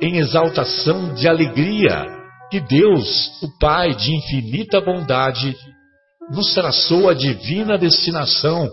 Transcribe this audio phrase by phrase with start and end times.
[0.00, 2.06] em exaltação de alegria
[2.50, 5.56] que Deus, o Pai de infinita bondade,
[6.30, 8.68] nos traçou a divina destinação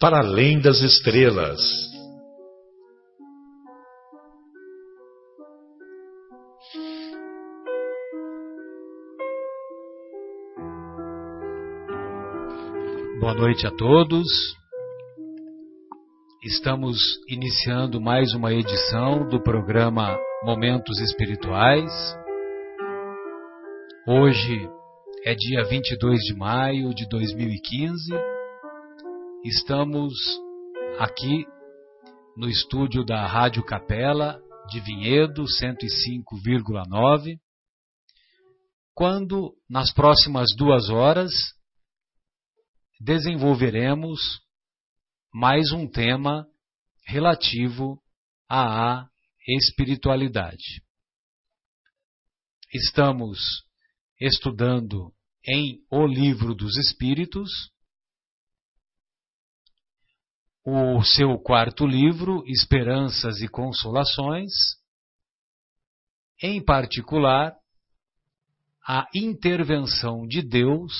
[0.00, 1.60] para além das estrelas.
[13.20, 14.26] Boa noite a todos.
[16.42, 21.90] Estamos iniciando mais uma edição do programa Momentos Espirituais.
[24.06, 24.68] Hoje
[25.24, 28.12] é dia 22 de maio de 2015.
[29.42, 30.12] Estamos
[30.98, 31.46] aqui
[32.36, 37.38] no estúdio da Rádio Capela de Vinhedo 105,9.
[38.92, 41.32] Quando, nas próximas duas horas,
[43.00, 44.20] desenvolveremos
[45.32, 46.46] mais um tema
[47.06, 47.98] relativo
[48.46, 49.08] à
[49.46, 50.82] espiritualidade.
[52.72, 53.38] Estamos
[54.20, 55.12] estudando
[55.46, 57.50] em O Livro dos Espíritos,
[60.64, 64.50] o seu quarto livro, Esperanças e Consolações,
[66.42, 67.54] em particular,
[68.86, 70.92] a intervenção de Deus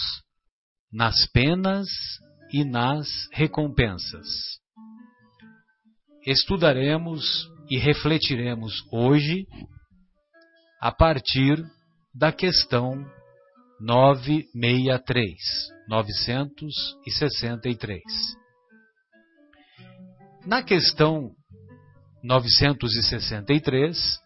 [0.92, 1.88] nas penas
[2.52, 4.26] e nas recompensas.
[6.26, 7.24] Estudaremos
[7.70, 9.46] e refletiremos hoje
[10.80, 11.64] a partir
[12.14, 12.94] da questão
[13.80, 15.32] 963,
[15.88, 18.02] 963.
[20.46, 21.30] Na questão
[22.22, 24.20] 963,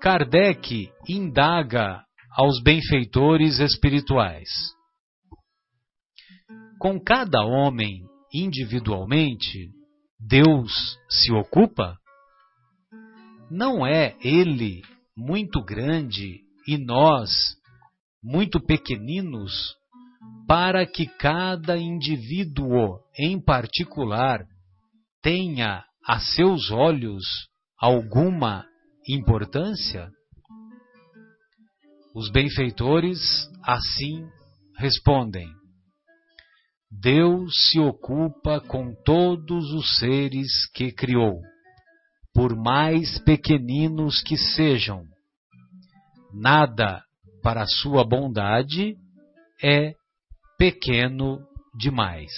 [0.00, 2.02] Kardec indaga
[2.36, 4.74] aos benfeitores espirituais
[6.84, 9.70] com cada homem individualmente,
[10.26, 11.98] Deus se ocupa?
[13.50, 14.82] Não é Ele
[15.14, 17.30] muito grande e nós
[18.22, 19.76] muito pequeninos
[20.48, 24.46] para que cada indivíduo em particular
[25.20, 27.22] tenha a seus olhos
[27.78, 28.66] alguma
[29.06, 30.10] importância?
[32.14, 33.20] Os benfeitores
[33.62, 34.26] assim
[34.78, 35.48] respondem:
[37.00, 41.40] Deus se ocupa com todos os seres que criou,
[42.32, 45.04] por mais pequeninos que sejam.
[46.32, 47.02] Nada
[47.42, 48.96] para sua bondade
[49.62, 49.94] é
[50.58, 51.44] pequeno
[51.78, 52.32] demais.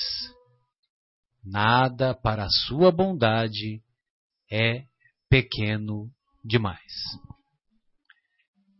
[1.44, 3.82] Nada para sua bondade
[4.50, 4.84] é
[5.28, 6.10] pequeno
[6.44, 6.92] demais.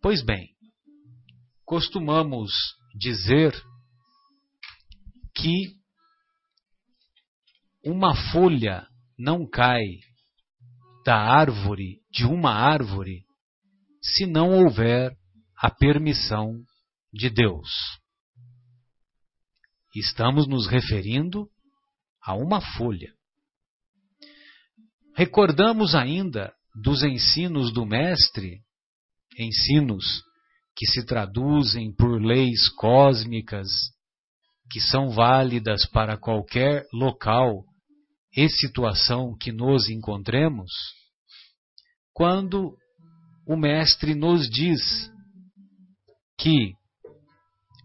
[0.03, 0.49] Pois bem,
[1.65, 2.53] costumamos
[2.99, 3.55] dizer
[5.37, 5.77] que
[7.85, 8.87] uma folha
[9.19, 9.85] não cai
[11.05, 13.25] da árvore, de uma árvore,
[14.03, 15.17] se não houver
[15.57, 16.53] a permissão
[17.13, 17.69] de Deus.
[19.95, 21.49] Estamos nos referindo
[22.21, 23.15] a uma folha.
[25.15, 28.61] Recordamos ainda dos ensinos do Mestre,
[29.39, 30.23] ensinos
[30.77, 33.71] que se traduzem por leis cósmicas
[34.71, 37.65] que são válidas para qualquer local
[38.37, 40.71] e situação que nos encontremos,
[42.13, 42.77] quando
[43.47, 45.11] o Mestre nos diz
[46.39, 46.73] que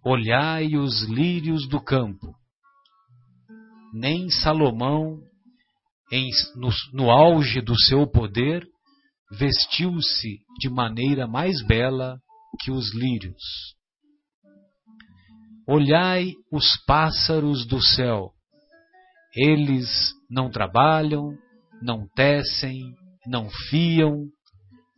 [0.04, 2.36] olhai os lírios do campo,
[3.94, 5.20] nem Salomão,
[6.12, 8.66] em, no, no auge do seu poder,
[9.32, 12.20] vestiu-se de maneira mais bela
[12.62, 13.42] que os lírios.
[15.74, 18.34] Olhai os pássaros do céu.
[19.34, 19.88] Eles
[20.30, 21.34] não trabalham,
[21.82, 22.94] não tecem,
[23.26, 24.26] não fiam,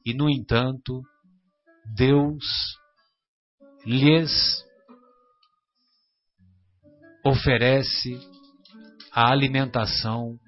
[0.04, 1.00] e no entanto,
[1.96, 2.44] Deus
[3.86, 4.66] lhes
[7.24, 8.18] oferece
[9.12, 10.40] a alimentação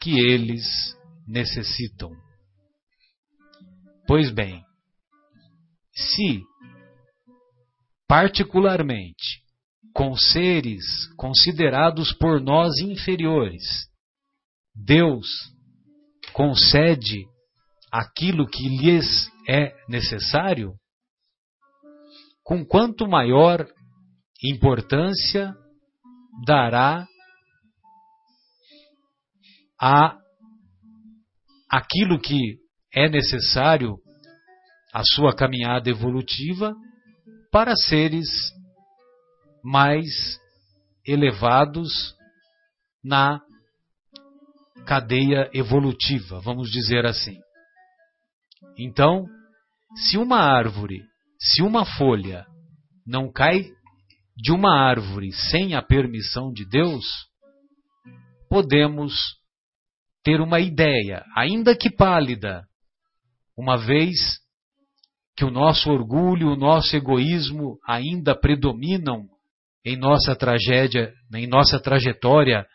[0.00, 0.64] que eles
[1.26, 2.12] necessitam.
[4.06, 4.64] Pois bem,
[5.92, 6.40] se,
[8.06, 9.41] particularmente,
[9.94, 10.84] com seres
[11.16, 13.62] considerados por nós inferiores,
[14.74, 15.26] Deus
[16.32, 17.26] concede
[17.90, 20.72] aquilo que lhes é necessário,
[22.42, 23.66] com quanto maior
[24.42, 25.54] importância
[26.46, 27.06] dará
[29.80, 30.16] a
[31.68, 32.58] aquilo que
[32.94, 33.96] é necessário
[34.92, 36.74] a sua caminhada evolutiva
[37.50, 38.28] para seres
[39.62, 40.38] mais
[41.06, 42.14] elevados
[43.02, 43.40] na
[44.86, 47.38] cadeia evolutiva, vamos dizer assim.
[48.78, 49.26] Então,
[49.96, 51.02] se uma árvore,
[51.38, 52.46] se uma folha
[53.06, 53.64] não cai
[54.36, 57.04] de uma árvore sem a permissão de Deus,
[58.48, 59.14] podemos
[60.24, 62.64] ter uma ideia, ainda que pálida,
[63.56, 64.40] uma vez
[65.36, 69.26] que o nosso orgulho, o nosso egoísmo ainda predominam
[69.84, 72.66] em nossa tragédia, em nossa trajetória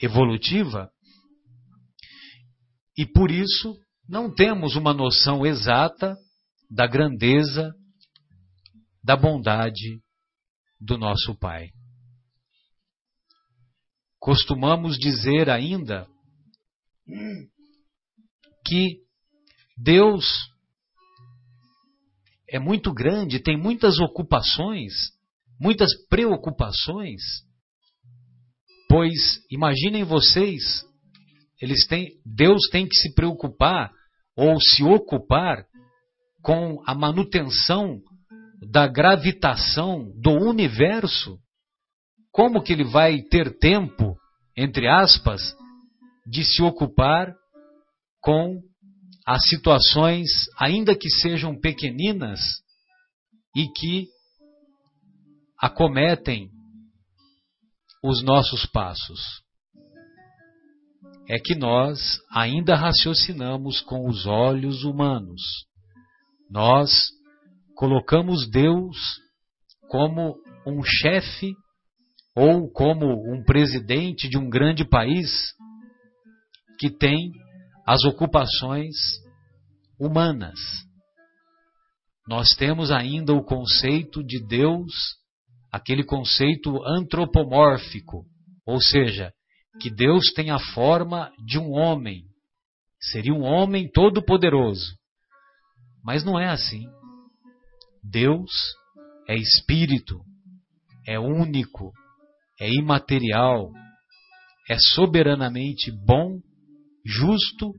[0.00, 0.90] evolutiva,
[2.96, 3.76] e por isso
[4.08, 6.16] não temos uma noção exata
[6.70, 7.72] da grandeza,
[9.04, 10.00] da bondade
[10.80, 11.70] do nosso Pai.
[14.18, 16.06] Costumamos dizer ainda
[18.66, 18.98] que
[19.76, 20.24] Deus
[22.50, 24.92] é muito grande, tem muitas ocupações,
[25.60, 27.20] muitas preocupações,
[28.88, 30.84] pois imaginem vocês,
[31.60, 33.90] eles têm, Deus tem que se preocupar
[34.36, 35.64] ou se ocupar
[36.42, 38.00] com a manutenção
[38.70, 41.38] da gravitação do universo.
[42.30, 44.16] Como que ele vai ter tempo,
[44.56, 45.54] entre aspas,
[46.26, 47.34] de se ocupar
[48.20, 48.60] com
[49.26, 50.28] as situações,
[50.58, 52.40] ainda que sejam pequeninas,
[53.54, 54.06] e que
[55.60, 56.50] acometem
[58.02, 59.20] os nossos passos.
[61.28, 65.42] É que nós ainda raciocinamos com os olhos humanos.
[66.50, 67.08] Nós
[67.74, 68.96] colocamos Deus
[69.88, 71.52] como um chefe
[72.34, 75.52] ou como um presidente de um grande país
[76.78, 77.32] que tem
[77.86, 78.94] as ocupações
[79.98, 80.58] humanas.
[82.28, 84.92] Nós temos ainda o conceito de Deus,
[85.72, 88.24] aquele conceito antropomórfico,
[88.66, 89.32] ou seja,
[89.80, 92.24] que Deus tem a forma de um homem.
[93.00, 94.96] Seria um homem todo-poderoso.
[96.02, 96.86] Mas não é assim.
[98.02, 98.50] Deus
[99.28, 100.20] é espírito,
[101.06, 101.92] é único,
[102.60, 103.70] é imaterial,
[104.68, 106.38] é soberanamente bom
[107.04, 107.72] justo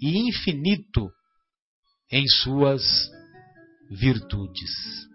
[0.00, 1.10] e infinito
[2.10, 2.82] em suas
[3.90, 5.11] virtudes.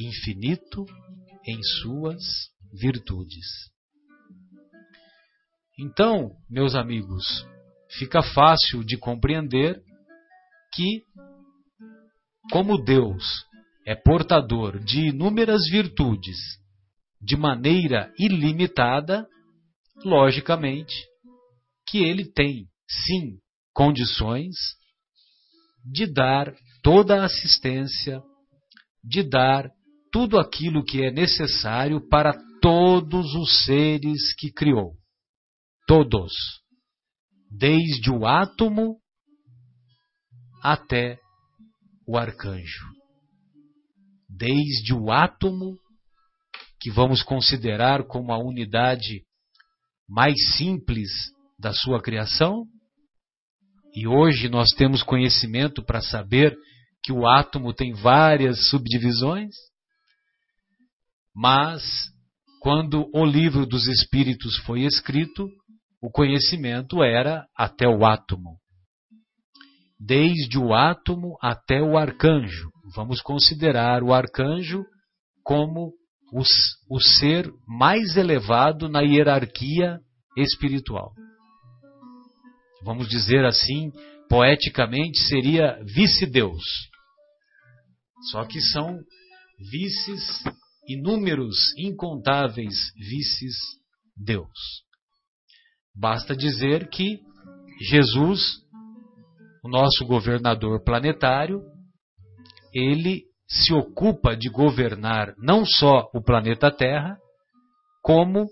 [0.00, 0.84] Infinito
[1.46, 2.22] em suas
[2.72, 3.46] virtudes.
[5.78, 7.46] Então, meus amigos,
[7.98, 9.82] fica fácil de compreender
[10.74, 11.02] que,
[12.50, 13.24] como Deus
[13.86, 16.36] é portador de inúmeras virtudes
[17.20, 19.26] de maneira ilimitada,
[20.04, 20.94] logicamente,
[21.88, 23.38] que ele tem, sim,
[23.72, 24.54] condições
[25.84, 28.22] de dar toda a assistência,
[29.04, 29.70] de dar
[30.12, 34.94] tudo aquilo que é necessário para todos os seres que criou.
[35.86, 36.32] Todos.
[37.50, 38.96] Desde o átomo
[40.62, 41.18] até
[42.06, 42.86] o arcanjo.
[44.28, 45.78] Desde o átomo,
[46.80, 49.22] que vamos considerar como a unidade
[50.08, 51.10] mais simples
[51.58, 52.64] da sua criação.
[53.94, 56.56] E hoje nós temos conhecimento para saber
[57.02, 59.54] que o átomo tem várias subdivisões.
[61.36, 61.82] Mas,
[62.60, 65.46] quando o livro dos Espíritos foi escrito,
[66.02, 68.56] o conhecimento era até o átomo.
[70.00, 72.70] Desde o átomo até o arcanjo.
[72.94, 74.84] Vamos considerar o arcanjo
[75.44, 75.92] como
[76.32, 76.42] o,
[76.90, 79.98] o ser mais elevado na hierarquia
[80.36, 81.12] espiritual
[82.86, 83.90] vamos dizer assim,
[84.28, 86.62] poeticamente, seria vice-deus.
[88.30, 88.96] Só que são
[89.72, 90.42] vices,
[90.88, 94.48] inúmeros, incontáveis vices-deus.
[95.94, 97.20] Basta dizer que
[97.90, 98.58] Jesus,
[99.64, 101.62] o nosso governador planetário,
[102.72, 107.16] ele se ocupa de governar não só o planeta Terra,
[108.02, 108.46] como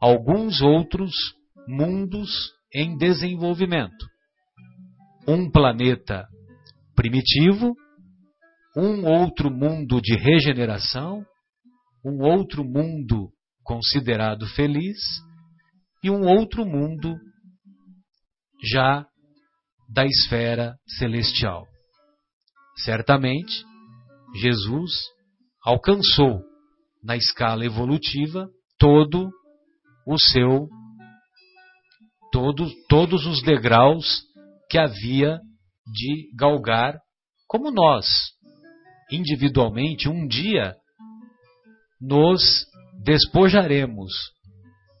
[0.00, 1.12] alguns outros
[1.66, 4.06] mundos em desenvolvimento.
[5.26, 6.26] Um planeta
[6.94, 7.74] primitivo,
[8.76, 11.24] um outro mundo de regeneração,
[12.04, 13.30] um outro mundo
[13.62, 14.96] considerado feliz
[16.02, 17.14] e um outro mundo
[18.62, 19.06] já
[19.88, 21.66] da esfera celestial.
[22.84, 23.64] Certamente,
[24.40, 24.92] Jesus
[25.64, 26.42] alcançou
[27.02, 29.30] na escala evolutiva todo
[30.06, 30.68] o seu
[32.32, 34.22] todo, todos os degraus
[34.70, 35.38] que havia
[35.86, 36.98] de galgar,
[37.46, 38.06] como nós,
[39.10, 40.74] individualmente, um dia
[42.00, 42.66] nos
[43.04, 44.12] despojaremos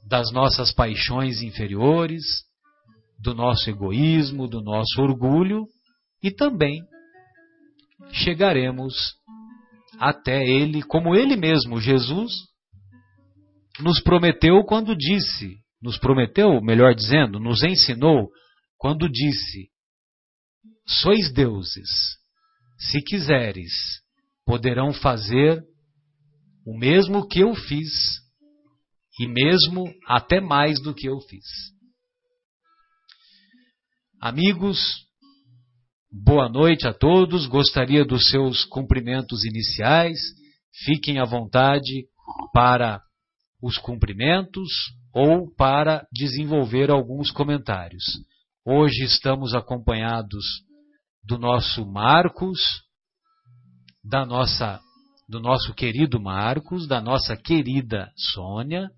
[0.08, 2.24] das nossas paixões inferiores,
[3.20, 5.66] do nosso egoísmo, do nosso orgulho
[6.22, 6.80] e também
[8.12, 8.94] chegaremos
[9.98, 12.32] até Ele, como Ele mesmo, Jesus,
[13.80, 18.28] nos prometeu quando disse, nos prometeu, melhor dizendo, nos ensinou
[18.76, 19.68] quando disse:
[20.86, 21.88] Sois deuses,
[22.78, 23.72] se quiseres,
[24.44, 25.60] poderão fazer
[26.68, 28.20] o mesmo que eu fiz,
[29.18, 31.46] e mesmo até mais do que eu fiz.
[34.20, 34.78] Amigos,
[36.12, 37.46] boa noite a todos.
[37.46, 40.20] Gostaria dos seus cumprimentos iniciais.
[40.84, 42.04] Fiquem à vontade
[42.52, 43.00] para
[43.62, 44.68] os cumprimentos
[45.14, 48.04] ou para desenvolver alguns comentários.
[48.62, 50.44] Hoje estamos acompanhados
[51.24, 52.60] do nosso Marcos,
[54.04, 54.78] da nossa
[55.28, 58.88] do nosso querido Marcos, da nossa querida Sônia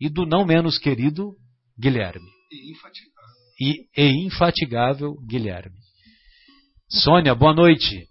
[0.00, 1.34] e do não menos querido
[1.78, 2.28] Guilherme.
[2.50, 3.36] E infatigável.
[3.60, 5.76] E, e infatigável Guilherme.
[6.90, 8.08] Sônia, boa noite.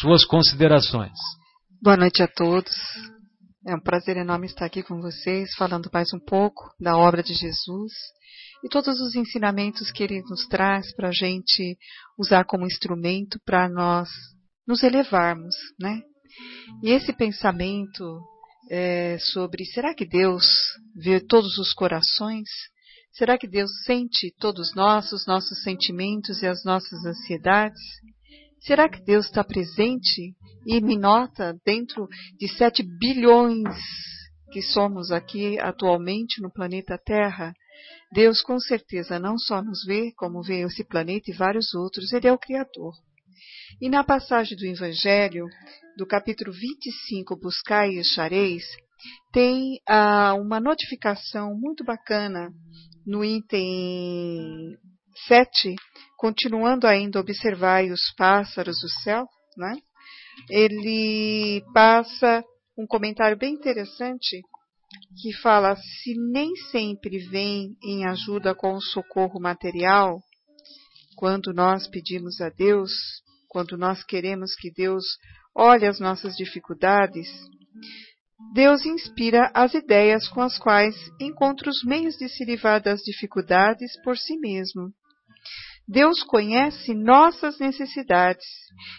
[0.00, 1.16] Suas considerações.
[1.82, 2.74] Boa noite a todos.
[3.66, 7.34] É um prazer enorme estar aqui com vocês, falando mais um pouco da obra de
[7.34, 7.92] Jesus
[8.64, 11.76] e todos os ensinamentos que ele nos traz para a gente
[12.18, 14.08] usar como instrumento para nós
[14.66, 16.00] nos elevarmos, né?
[16.82, 18.20] E esse pensamento
[18.70, 20.44] é, sobre será que Deus
[20.94, 22.48] vê todos os corações?
[23.12, 27.80] Será que Deus sente todos nós, os nossos sentimentos e as nossas ansiedades?
[28.60, 30.34] Será que Deus está presente
[30.66, 32.06] e me nota dentro
[32.38, 33.74] de 7 bilhões
[34.52, 37.52] que somos aqui atualmente no planeta Terra?
[38.12, 42.28] Deus com certeza não só nos vê, como vê esse planeta e vários outros, Ele
[42.28, 42.92] é o Criador.
[43.80, 45.46] E na passagem do Evangelho,
[45.96, 48.64] do capítulo 25, Buscai e achareis,
[49.32, 52.50] tem ah, uma notificação muito bacana
[53.06, 54.76] no item
[55.26, 55.74] 7,
[56.16, 59.74] continuando ainda a observar os pássaros do céu, né?
[60.48, 62.44] ele passa
[62.78, 64.40] um comentário bem interessante
[65.20, 70.20] que fala: se nem sempre vem em ajuda com o socorro material,
[71.16, 72.92] quando nós pedimos a Deus,
[73.50, 75.04] quando nós queremos que Deus
[75.54, 77.28] olhe as nossas dificuldades,
[78.54, 84.00] Deus inspira as ideias com as quais encontra os meios de se livrar das dificuldades
[84.02, 84.92] por si mesmo.
[85.86, 88.46] Deus conhece nossas necessidades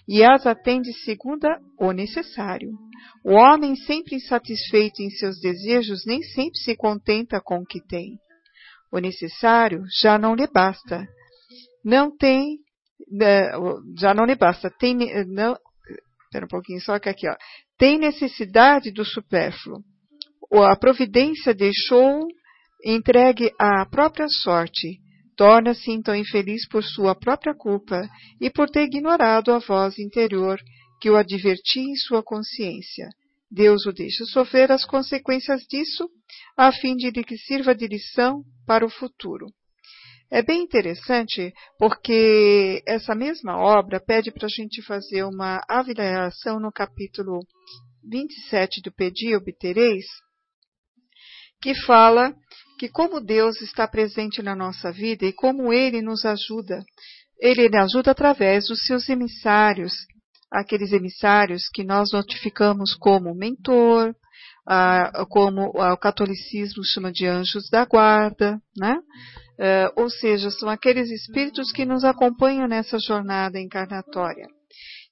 [0.06, 1.48] e as atende segundo
[1.80, 2.70] o necessário.
[3.24, 8.18] O homem, sempre insatisfeito em seus desejos, nem sempre se contenta com o que tem.
[8.92, 11.08] O necessário já não lhe basta.
[11.84, 12.58] Não tem
[13.98, 14.70] já não lhe basta.
[14.80, 14.96] Tem,
[15.28, 15.56] não,
[16.26, 17.36] espera um pouquinho, só que aqui, ó.
[17.78, 19.84] Tem necessidade do supérfluo.
[20.54, 22.28] A providência deixou
[22.84, 25.00] entregue à própria sorte.
[25.36, 28.08] Torna-se então infeliz por sua própria culpa
[28.40, 30.60] e por ter ignorado a voz interior
[31.00, 33.10] que o advertia em sua consciência.
[33.50, 36.08] Deus o deixa sofrer as consequências disso,
[36.56, 39.48] a fim de que sirva de lição para o futuro.
[40.34, 46.72] É bem interessante porque essa mesma obra pede para a gente fazer uma avaliação no
[46.72, 47.40] capítulo
[48.10, 50.06] 27 do Pedi Obtereis,
[51.62, 52.34] que fala
[52.80, 56.82] que como Deus está presente na nossa vida e como Ele nos ajuda.
[57.38, 59.92] Ele, ele ajuda através dos seus emissários,
[60.50, 64.16] aqueles emissários que nós notificamos como mentor,
[64.68, 69.00] ah, como ah, o catolicismo chama de anjos da guarda, né?
[69.60, 74.48] Uh, ou seja, são aqueles espíritos que nos acompanham nessa jornada encarnatória.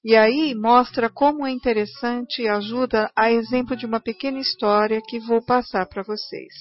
[0.04, 5.20] E aí mostra como é interessante e ajuda a exemplo de uma pequena história que
[5.20, 6.54] vou passar para vocês.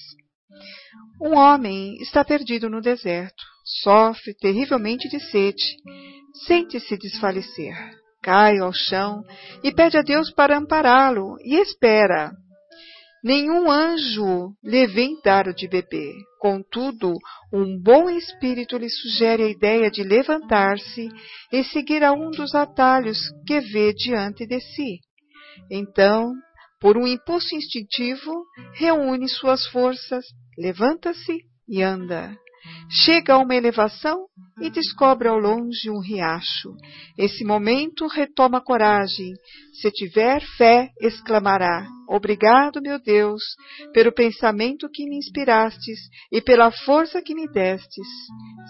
[1.21, 5.63] Um homem está perdido no deserto, sofre terrivelmente de sede,
[6.45, 7.75] sente-se desfalecer.
[8.21, 9.23] cai ao chão
[9.63, 12.31] e pede a Deus para ampará-lo e espera.
[13.23, 16.13] Nenhum anjo lhe vem dar de beber.
[16.39, 17.13] Contudo,
[17.51, 21.09] um bom espírito lhe sugere a ideia de levantar-se
[21.51, 24.99] e seguir a um dos atalhos que vê diante de si.
[25.69, 26.31] Então,
[26.79, 30.23] por um impulso instintivo, reúne suas forças,
[30.57, 32.33] levanta-se e anda.
[32.89, 34.25] Chega a uma elevação
[34.59, 36.75] e descobre ao longe um riacho.
[37.17, 39.33] Esse momento retoma coragem.
[39.79, 43.43] Se tiver fé, exclamará: Obrigado, meu Deus,
[43.93, 45.99] pelo pensamento que me inspirastes
[46.31, 48.07] e pela força que me destes.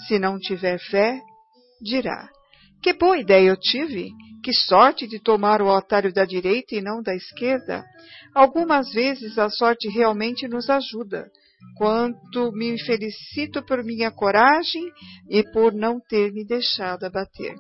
[0.08, 1.20] Se não tiver fé,
[1.82, 2.30] dirá:
[2.82, 4.10] Que boa ideia eu tive!
[4.42, 7.84] Que sorte de tomar o atalho da direita e não da esquerda!
[8.34, 11.30] Algumas vezes a sorte realmente nos ajuda
[11.78, 14.84] quanto me felicito por minha coragem
[15.30, 17.56] e por não ter me deixado abater.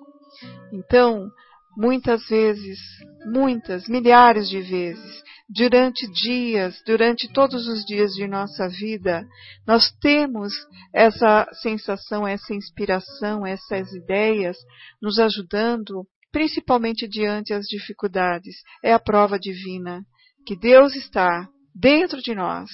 [0.73, 1.29] Então,
[1.77, 2.79] muitas vezes,
[3.25, 9.25] muitas, milhares de vezes, durante dias, durante todos os dias de nossa vida,
[9.65, 10.53] nós temos
[10.93, 14.57] essa sensação, essa inspiração, essas ideias
[15.01, 18.57] nos ajudando, principalmente diante as dificuldades.
[18.83, 20.03] É a prova divina
[20.45, 22.69] que Deus está dentro de nós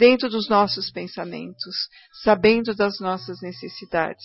[0.00, 1.76] dentro dos nossos pensamentos,
[2.24, 4.24] sabendo das nossas necessidades.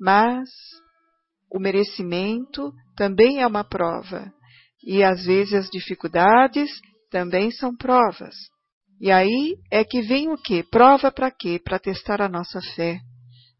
[0.00, 0.48] Mas
[1.50, 4.32] o merecimento também é uma prova.
[4.86, 6.70] E às vezes as dificuldades
[7.10, 8.36] também são provas.
[9.00, 10.64] E aí é que vem o quê?
[10.70, 11.60] Prova para quê?
[11.62, 13.00] Para testar a nossa fé.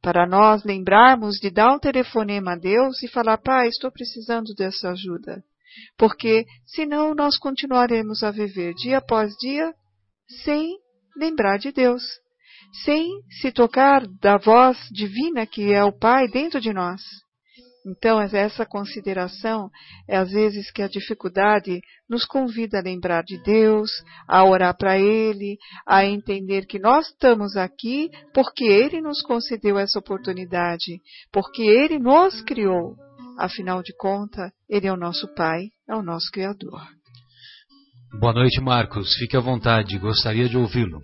[0.00, 4.90] Para nós lembrarmos de dar um telefonema a Deus e falar, Pai, estou precisando dessa
[4.90, 5.42] ajuda.
[5.96, 9.74] Porque senão nós continuaremos a viver dia após dia
[10.44, 10.76] sem
[11.18, 12.02] lembrar de Deus,
[12.84, 17.00] sem se tocar da voz divina que é o Pai dentro de nós.
[17.86, 19.70] Então, essa consideração
[20.06, 23.90] é às vezes que a dificuldade nos convida a lembrar de Deus,
[24.28, 29.98] a orar para Ele, a entender que nós estamos aqui porque Ele nos concedeu essa
[29.98, 31.00] oportunidade,
[31.32, 32.94] porque Ele nos criou.
[33.38, 36.82] Afinal de contas, Ele é o nosso Pai, é o nosso Criador.
[38.20, 39.14] Boa noite, Marcos.
[39.16, 41.00] Fique à vontade, gostaria de ouvi-lo.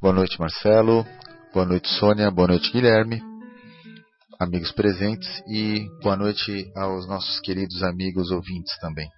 [0.00, 1.04] Boa noite, Marcelo.
[1.52, 2.30] Boa noite, Sônia.
[2.30, 3.20] Boa noite, Guilherme.
[4.38, 9.08] Amigos presentes e boa noite aos nossos queridos amigos ouvintes também.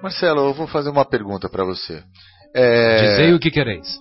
[0.00, 2.04] Marcelo, eu vou fazer uma pergunta para você.
[2.54, 3.00] É...
[3.00, 3.98] Dizei o que quereis.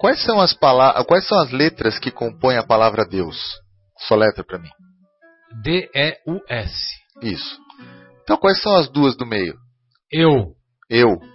[0.00, 3.38] Quais são as palavras, quais são as letras que compõem a palavra Deus?
[4.08, 4.70] Soletra para mim.
[5.62, 6.74] D-E-U-S.
[7.22, 7.60] Isso.
[8.24, 9.54] Então quais são as duas do meio?
[10.10, 10.56] Eu.
[10.90, 11.33] Eu.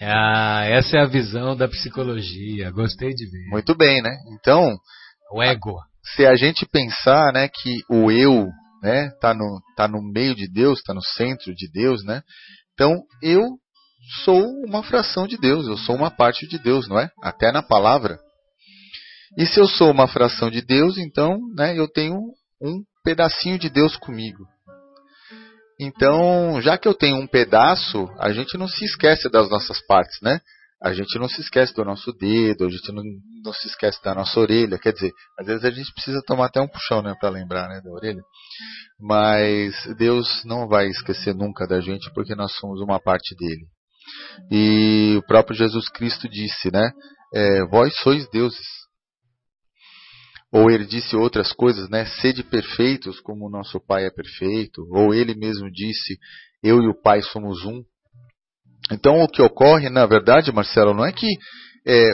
[0.00, 2.70] Ah, essa é a visão da psicologia.
[2.70, 3.48] Gostei de ver.
[3.50, 4.10] Muito bem, né?
[4.32, 4.74] Então.
[5.32, 5.76] O ego.
[6.14, 8.48] Se a gente pensar, né, que o eu,
[8.82, 12.22] né, tá no, tá no meio de Deus, tá no centro de Deus, né?
[12.72, 13.42] Então eu
[14.24, 17.10] sou uma fração de Deus, eu sou uma parte de Deus, não é?
[17.22, 18.18] Até na palavra.
[19.36, 22.16] E se eu sou uma fração de Deus, então né, eu tenho
[22.60, 24.44] um pedacinho de Deus comigo.
[25.80, 30.20] Então, já que eu tenho um pedaço, a gente não se esquece das nossas partes,
[30.20, 30.38] né?
[30.82, 33.02] A gente não se esquece do nosso dedo, a gente não,
[33.44, 34.78] não se esquece da nossa orelha.
[34.78, 37.80] Quer dizer, às vezes a gente precisa tomar até um puxão né, para lembrar né,
[37.82, 38.22] da orelha.
[38.98, 43.66] Mas Deus não vai esquecer nunca da gente porque nós somos uma parte dele.
[44.50, 46.90] E o próprio Jesus Cristo disse, né?
[47.34, 48.66] É, Vós sois deuses.
[50.52, 52.04] Ou ele disse outras coisas, né?
[52.20, 54.82] Sede perfeitos como o nosso Pai é perfeito.
[54.90, 56.18] Ou ele mesmo disse,
[56.62, 57.82] eu e o Pai somos um.
[58.90, 61.28] Então o que ocorre, na verdade, Marcelo, não é que
[61.86, 62.12] é,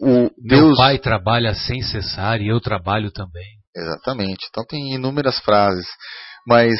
[0.00, 0.68] o Deus...
[0.68, 3.58] Meu Pai trabalha sem cessar e eu trabalho também.
[3.74, 4.46] Exatamente.
[4.50, 5.86] Então tem inúmeras frases.
[6.46, 6.78] Mas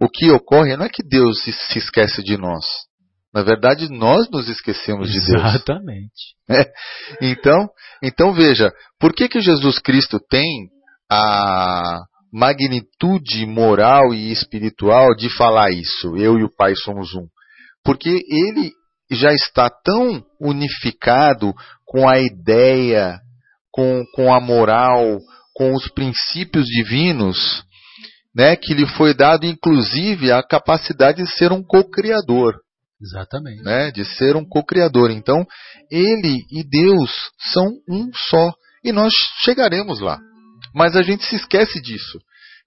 [0.00, 2.64] o que ocorre não é que Deus se esquece de nós.
[3.32, 5.54] Na verdade, nós nos esquecemos de Deus.
[5.54, 6.36] Exatamente.
[6.50, 6.64] É.
[7.20, 7.68] Então,
[8.02, 10.70] então veja, por que que Jesus Cristo tem
[11.10, 11.98] a
[12.32, 16.16] magnitude moral e espiritual de falar isso?
[16.16, 17.26] Eu e o Pai somos um.
[17.84, 18.72] Porque ele
[19.10, 21.52] já está tão unificado
[21.84, 23.18] com a ideia,
[23.70, 25.18] com, com a moral,
[25.54, 27.62] com os princípios divinos,
[28.34, 32.54] né, que lhe foi dado inclusive a capacidade de ser um co-criador.
[33.00, 33.62] Exatamente.
[33.62, 35.10] Né, de ser um co-criador.
[35.10, 35.46] Então,
[35.90, 38.52] ele e Deus são um só.
[38.84, 40.18] E nós chegaremos lá.
[40.74, 42.18] Mas a gente se esquece disso.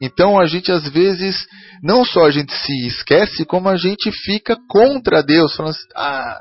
[0.01, 1.45] Então a gente às vezes,
[1.83, 6.39] não só a gente se esquece, como a gente fica contra Deus, falando assim, ah,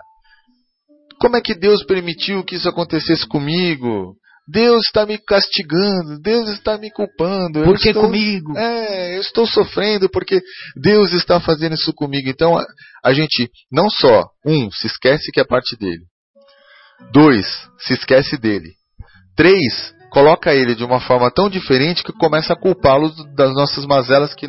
[1.20, 4.14] como é que Deus permitiu que isso acontecesse comigo?
[4.48, 7.62] Deus está me castigando, Deus está me culpando.
[7.62, 8.56] Por que estou, comigo?
[8.56, 10.40] É, eu estou sofrendo porque
[10.76, 12.28] Deus está fazendo isso comigo.
[12.28, 12.64] Então a,
[13.04, 16.02] a gente não só, um, se esquece que é parte dele.
[17.12, 17.46] Dois,
[17.78, 18.72] se esquece dele.
[19.36, 24.34] Três, coloca ele de uma forma tão diferente que começa a culpá-lo das nossas mazelas
[24.34, 24.48] que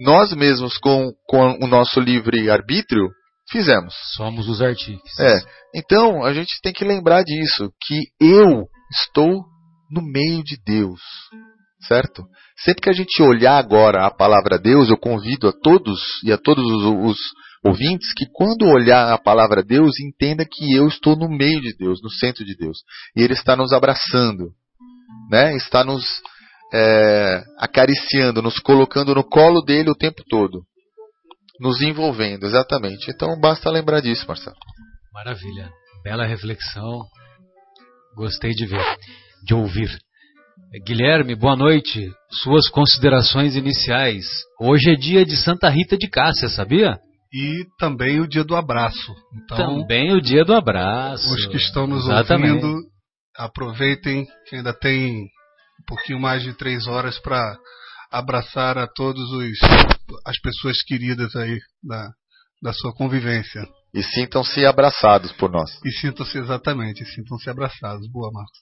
[0.00, 3.10] nós mesmos, com, com o nosso livre-arbítrio,
[3.50, 3.94] fizemos.
[4.16, 5.18] Somos os artífices.
[5.18, 5.38] É.
[5.74, 9.44] Então, a gente tem que lembrar disso, que eu estou
[9.90, 11.00] no meio de Deus.
[11.86, 12.24] Certo?
[12.58, 16.36] Sempre que a gente olhar agora a palavra Deus, eu convido a todos e a
[16.36, 17.18] todos os,
[17.64, 22.00] ouvintes que quando olhar a palavra Deus, entenda que eu estou no meio de Deus,
[22.02, 22.78] no centro de Deus.
[23.14, 24.50] E Ele está nos abraçando,
[25.30, 25.54] né?
[25.56, 26.04] está nos
[26.72, 30.62] é, acariciando, nos colocando no colo dele o tempo todo.
[31.60, 33.10] Nos envolvendo, exatamente.
[33.10, 34.56] Então basta lembrar disso, Marcelo.
[35.12, 35.70] Maravilha.
[36.02, 37.02] Bela reflexão.
[38.14, 38.84] Gostei de ver,
[39.44, 39.90] de ouvir.
[40.84, 42.10] Guilherme, boa noite.
[42.42, 44.26] Suas considerações iniciais.
[44.60, 46.98] Hoje é dia de Santa Rita de Cássia, sabia?
[47.32, 49.14] E também o dia do abraço.
[49.34, 51.32] Então, também o dia do abraço.
[51.32, 52.64] Os que estão nos Exatamente.
[52.64, 52.82] ouvindo,
[53.36, 57.56] aproveitem que ainda tem um pouquinho mais de três horas para
[58.10, 59.58] abraçar a todos os
[60.26, 62.10] as pessoas queridas aí da,
[62.60, 63.64] da sua convivência.
[63.92, 65.70] E sintam-se abraçados por nós.
[65.84, 68.10] E sintam-se exatamente, sintam-se abraçados.
[68.10, 68.58] Boa, Marcos.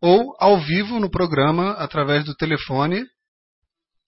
[0.00, 3.04] ou ao vivo no programa através do telefone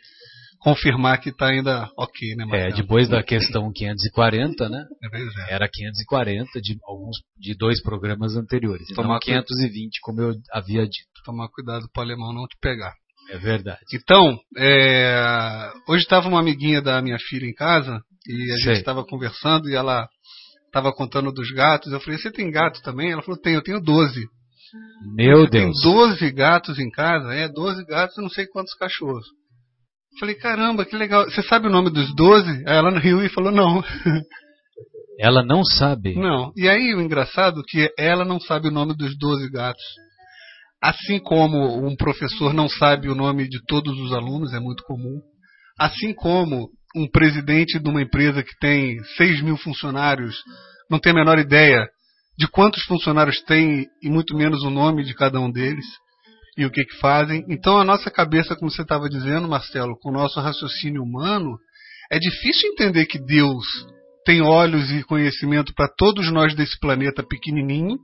[0.64, 2.72] confirmar que está ainda ok, né, Marcelo?
[2.72, 4.82] É, depois da questão 540, né?
[5.46, 8.86] É, Era 540 de alguns de dois programas anteriores.
[8.90, 11.06] Então Tomar 520, como eu havia dito.
[11.22, 12.94] Tomar cuidado para o alemão não te pegar.
[13.30, 13.80] É verdade.
[13.92, 18.64] Então, é, hoje estava uma amiguinha da minha filha em casa e a Sei.
[18.64, 20.08] gente estava conversando e ela
[20.66, 21.92] estava contando dos gatos.
[21.92, 23.12] Eu falei, você tem gato também?
[23.12, 24.20] Ela falou, tenho, eu tenho 12.
[25.14, 25.80] Meu você Deus.
[25.80, 27.34] Tem 12 gatos em casa?
[27.34, 29.26] É, 12 gatos e não sei quantos cachorros.
[30.18, 31.24] Falei, caramba, que legal.
[31.24, 32.48] Você sabe o nome dos 12?
[32.66, 33.82] Aí ela riu e falou, não.
[35.18, 36.14] Ela não sabe?
[36.16, 36.52] Não.
[36.56, 39.84] E aí o engraçado é que ela não sabe o nome dos 12 gatos.
[40.82, 45.20] Assim como um professor não sabe o nome de todos os alunos, é muito comum.
[45.78, 50.36] Assim como um presidente de uma empresa que tem 6 mil funcionários
[50.90, 51.88] não tem a menor ideia
[52.36, 55.86] de quantos funcionários tem e muito menos o nome de cada um deles
[56.56, 57.44] e o que, que fazem.
[57.48, 61.58] Então a nossa cabeça, como você estava dizendo, Marcelo, com o nosso raciocínio humano,
[62.10, 63.64] é difícil entender que Deus
[64.24, 67.98] tem olhos e conhecimento para todos nós desse planeta pequenininho,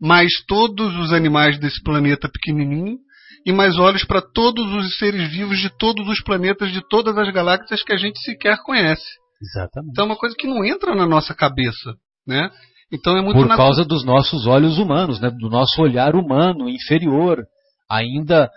[0.00, 2.98] mais todos os animais desse planeta pequenininho,
[3.46, 7.30] e mais olhos para todos os seres vivos de todos os planetas, de todas as
[7.32, 9.04] galáxias que a gente sequer conhece.
[9.40, 9.90] Exatamente.
[9.92, 11.94] Então é uma coisa que não entra na nossa cabeça,
[12.26, 12.50] né?
[12.92, 15.30] Então é muito por causa dos nossos olhos humanos, né?
[15.30, 17.44] Do nosso olhar humano inferior,
[17.90, 18.50] ainda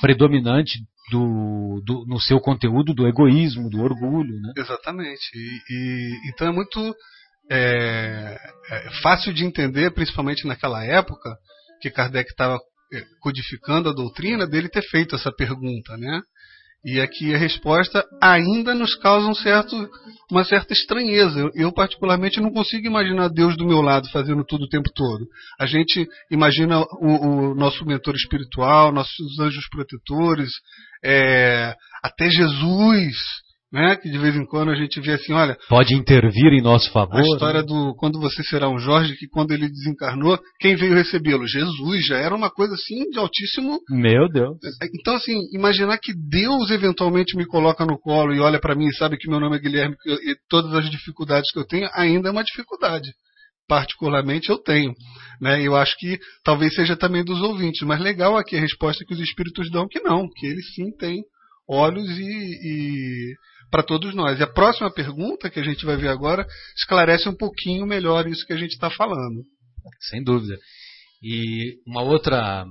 [0.00, 0.78] predominante
[1.10, 4.52] do, do, no seu conteúdo do egoísmo, do orgulho, né?
[4.56, 5.30] Exatamente.
[5.34, 6.94] E, e então é muito
[7.50, 8.36] é,
[8.70, 11.36] é fácil de entender, principalmente naquela época
[11.80, 12.58] que Kardec estava
[12.92, 16.20] é, codificando a doutrina, dele ter feito essa pergunta, né?
[16.84, 19.76] E aqui a resposta ainda nos causa um certo,
[20.30, 21.50] uma certa estranheza.
[21.54, 25.26] Eu, particularmente, não consigo imaginar Deus do meu lado fazendo tudo o tempo todo.
[25.58, 30.50] A gente imagina o, o nosso mentor espiritual, nossos anjos protetores,
[31.04, 33.14] é, até Jesus
[33.72, 33.96] né?
[33.96, 35.56] Que de vez em quando a gente vê assim, olha.
[35.68, 37.16] Pode intervir em nosso favor.
[37.16, 37.66] A história né?
[37.66, 41.46] do quando você será um Jorge, que quando ele desencarnou, quem veio recebê-lo?
[41.46, 43.78] Jesus, já era uma coisa assim de altíssimo.
[43.90, 44.56] Meu Deus.
[45.00, 48.94] Então, assim, imaginar que Deus eventualmente me coloca no colo e olha para mim e
[48.94, 52.32] sabe que meu nome é Guilherme e todas as dificuldades que eu tenho, ainda é
[52.32, 53.10] uma dificuldade
[53.68, 54.92] particularmente eu tenho.
[55.40, 55.64] Né?
[55.64, 59.20] Eu acho que talvez seja também dos ouvintes, mas legal aqui a resposta que os
[59.20, 61.22] espíritos dão que não, que eles sim têm
[61.68, 63.34] olhos e, e
[63.70, 64.38] para todos nós.
[64.38, 68.46] E a próxima pergunta que a gente vai ver agora esclarece um pouquinho melhor isso
[68.46, 69.42] que a gente está falando.
[70.08, 70.58] Sem dúvida.
[71.22, 72.64] E uma outra,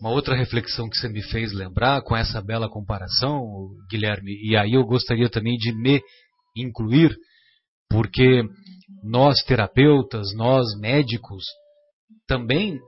[0.00, 3.42] uma outra reflexão que você me fez lembrar com essa bela comparação,
[3.90, 6.00] Guilherme, e aí eu gostaria também de me
[6.56, 7.14] incluir,
[7.88, 8.42] porque
[9.02, 11.44] nós terapeutas, nós médicos,
[12.26, 12.78] também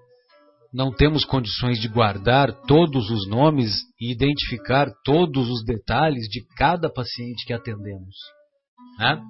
[0.73, 6.89] não temos condições de guardar todos os nomes e identificar todos os detalhes de cada
[6.93, 8.15] paciente que atendemos.
[8.99, 9.21] Né?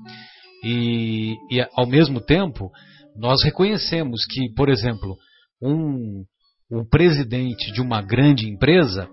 [0.62, 2.70] E, e, ao mesmo tempo,
[3.16, 5.16] nós reconhecemos que, por exemplo,
[5.62, 6.24] um,
[6.70, 9.08] um presidente de uma grande empresa,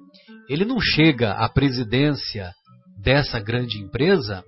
[0.50, 2.52] ele não chega à presidência
[3.02, 4.44] dessa grande empresa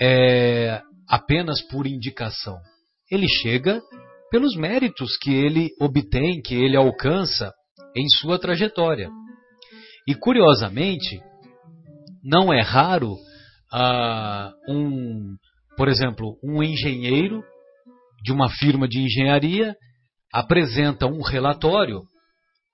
[0.00, 2.56] é, apenas por indicação.
[3.10, 3.82] Ele chega
[4.32, 7.52] pelos méritos que ele obtém, que ele alcança
[7.94, 9.10] em sua trajetória.
[10.08, 11.20] E curiosamente,
[12.24, 15.36] não é raro uh, um,
[15.76, 17.42] por exemplo, um engenheiro
[18.24, 19.76] de uma firma de engenharia
[20.32, 22.00] apresenta um relatório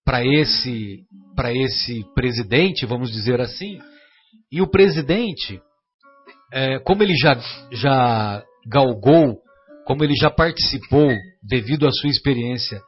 [0.05, 3.79] para esse para esse presidente, vamos dizer assim,
[4.51, 5.61] e o presidente,
[6.53, 7.35] é, como ele já
[7.73, 9.39] já galgou,
[9.87, 11.11] como ele já participou
[11.49, 12.81] devido à sua experiência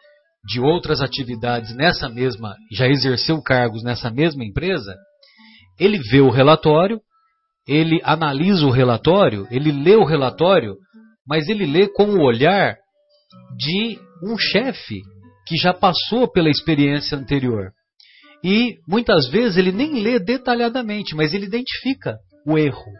[0.44, 4.94] de outras atividades nessa mesma, já exerceu cargos nessa mesma empresa,
[5.78, 7.00] ele vê o relatório,
[7.66, 10.76] ele analisa o relatório, ele lê o relatório,
[11.26, 12.76] mas ele lê com o olhar
[13.56, 15.00] de um chefe
[15.46, 17.70] que já passou pela experiência anterior.
[18.42, 22.90] E muitas vezes ele nem lê detalhadamente, mas ele identifica o erro.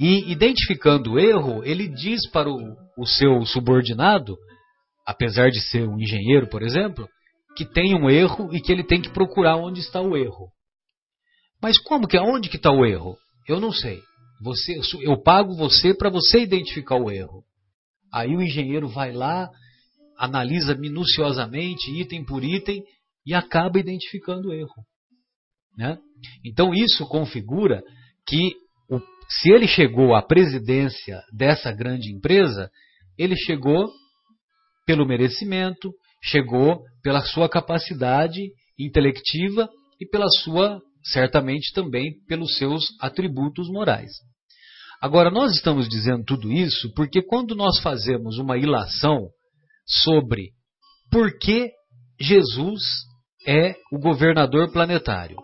[0.00, 4.36] E identificando o erro, ele diz para o, o seu subordinado
[5.08, 7.08] apesar de ser um engenheiro, por exemplo,
[7.56, 10.52] que tem um erro e que ele tem que procurar onde está o erro.
[11.62, 13.16] Mas como que onde que está o erro?
[13.48, 14.02] Eu não sei.
[14.42, 17.42] Você, eu pago você para você identificar o erro.
[18.12, 19.48] Aí o engenheiro vai lá,
[20.18, 22.84] analisa minuciosamente, item por item,
[23.24, 24.84] e acaba identificando o erro.
[25.74, 25.96] Né?
[26.44, 27.82] Então isso configura
[28.26, 28.52] que
[28.90, 32.70] o, se ele chegou à presidência dessa grande empresa,
[33.16, 33.90] ele chegou
[34.88, 35.92] pelo merecimento,
[36.24, 38.40] chegou pela sua capacidade
[38.78, 39.68] intelectiva
[40.00, 44.10] e pela sua, certamente também, pelos seus atributos morais.
[44.98, 49.28] Agora, nós estamos dizendo tudo isso porque quando nós fazemos uma ilação
[49.86, 50.52] sobre
[51.10, 51.70] por que
[52.18, 52.80] Jesus
[53.46, 55.36] é o governador planetário,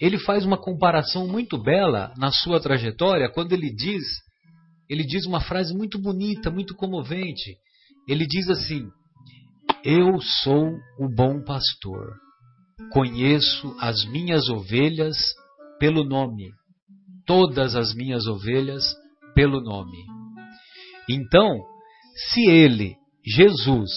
[0.00, 4.04] ele faz uma comparação muito bela na sua trajetória quando ele diz,
[4.88, 7.56] ele diz uma frase muito bonita, muito comovente.
[8.08, 8.88] Ele diz assim:
[9.84, 12.16] Eu sou o bom pastor,
[12.92, 15.16] conheço as minhas ovelhas
[15.78, 16.50] pelo nome,
[17.26, 18.94] todas as minhas ovelhas
[19.34, 19.98] pelo nome.
[21.08, 21.60] Então,
[22.14, 23.90] se ele, Jesus,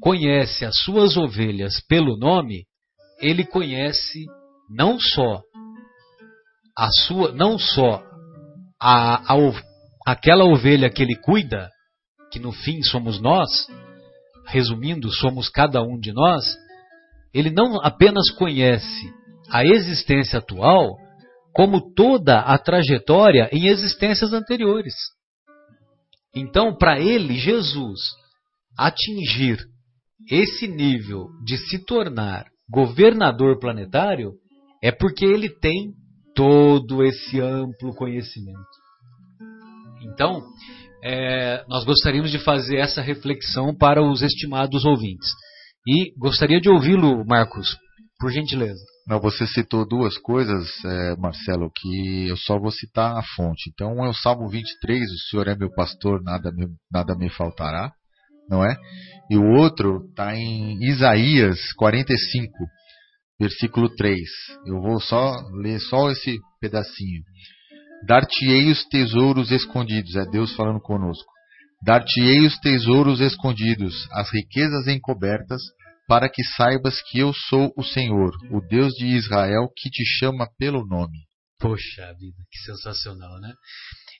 [0.00, 2.64] conhece as suas ovelhas pelo nome,
[3.20, 4.24] ele conhece
[4.68, 5.42] não só
[6.76, 8.02] a sua, não só
[8.80, 9.36] a, a,
[10.06, 11.68] aquela ovelha que ele cuida,
[12.30, 13.50] que no fim somos nós,
[14.46, 16.44] resumindo, somos cada um de nós,
[17.32, 19.12] ele não apenas conhece
[19.50, 20.96] a existência atual,
[21.52, 24.94] como toda a trajetória em existências anteriores.
[26.34, 28.00] Então, para ele, Jesus,
[28.78, 29.58] atingir
[30.30, 34.32] esse nível de se tornar governador planetário
[34.82, 35.92] é porque ele tem
[36.34, 38.60] todo esse amplo conhecimento.
[40.02, 40.42] Então,
[41.02, 45.30] é, nós gostaríamos de fazer essa reflexão para os estimados ouvintes.
[45.86, 47.76] E gostaria de ouvi-lo, Marcos,
[48.18, 48.80] por gentileza.
[49.06, 53.70] Não, você citou duas coisas, é, Marcelo, que eu só vou citar a fonte.
[53.72, 57.90] Então, é o Salmo 23, o Senhor é meu pastor, nada me, nada me faltará,
[58.48, 58.76] não é?
[59.30, 62.52] E o outro está em Isaías 45,
[63.40, 64.20] versículo 3.
[64.66, 67.22] Eu vou só ler só esse pedacinho.
[68.06, 71.30] Dar-te-ei os tesouros escondidos, é Deus falando conosco.
[71.82, 75.60] Dar-te-ei os tesouros escondidos, as riquezas encobertas,
[76.08, 80.48] para que saibas que eu sou o Senhor, o Deus de Israel, que te chama
[80.58, 81.18] pelo nome.
[81.58, 83.52] Poxa vida, que sensacional, né?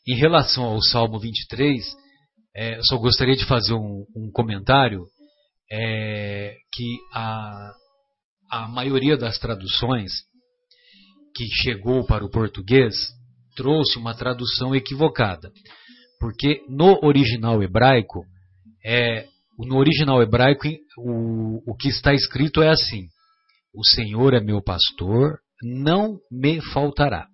[0.07, 1.83] Em relação ao Salmo 23,
[2.55, 5.05] é, só gostaria de fazer um, um comentário
[5.71, 7.73] é, que a,
[8.51, 10.12] a maioria das traduções
[11.35, 12.95] que chegou para o português
[13.61, 15.51] trouxe uma tradução equivocada.
[16.18, 18.25] Porque no original hebraico,
[18.85, 19.27] é,
[19.59, 23.07] no original hebraico, o, o que está escrito é assim:
[23.75, 27.27] O Senhor é meu pastor, não me faltará.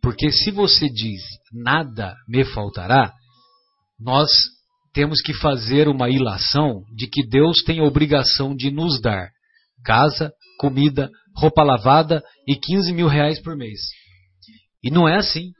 [0.00, 1.20] Porque se você diz
[1.52, 3.12] nada me faltará,
[3.98, 4.30] nós
[4.94, 9.30] temos que fazer uma ilação de que Deus tem a obrigação de nos dar
[9.84, 13.80] casa, comida, roupa lavada e 15 mil reais por mês.
[14.82, 15.52] E não é assim.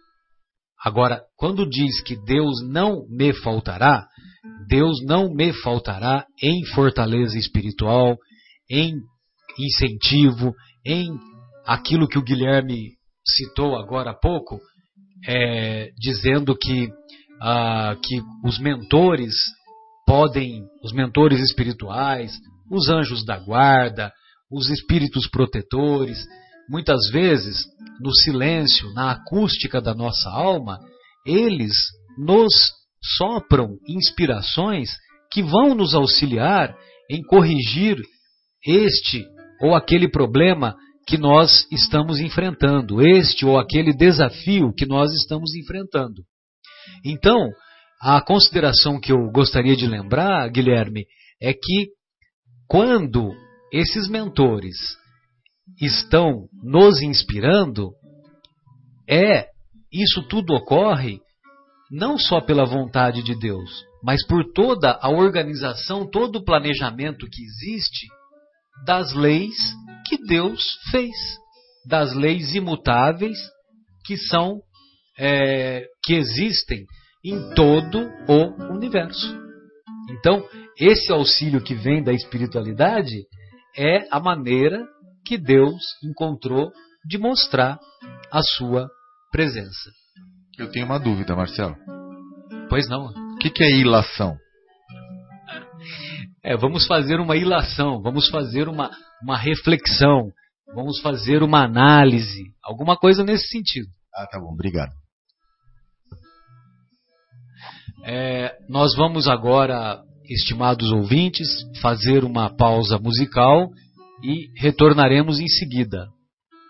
[0.85, 4.07] Agora, quando diz que Deus não me faltará,
[4.69, 8.17] Deus não me faltará em fortaleza espiritual,
[8.69, 8.95] em
[9.59, 10.55] incentivo,
[10.85, 11.09] em
[11.65, 12.93] aquilo que o Guilherme
[13.27, 14.59] citou agora há pouco,
[15.27, 16.89] é, dizendo que,
[17.41, 19.35] ah, que os mentores
[20.07, 22.33] podem, os mentores espirituais,
[22.71, 24.13] os anjos da guarda,
[24.51, 26.19] os espíritos protetores,
[26.73, 27.67] muitas vezes,
[28.01, 30.79] no silêncio, na acústica da nossa alma,
[31.27, 31.75] eles
[32.17, 32.55] nos
[33.19, 34.91] sopram inspirações
[35.31, 36.75] que vão nos auxiliar
[37.11, 38.01] em corrigir
[38.67, 39.27] este
[39.61, 40.75] ou aquele problema
[41.07, 46.23] que nós estamos enfrentando, este ou aquele desafio que nós estamos enfrentando.
[47.05, 47.51] Então,
[48.01, 51.05] a consideração que eu gostaria de lembrar, Guilherme,
[51.41, 51.89] é que
[52.67, 53.31] quando
[53.73, 54.77] esses mentores
[55.81, 57.91] estão nos inspirando,
[59.09, 59.47] é
[59.93, 61.21] isso tudo ocorre
[61.91, 67.43] não só pela vontade de Deus, mas por toda a organização, todo o planejamento que
[67.43, 68.07] existe
[68.87, 69.75] das leis
[70.07, 71.15] que Deus fez,
[71.87, 73.39] das leis imutáveis
[74.05, 74.61] que são
[75.19, 76.85] é, que existem
[77.25, 79.39] em todo o universo.
[80.11, 80.43] Então,
[80.79, 83.25] esse auxílio que vem da espiritualidade
[83.77, 84.85] é a maneira
[85.25, 86.71] que Deus encontrou
[87.05, 87.79] de mostrar
[88.31, 88.89] a sua
[89.31, 89.91] presença.
[90.59, 91.77] Eu tenho uma dúvida, Marcelo.
[92.69, 93.07] Pois não.
[93.07, 94.37] O que, que é ilação?
[96.45, 98.91] É, vamos fazer uma ilação, vamos fazer uma,
[99.23, 100.31] uma reflexão,
[100.75, 103.89] vamos fazer uma análise, alguma coisa nesse sentido.
[104.15, 104.93] Ah, tá bom, obrigado.
[108.05, 111.49] É, nós vamos agora, estimados ouvintes,
[111.81, 113.69] fazer uma pausa musical
[114.23, 116.09] e retornaremos em seguida.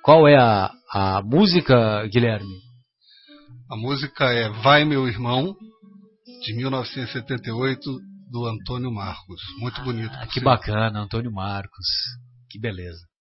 [0.03, 2.61] Qual é a, a música, Guilherme?
[3.71, 5.55] A música é Vai Meu Irmão,
[6.45, 7.81] de 1978,
[8.31, 9.41] do Antônio Marcos.
[9.59, 10.13] Muito bonito.
[10.15, 11.87] Ah, que bacana, Antônio Marcos.
[12.51, 13.12] Que beleza.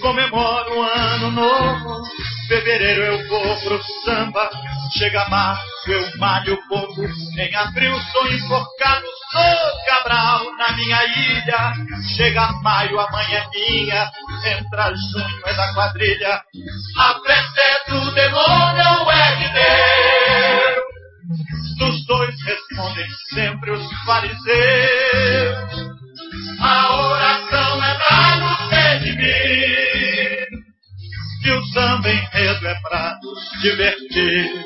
[0.00, 2.02] Comemoro um ano novo.
[2.48, 4.50] Fevereiro eu vou pro samba,
[4.98, 7.02] chega março eu malho pouco.
[7.38, 11.72] Em abril sou enforcado, sou cabral na minha ilha.
[12.16, 14.10] Chega maio, a mãe é minha,
[14.46, 16.42] entra junho é da quadrilha.
[16.98, 20.92] A festa é do demônio é de Deus?
[21.78, 25.92] Dos dois respondem sempre os fariseus.
[26.60, 26.96] A
[31.82, 33.18] samba enredo é pra
[33.60, 34.64] divertir.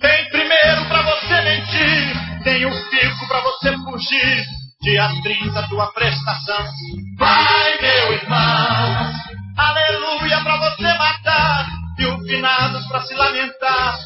[0.00, 4.46] Tem primeiro pra você mentir, tem o fico pra você fugir.
[4.82, 6.66] Dia 30, tua prestação.
[7.18, 9.12] Vai, meu irmão,
[9.58, 11.66] aleluia pra você matar.
[11.98, 13.98] E o pra se lamentar.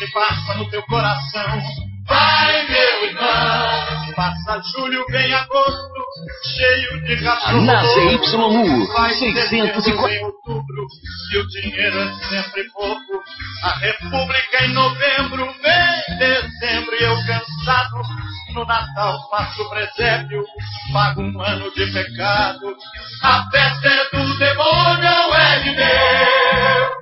[0.00, 1.62] E Páscoa no teu coração.
[2.06, 5.95] Vai, meu irmão, passa julho, vem agosto,
[6.56, 7.60] cheio de cachorro.
[7.62, 9.82] Na ZYU, Vai 604.
[9.82, 10.86] setembro, vem outubro,
[11.32, 13.22] e o dinheiro é sempre pouco.
[13.62, 18.02] A república em novembro, vem dezembro, e eu cansado.
[18.54, 20.42] No Natal faço presépio,
[20.92, 22.74] pago um ano de pecado.
[23.22, 26.96] A festa é do demônio, ou é de Deus.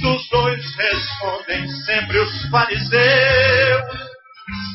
[0.00, 3.82] Dos dois respondem sempre os fariseus.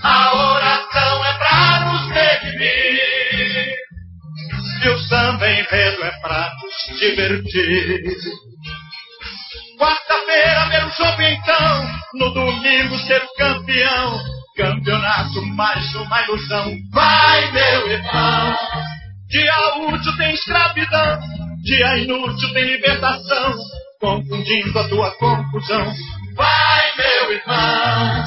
[0.04, 2.91] A oração é pra nos redimir.
[4.84, 8.02] E o samba enredo é pra nos divertir.
[9.78, 12.02] Quarta-feira, meu jogo então.
[12.16, 14.20] No domingo, ser campeão.
[14.58, 16.74] Campeonato, mais uma ilusão.
[16.92, 18.58] Vai, meu irmão.
[19.30, 21.20] Dia útil tem escravidão.
[21.64, 23.54] Dia inútil tem libertação.
[24.00, 25.94] Confundindo a tua confusão.
[26.36, 28.26] Vai, meu irmão.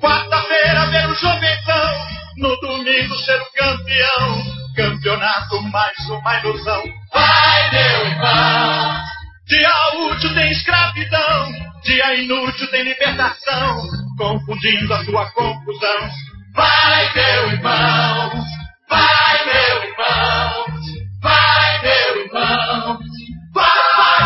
[0.00, 2.06] Quarta-feira ver o Joventão,
[2.36, 4.44] no domingo ser o campeão.
[4.76, 6.82] Campeonato mais uma ilusão.
[7.14, 9.00] Vai, meu irmão!
[9.46, 9.70] Dia
[10.10, 11.52] útil tem escravidão,
[11.84, 13.82] dia inútil tem libertação,
[14.18, 16.10] confundindo a sua confusão.
[16.58, 18.30] Vai, meu irmão,
[18.90, 20.66] vai, meu irmão,
[21.22, 22.98] vai, meu irmão,
[23.54, 24.18] vai, vai,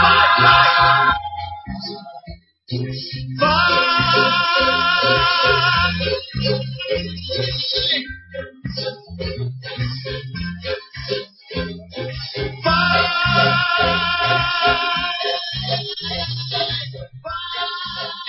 [0.00, 1.14] vai, vai,
[3.40, 3.64] vai.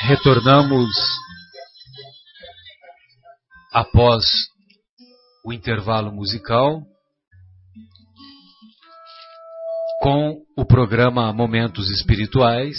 [0.02, 1.15] Retornamos
[3.76, 4.24] após
[5.44, 6.82] o intervalo musical
[10.00, 12.78] com o programa Momentos Espirituais,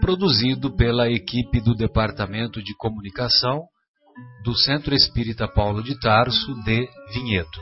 [0.00, 3.64] produzido pela equipe do Departamento de Comunicação
[4.44, 7.60] do Centro Espírita Paulo de Tarso de Vinhedo.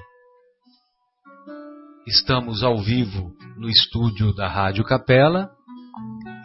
[2.07, 5.51] Estamos ao vivo no estúdio da Rádio Capela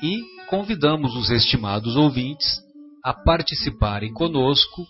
[0.02, 2.62] e convidamos os estimados ouvintes
[3.04, 4.88] a participarem conosco,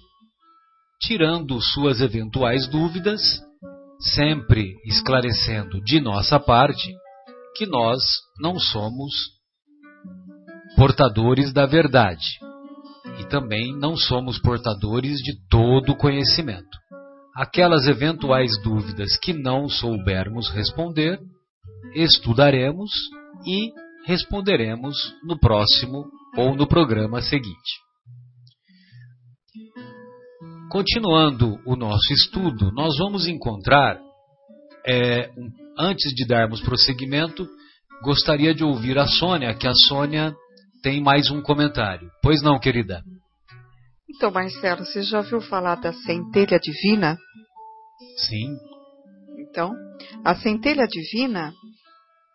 [1.06, 3.22] tirando suas eventuais dúvidas,
[4.00, 6.94] sempre esclarecendo de nossa parte
[7.56, 8.02] que nós
[8.40, 9.14] não somos
[10.76, 12.26] portadores da verdade
[13.20, 16.78] e também não somos portadores de todo o conhecimento.
[17.36, 21.20] Aquelas eventuais dúvidas que não soubermos responder,
[21.94, 22.92] estudaremos
[23.46, 23.72] e
[24.06, 26.06] responderemos no próximo
[26.38, 27.84] ou no programa seguinte.
[30.74, 33.96] Continuando o nosso estudo, nós vamos encontrar,
[34.84, 35.30] é,
[35.78, 37.48] antes de darmos prosseguimento,
[38.02, 40.34] gostaria de ouvir a Sônia, que a Sônia
[40.82, 42.10] tem mais um comentário.
[42.24, 43.04] Pois não, querida?
[44.10, 47.20] Então, Marcelo, você já ouviu falar da centelha divina?
[48.18, 48.58] Sim.
[49.48, 49.72] Então,
[50.26, 51.54] a centelha divina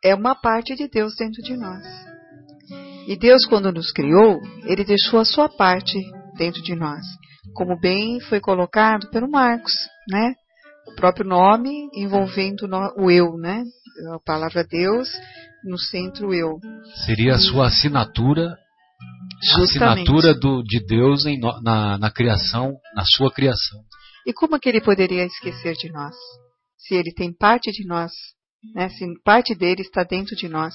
[0.05, 1.85] é uma parte de Deus dentro de nós.
[3.09, 5.99] E Deus, quando nos criou, ele deixou a sua parte
[6.37, 7.05] dentro de nós,
[7.55, 9.73] como bem foi colocado pelo Marcos,
[10.09, 10.35] né?
[10.87, 13.63] O próprio nome envolvendo o eu, né?
[14.15, 15.09] A palavra Deus
[15.65, 16.59] no centro eu.
[17.05, 18.57] Seria a sua assinatura,
[19.55, 23.81] a assinatura do, de Deus em, na, na criação, na sua criação.
[24.27, 26.15] E como é que ele poderia esquecer de nós?
[26.77, 28.13] Se ele tem parte de nós
[28.75, 28.89] né?
[28.91, 30.75] Se parte dele está dentro de nós,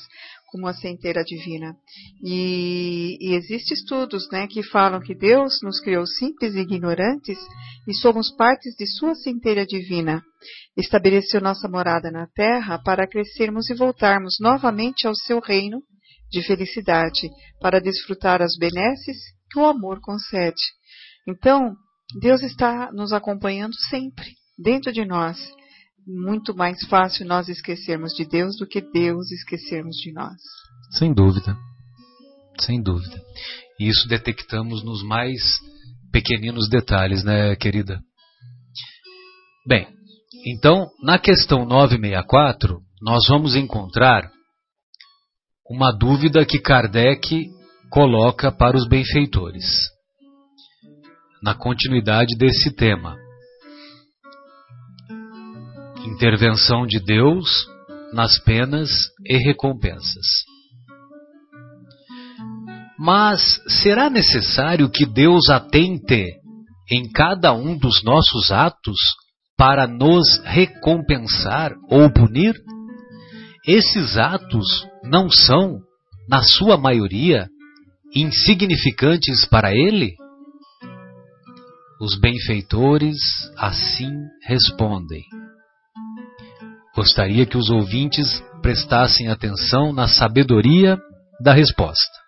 [0.54, 1.76] como a centeira divina.
[2.24, 7.40] E, e existem estudos né, que falam que Deus nos criou simples e ignorantes
[7.88, 10.22] e somos partes de sua centelha divina.
[10.78, 15.82] Estabeleceu nossa morada na terra para crescermos e voltarmos novamente ao seu reino
[16.30, 17.30] de felicidade,
[17.60, 19.18] para desfrutar as benesses
[19.52, 20.62] que o amor concede.
[21.28, 21.76] Então,
[22.20, 24.26] Deus está nos acompanhando sempre,
[24.58, 25.40] dentro de nós
[26.06, 30.38] muito mais fácil nós esquecermos de Deus do que Deus esquecermos de nós.
[30.98, 31.58] Sem dúvida.
[32.60, 33.20] Sem dúvida.
[33.80, 35.60] E isso detectamos nos mais
[36.12, 38.00] pequeninos detalhes, né, querida?
[39.68, 39.88] Bem,
[40.46, 44.30] então, na questão 964, nós vamos encontrar
[45.70, 47.48] uma dúvida que Kardec
[47.90, 49.66] coloca para os benfeitores.
[51.42, 53.23] Na continuidade desse tema
[56.06, 57.68] intervenção de Deus
[58.14, 58.90] nas penas
[59.26, 60.26] e recompensas.
[62.98, 66.28] Mas será necessário que Deus atente
[66.92, 68.98] em cada um dos nossos atos
[69.58, 72.54] para nos recompensar ou punir?
[73.66, 75.80] Esses atos não são,
[76.30, 77.48] na sua maioria,
[78.16, 80.14] insignificantes para Ele?
[82.00, 83.18] Os benfeitores
[83.58, 84.12] assim
[84.46, 85.24] respondem.
[86.96, 90.98] Gostaria que os ouvintes prestassem atenção na sabedoria
[91.42, 92.24] da resposta.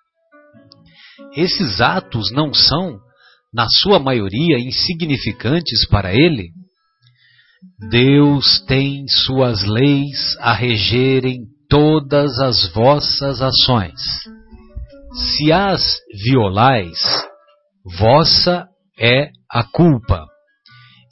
[1.36, 3.00] Esses atos não são,
[3.54, 6.50] na sua maioria, insignificantes para ele?
[7.90, 14.00] Deus tem suas leis a regerem todas as vossas ações.
[15.14, 17.00] Se as violais,
[17.98, 18.68] vossa
[19.00, 20.26] é a culpa.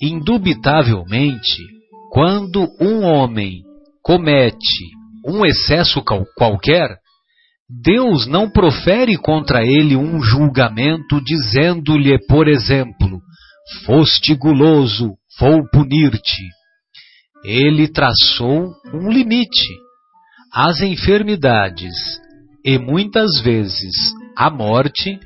[0.01, 1.72] Indubitavelmente,
[2.13, 3.63] quando um homem
[4.03, 4.91] comete
[5.25, 5.99] um excesso
[6.37, 6.95] qualquer,
[7.67, 13.19] Deus não profere contra ele um julgamento dizendo-lhe, por exemplo,
[13.83, 16.43] foste guloso, vou punir-te.
[17.43, 19.73] Ele traçou um limite.
[20.53, 21.95] As enfermidades
[22.63, 25.19] e muitas vezes a morte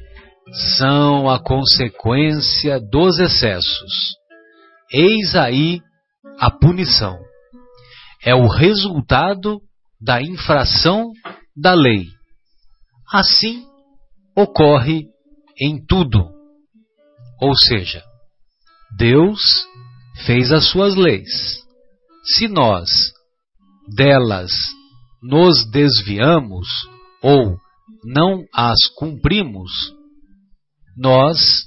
[0.78, 4.16] são a consequência dos excessos.
[4.90, 5.82] Eis aí
[6.40, 7.18] a punição.
[8.24, 9.62] É o resultado
[10.02, 11.12] da infração
[11.56, 12.06] da lei.
[13.12, 13.66] Assim,
[14.36, 15.06] ocorre
[15.60, 16.30] em tudo.
[17.42, 18.04] Ou seja,
[18.98, 19.40] Deus
[20.26, 21.60] fez as suas leis.
[22.24, 22.90] Se nós
[23.96, 24.52] delas
[25.22, 26.68] nos desviamos
[27.22, 27.58] ou
[28.04, 29.72] não as cumprimos,
[30.96, 31.66] nós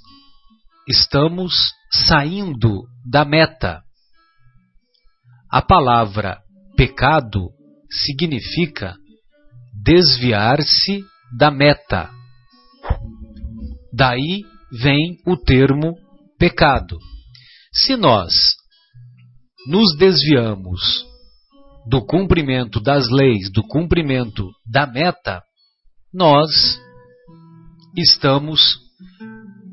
[0.89, 1.55] estamos
[2.07, 3.83] saindo da meta.
[5.51, 6.38] A palavra
[6.76, 7.51] pecado
[7.90, 8.94] significa
[9.82, 11.03] desviar-se
[11.36, 12.11] da meta.
[13.92, 14.44] Daí
[14.80, 15.94] vem o termo
[16.38, 16.98] pecado.
[17.72, 18.55] Se nós
[19.66, 20.80] nos desviamos
[21.88, 25.42] do cumprimento das leis, do cumprimento da meta,
[26.12, 26.80] nós
[27.96, 28.78] estamos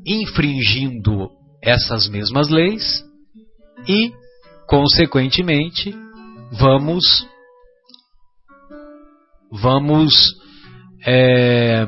[0.04, 1.30] infringindo
[1.62, 3.04] essas mesmas leis
[3.86, 4.12] e,
[4.68, 5.94] consequentemente,
[6.52, 7.26] vamos
[9.50, 10.12] vamos
[11.06, 11.86] é,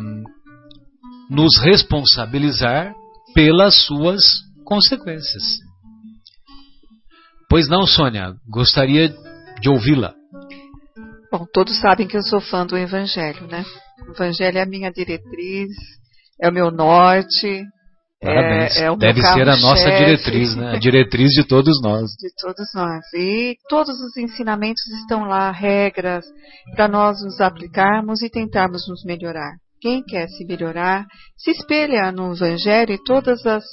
[1.28, 2.94] nos responsabilizar
[3.34, 4.22] pelas suas
[4.64, 5.42] consequências.
[7.48, 9.14] Pois não, Sônia, gostaria
[9.60, 10.14] de ouvi-la.
[11.30, 13.64] Bom, todos sabem que eu sou fã do Evangelho, né?
[14.08, 15.68] O Evangelho é a minha diretriz,
[16.40, 17.62] é o meu norte.
[18.22, 18.76] Parabéns.
[18.76, 20.72] É, é Deve ser a nossa diretriz, né?
[20.72, 22.10] A diretriz de todos nós.
[22.18, 23.02] de todos nós.
[23.14, 26.26] E todos os ensinamentos estão lá, regras,
[26.76, 29.52] para nós nos aplicarmos e tentarmos nos melhorar.
[29.80, 31.06] Quem quer se melhorar,
[31.38, 33.64] se espelha no Evangelho e todas as,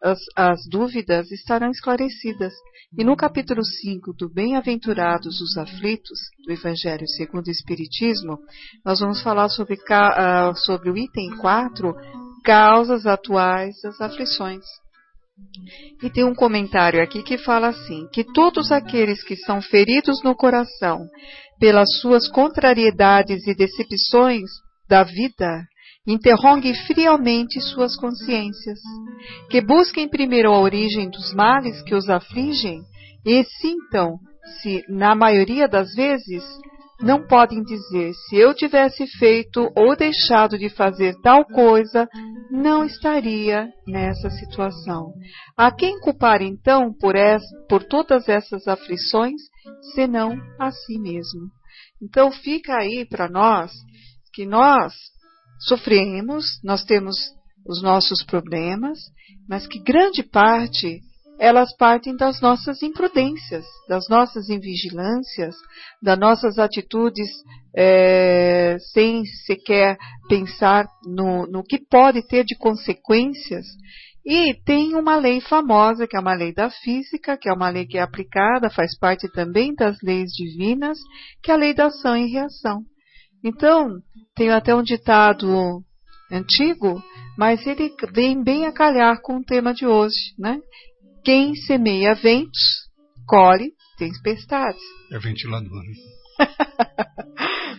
[0.00, 2.52] as, as dúvidas estarão esclarecidas.
[2.96, 8.38] E no capítulo 5 do Bem-aventurados os aflitos, do Evangelho segundo o Espiritismo,
[8.86, 11.92] nós vamos falar sobre, ah, sobre o item 4,
[12.48, 14.64] causas atuais das aflições.
[16.02, 20.34] E tem um comentário aqui que fala assim: que todos aqueles que são feridos no
[20.34, 21.06] coração
[21.60, 24.48] pelas suas contrariedades e decepções
[24.88, 25.62] da vida,
[26.06, 28.78] interroguem friamente suas consciências,
[29.50, 32.80] que busquem primeiro a origem dos males que os afligem
[33.26, 34.16] e sintam
[34.62, 36.42] se, na maioria das vezes,
[37.00, 42.08] não podem dizer se eu tivesse feito ou deixado de fazer tal coisa,
[42.50, 45.12] não estaria nessa situação.
[45.56, 49.40] A quem culpar então por, es- por todas essas aflições,
[49.94, 51.48] senão a si mesmo?
[52.02, 53.70] Então fica aí para nós
[54.32, 54.92] que nós
[55.60, 57.16] sofremos, nós temos
[57.66, 58.98] os nossos problemas,
[59.48, 61.00] mas que grande parte
[61.38, 65.54] elas partem das nossas imprudências, das nossas invigilâncias,
[66.02, 67.28] das nossas atitudes
[67.76, 69.96] eh, sem sequer
[70.28, 73.66] pensar no, no que pode ter de consequências.
[74.26, 77.86] E tem uma lei famosa, que é uma lei da física, que é uma lei
[77.86, 80.98] que é aplicada, faz parte também das leis divinas,
[81.42, 82.82] que é a lei da ação e reação.
[83.42, 83.88] Então,
[84.34, 85.82] tenho até um ditado
[86.30, 87.02] antigo,
[87.38, 90.58] mas ele vem bem a calhar com o tema de hoje, né?
[91.24, 92.60] Quem semeia ventos,
[93.26, 94.80] colhe tempestades.
[95.12, 95.70] É ventilador.
[95.82, 96.46] né?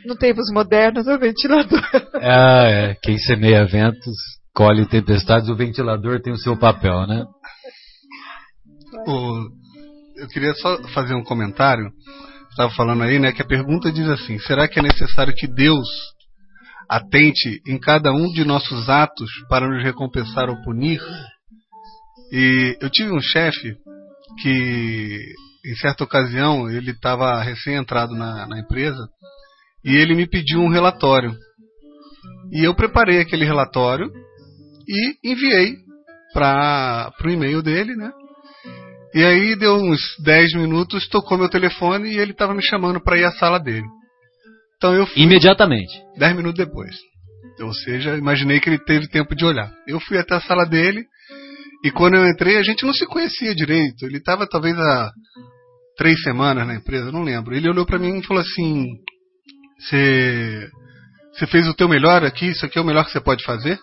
[0.05, 1.81] No tempos modernos, é ventilador.
[2.21, 2.95] Ah, é.
[3.03, 4.15] Quem semeia ventos,
[4.55, 5.49] colhe tempestades.
[5.49, 7.25] O ventilador tem o seu papel, né?
[9.07, 9.49] O-
[10.17, 11.89] eu queria só fazer um comentário.
[12.49, 15.87] Estava falando aí, né, que a pergunta diz assim: será que é necessário que Deus
[16.89, 20.99] atente em cada um de nossos atos para nos recompensar ou punir?
[22.31, 23.75] E eu tive um chefe
[24.41, 25.33] que,
[25.65, 29.07] em certa ocasião, ele estava recém-entrado na, na empresa
[29.83, 31.35] e ele me pediu um relatório.
[32.51, 34.11] E eu preparei aquele relatório
[34.87, 35.75] e enviei
[36.33, 38.11] para o e-mail dele, né?
[39.13, 43.17] E aí deu uns 10 minutos, tocou meu telefone e ele estava me chamando para
[43.17, 43.85] ir à sala dele.
[44.77, 45.91] Então eu fui Imediatamente.
[46.17, 46.95] 10 minutos depois.
[47.59, 49.71] Ou seja, imaginei que ele teve tempo de olhar.
[49.87, 51.05] Eu fui até a sala dele
[51.83, 54.05] e quando eu entrei a gente não se conhecia direito.
[54.05, 55.11] Ele estava talvez há
[55.97, 57.55] três semanas na empresa, não lembro.
[57.55, 58.85] Ele olhou para mim e falou assim:
[59.79, 62.47] "Você fez o teu melhor aqui?
[62.47, 63.79] Isso aqui é o melhor que você pode fazer?"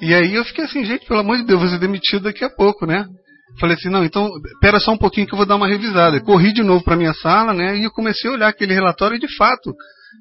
[0.00, 2.50] E aí eu fiquei assim, gente, pelo amor de Deus, vou ser demitido daqui a
[2.50, 3.04] pouco, né?
[3.58, 6.20] Falei assim, não, então, pera só um pouquinho que eu vou dar uma revisada.
[6.20, 7.76] Corri de novo para minha sala, né?
[7.76, 9.74] E eu comecei a olhar aquele relatório e, de fato,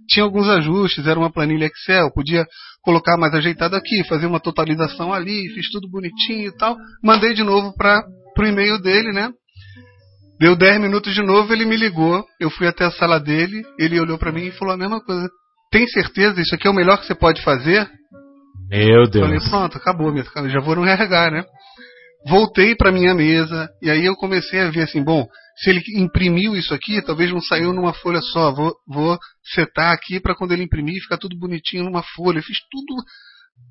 [0.09, 2.43] tinha alguns ajustes, era uma planilha Excel, podia
[2.87, 6.77] colocar mais ajeitado aqui, fazer uma totalização ali, fiz tudo bonitinho e tal.
[7.03, 8.01] Mandei de novo para
[8.39, 9.29] o e-mail dele, né?
[10.39, 13.99] Deu 10 minutos de novo, ele me ligou, eu fui até a sala dele, ele
[13.99, 15.27] olhou para mim e falou a mesma coisa.
[15.69, 16.39] Tem certeza?
[16.39, 17.89] Isso aqui é o melhor que você pode fazer?
[18.69, 19.49] Meu Falei, Deus.
[19.49, 21.43] pronto, acabou, minha, já vou no RH, né?
[22.29, 25.25] Voltei para minha mesa e aí eu comecei a ver assim, bom,
[25.59, 28.51] Se ele imprimiu isso aqui, talvez não saiu numa folha só.
[28.51, 29.17] Vou, vou
[29.53, 32.37] setar aqui para quando ele imprimir ficar tudo bonitinho numa folha.
[32.37, 33.03] Eu fiz tudo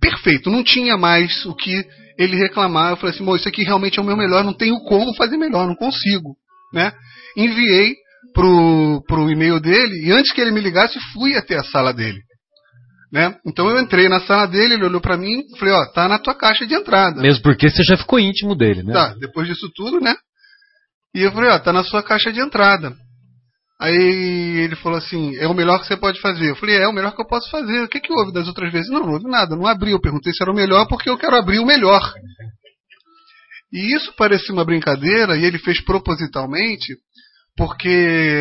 [0.00, 0.50] perfeito.
[0.50, 1.84] Não tinha mais o que
[2.18, 2.90] ele reclamar.
[2.90, 4.42] Eu falei assim, isso aqui realmente é o meu melhor.
[4.42, 6.36] Não tenho como fazer melhor, não consigo,
[6.72, 6.92] né?
[7.36, 7.94] Enviei
[8.34, 12.18] pro, pro e-mail dele e antes que ele me ligasse, fui até a sala dele.
[13.12, 13.34] Né?
[13.46, 16.18] Então eu entrei na sala dele, ele olhou para mim e falei, ó, tá na
[16.18, 17.22] tua caixa de entrada.
[17.22, 18.92] Mesmo porque você já ficou íntimo dele, né?
[18.92, 20.16] Tá, depois disso tudo, né?
[21.16, 22.94] E eu falei, ó, tá na sua caixa de entrada.
[23.80, 26.50] Aí ele falou assim, é o melhor que você pode fazer.
[26.50, 27.80] Eu falei, é, é o melhor que eu posso fazer.
[27.80, 28.90] O que, que houve das outras vezes?
[28.90, 29.92] Não, não houve nada, não abri.
[29.92, 32.02] Eu perguntei se era o melhor porque eu quero abrir o melhor.
[33.72, 36.94] E isso parecia uma brincadeira e ele fez propositalmente
[37.56, 38.38] porque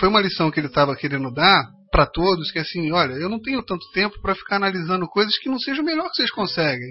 [0.00, 3.28] foi uma lição que ele estava querendo dar para todos, que é assim, olha, eu
[3.28, 6.30] não tenho tanto tempo para ficar analisando coisas que não sejam o melhor que vocês
[6.32, 6.90] conseguem.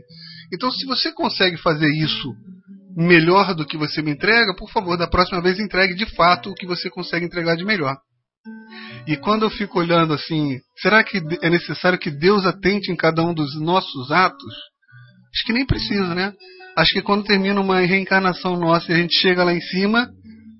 [0.53, 2.33] Então, se você consegue fazer isso
[2.95, 6.53] melhor do que você me entrega, por favor, da próxima vez entregue de fato o
[6.53, 7.95] que você consegue entregar de melhor.
[9.07, 13.21] E quando eu fico olhando assim, será que é necessário que Deus atente em cada
[13.21, 14.53] um dos nossos atos?
[15.35, 16.31] Acho que nem precisa, né?
[16.77, 20.09] Acho que quando termina uma reencarnação nossa e a gente chega lá em cima,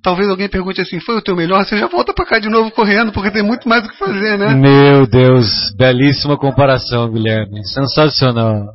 [0.04, 1.66] talvez alguém pergunte assim: foi o teu melhor?
[1.66, 4.38] Você já volta para cá de novo correndo, porque tem muito mais o que fazer,
[4.38, 4.54] né?
[4.54, 7.66] Meu Deus, belíssima comparação, Guilherme.
[7.68, 8.68] Sensacional.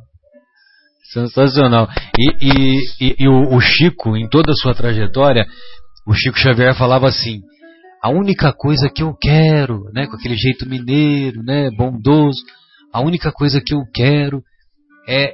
[1.11, 1.89] Sensacional.
[2.17, 5.45] E, e, e, o, o Chico, em toda a sua trajetória,
[6.07, 7.41] o Chico Xavier falava assim:
[8.01, 12.41] a única coisa que eu quero, né, com aquele jeito mineiro, né, bondoso,
[12.93, 14.41] a única coisa que eu quero
[15.07, 15.33] é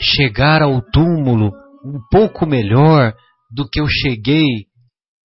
[0.00, 1.52] chegar ao túmulo
[1.84, 3.14] um pouco melhor
[3.54, 4.66] do que eu cheguei,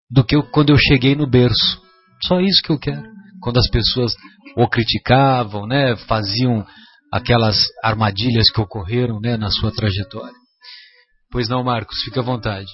[0.10, 1.82] do que eu, quando eu cheguei no berço.
[2.24, 3.04] Só isso que eu quero.
[3.42, 4.14] Quando as pessoas
[4.56, 6.66] o criticavam, né, faziam
[7.12, 10.36] aquelas armadilhas que ocorreram né, na sua trajetória.
[11.32, 12.70] Pois não, Marcos, fica à vontade.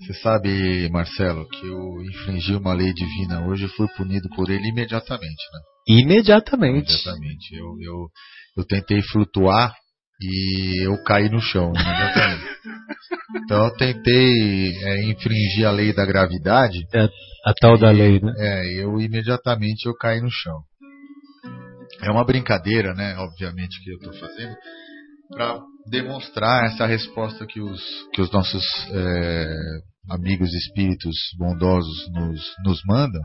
[0.00, 4.68] Você sabe, Marcelo, que eu infringi uma lei divina hoje e fui punido por ele
[4.70, 5.60] imediatamente, né?
[5.88, 6.90] Imediatamente.
[6.90, 7.54] Imediatamente.
[7.54, 8.08] Eu, eu,
[8.56, 9.72] eu tentei flutuar
[10.20, 12.44] e eu caí no chão imediatamente.
[13.44, 16.78] então eu tentei é, infringir a lei da gravidade.
[16.92, 17.08] É
[17.44, 18.32] a tal da lei, né?
[18.36, 20.58] É, eu imediatamente eu caí no chão.
[22.02, 23.16] É uma brincadeira, né?
[23.18, 24.54] Obviamente que eu estou fazendo
[25.30, 27.82] para demonstrar essa resposta que os,
[28.12, 29.54] que os nossos é,
[30.10, 33.20] amigos espíritos bondosos nos, nos mandam,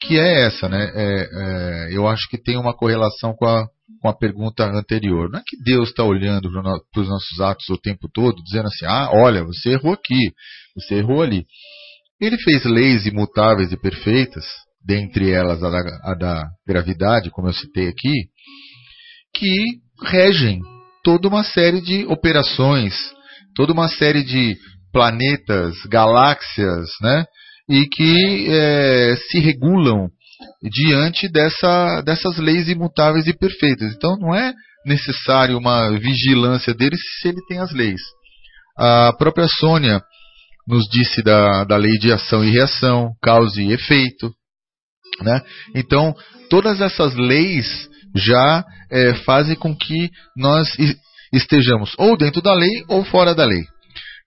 [0.00, 0.90] que é essa, né?
[0.94, 3.66] É, é, eu acho que tem uma correlação com a,
[4.00, 5.30] com a pergunta anterior.
[5.30, 6.50] Não é que Deus está olhando
[6.92, 10.32] para os nossos atos o tempo todo, dizendo assim: ah, olha, você errou aqui,
[10.74, 11.46] você errou ali.
[12.20, 14.44] Ele fez leis imutáveis e perfeitas,
[14.84, 18.28] dentre elas a da, a da gravidade, como eu citei aqui,
[19.34, 19.64] que
[20.04, 20.60] regem
[21.04, 22.94] toda uma série de operações,
[23.54, 24.56] toda uma série de
[24.92, 27.24] planetas, galáxias, né?
[27.68, 30.08] E que é, se regulam
[30.62, 33.94] diante dessa, dessas leis imutáveis e perfeitas.
[33.94, 34.52] Então não é
[34.84, 38.00] necessário uma vigilância deles se ele tem as leis.
[38.76, 40.02] A própria Sônia
[40.66, 44.32] nos disse da, da lei de ação e reação, causa e efeito.
[45.22, 45.40] Né?
[45.74, 46.14] Então,
[46.50, 50.68] todas essas leis já é, fazem com que nós
[51.32, 53.62] estejamos ou dentro da lei ou fora da lei.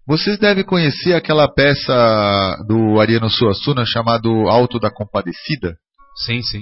[0.07, 5.75] Vocês devem conhecer aquela peça do Ariano Suassuna chamado Alto da Compadecida.
[6.15, 6.61] Sim, sim.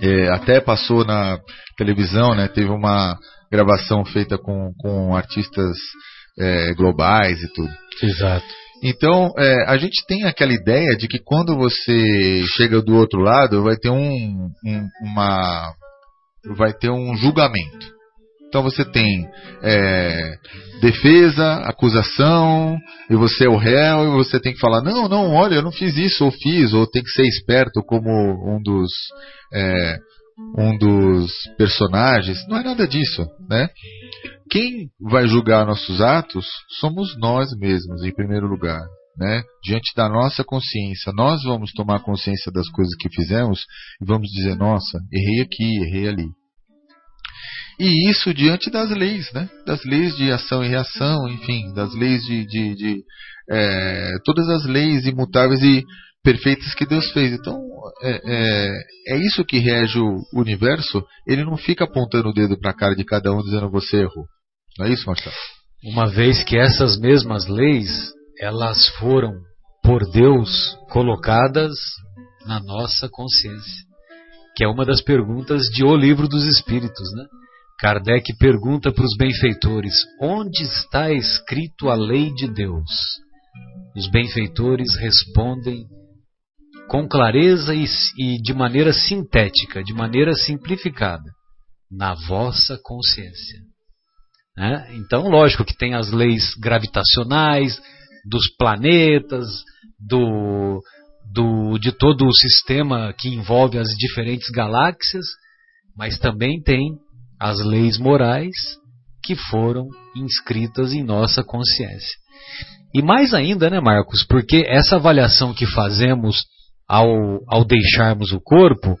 [0.00, 1.38] É, até passou na
[1.76, 2.48] televisão, né?
[2.48, 3.18] Teve uma
[3.50, 5.76] gravação feita com, com artistas
[6.38, 7.70] é, globais e tudo.
[8.02, 8.61] Exato.
[8.82, 13.62] Então, é, a gente tem aquela ideia de que quando você chega do outro lado,
[13.62, 15.72] vai ter um, um uma,
[16.56, 17.92] vai ter um julgamento.
[18.48, 19.26] Então você tem
[19.62, 20.34] é,
[20.82, 22.76] defesa, acusação,
[23.08, 25.72] e você é o réu, e você tem que falar, não, não, olha, eu não
[25.72, 28.92] fiz isso, ou fiz, ou tem que ser esperto como um dos,
[29.54, 29.96] é,
[30.58, 32.46] um dos personagens.
[32.46, 33.68] Não é nada disso, né?
[34.52, 36.44] Quem vai julgar nossos atos
[36.78, 38.82] somos nós mesmos, em primeiro lugar.
[39.16, 39.42] Né?
[39.64, 43.60] Diante da nossa consciência, nós vamos tomar consciência das coisas que fizemos
[44.00, 46.26] e vamos dizer: nossa, errei aqui, errei ali.
[47.80, 49.48] E isso diante das leis, né?
[49.66, 52.44] das leis de ação e reação, enfim, das leis de.
[52.44, 53.02] de, de
[53.50, 55.82] é, todas as leis imutáveis e
[56.22, 57.32] perfeitas que Deus fez.
[57.32, 57.58] Então,
[58.02, 61.02] é, é, é isso que rege o universo.
[61.26, 64.26] Ele não fica apontando o dedo para a cara de cada um dizendo você errou.
[64.78, 65.34] Não é isso, Marcelo?
[65.84, 69.32] Uma vez que essas mesmas leis, elas foram
[69.82, 71.72] por Deus colocadas
[72.46, 73.84] na nossa consciência.
[74.56, 77.24] Que é uma das perguntas de O Livro dos Espíritos, né?
[77.80, 82.90] Kardec pergunta para os benfeitores: onde está escrito a lei de Deus?
[83.96, 85.84] Os benfeitores respondem
[86.88, 87.84] com clareza e,
[88.18, 91.28] e de maneira sintética, de maneira simplificada,
[91.90, 93.71] na vossa consciência.
[94.56, 94.86] Né?
[94.96, 97.80] Então, lógico que tem as leis gravitacionais,
[98.24, 99.46] dos planetas,
[99.98, 100.82] do,
[101.32, 105.24] do, de todo o sistema que envolve as diferentes galáxias,
[105.96, 106.98] mas também tem
[107.40, 108.54] as leis morais
[109.22, 112.16] que foram inscritas em nossa consciência.
[112.94, 116.44] E mais ainda, né, Marcos, porque essa avaliação que fazemos
[116.88, 117.08] ao,
[117.48, 118.96] ao deixarmos o corpo,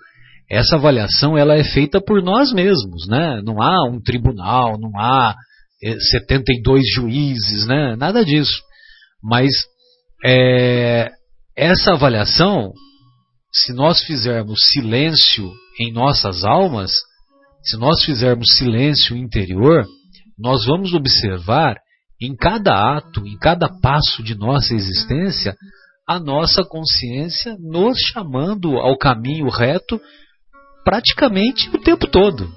[0.52, 3.40] essa avaliação ela é feita por nós mesmos, né?
[3.42, 5.34] Não há um tribunal, não há
[6.10, 7.96] 72 eh, juízes, né?
[7.96, 8.60] Nada disso.
[9.24, 9.48] Mas
[10.22, 11.10] é,
[11.56, 12.70] essa avaliação,
[13.50, 15.50] se nós fizermos silêncio
[15.80, 16.92] em nossas almas,
[17.64, 19.86] se nós fizermos silêncio interior,
[20.38, 21.76] nós vamos observar
[22.20, 25.56] em cada ato, em cada passo de nossa existência,
[26.06, 29.98] a nossa consciência nos chamando ao caminho reto
[30.84, 32.50] praticamente o tempo todo,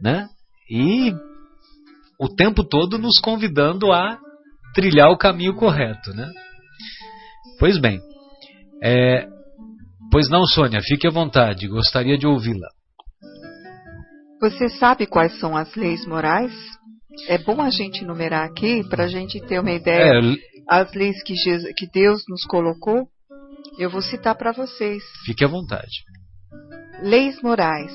[0.00, 0.28] né?
[0.70, 1.12] E
[2.18, 4.18] o tempo todo nos convidando a
[4.74, 6.30] trilhar o caminho correto, né?
[7.58, 8.00] Pois bem,
[8.82, 9.26] é,
[10.10, 12.68] pois não, Sônia, fique à vontade, gostaria de ouvi-la.
[14.40, 16.52] Você sabe quais são as leis morais?
[17.28, 20.20] É bom a gente enumerar aqui para a gente ter uma ideia.
[20.20, 20.36] É,
[20.68, 23.08] as leis que, Jesus, que Deus nos colocou.
[23.78, 25.02] Eu vou citar para vocês.
[25.24, 26.04] Fique à vontade.
[27.02, 27.92] Leis morais,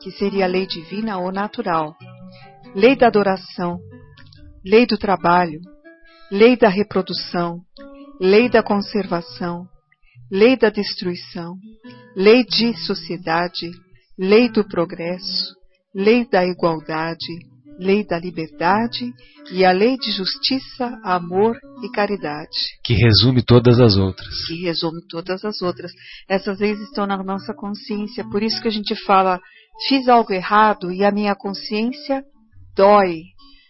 [0.00, 1.94] que seria a lei divina ou natural.
[2.74, 3.78] Lei da adoração,
[4.64, 5.60] lei do trabalho,
[6.30, 7.60] lei da reprodução,
[8.20, 9.66] lei da conservação,
[10.30, 11.56] lei da destruição,
[12.16, 13.70] lei de sociedade,
[14.18, 15.54] lei do progresso,
[15.94, 19.12] lei da igualdade, lei da liberdade
[19.52, 22.78] e a lei de justiça, amor e caridade.
[22.82, 24.46] Que resume todas as outras.
[24.46, 25.92] Que resume todas as outras.
[26.28, 29.40] Essas leis estão na nossa consciência, por isso que a gente fala,
[29.88, 32.24] fiz algo errado e a minha consciência
[32.74, 33.22] dói.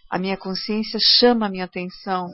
[0.09, 2.27] A minha consciência chama a minha atenção.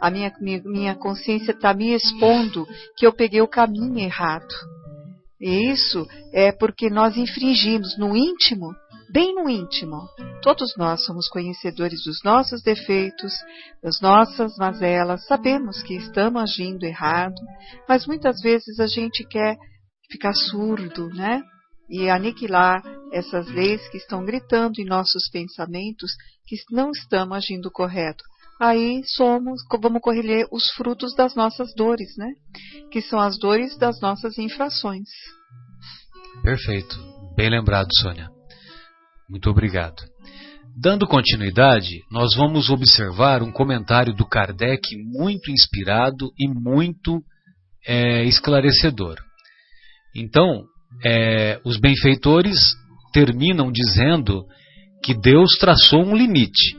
[0.00, 2.66] A minha, minha, minha consciência está me expondo
[2.96, 4.54] que eu peguei o caminho errado.
[5.40, 8.74] E isso é porque nós infringimos no íntimo
[9.10, 10.08] bem no íntimo.
[10.42, 13.32] Todos nós somos conhecedores dos nossos defeitos,
[13.82, 17.34] das nossas mazelas, sabemos que estamos agindo errado,
[17.88, 19.56] mas muitas vezes a gente quer
[20.10, 21.42] ficar surdo, né?
[21.88, 22.82] E aniquilar
[23.12, 26.12] essas leis que estão gritando em nossos pensamentos
[26.46, 28.24] que não estamos agindo correto.
[28.60, 32.32] Aí somos, vamos colher os frutos das nossas dores, né?
[32.90, 35.08] Que são as dores das nossas infrações.
[36.42, 36.96] Perfeito.
[37.36, 38.35] Bem lembrado, Sônia.
[39.28, 40.02] Muito obrigado.
[40.78, 47.22] Dando continuidade, nós vamos observar um comentário do Kardec muito inspirado e muito
[47.86, 49.16] é, esclarecedor.
[50.14, 50.64] Então,
[51.04, 52.58] é, os benfeitores
[53.12, 54.44] terminam dizendo
[55.02, 56.76] que Deus traçou um limite.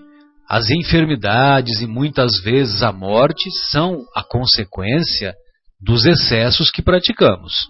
[0.49, 5.33] As enfermidades e muitas vezes a morte são a consequência
[5.81, 7.67] dos excessos que praticamos.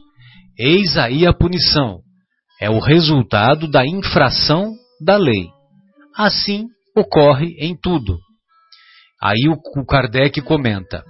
[0.57, 2.01] Eis aí a punição,
[2.61, 5.47] é o resultado da infração da lei.
[6.15, 8.17] Assim ocorre em tudo.
[9.21, 11.03] Aí o Kardec comenta: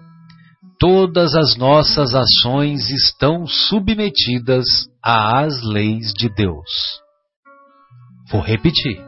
[0.79, 4.65] todas as nossas ações estão submetidas
[5.03, 6.99] às leis de Deus.
[8.31, 9.05] Vou repetir.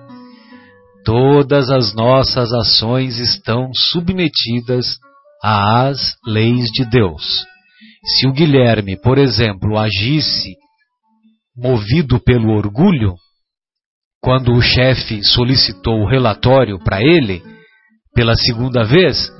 [1.03, 4.97] Todas as nossas ações estão submetidas
[5.43, 7.45] às leis de Deus.
[8.05, 10.55] Se o Guilherme, por exemplo, agisse
[11.59, 13.15] movido pelo orgulho,
[14.21, 17.41] quando o chefe solicitou o relatório para ele,
[18.13, 19.31] pela segunda vez,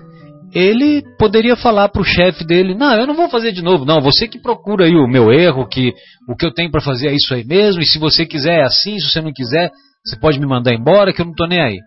[0.53, 4.01] ele poderia falar para o chefe dele: Não, eu não vou fazer de novo, não.
[4.01, 5.93] Você que procura aí o meu erro, que
[6.27, 8.63] o que eu tenho para fazer é isso aí mesmo, e se você quiser é
[8.63, 9.71] assim, se você não quiser,
[10.05, 11.77] você pode me mandar embora, que eu não estou nem aí.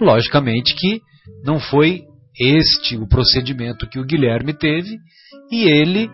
[0.00, 1.00] Logicamente que
[1.44, 2.02] não foi
[2.38, 4.96] este o procedimento que o Guilherme teve,
[5.50, 6.08] e ele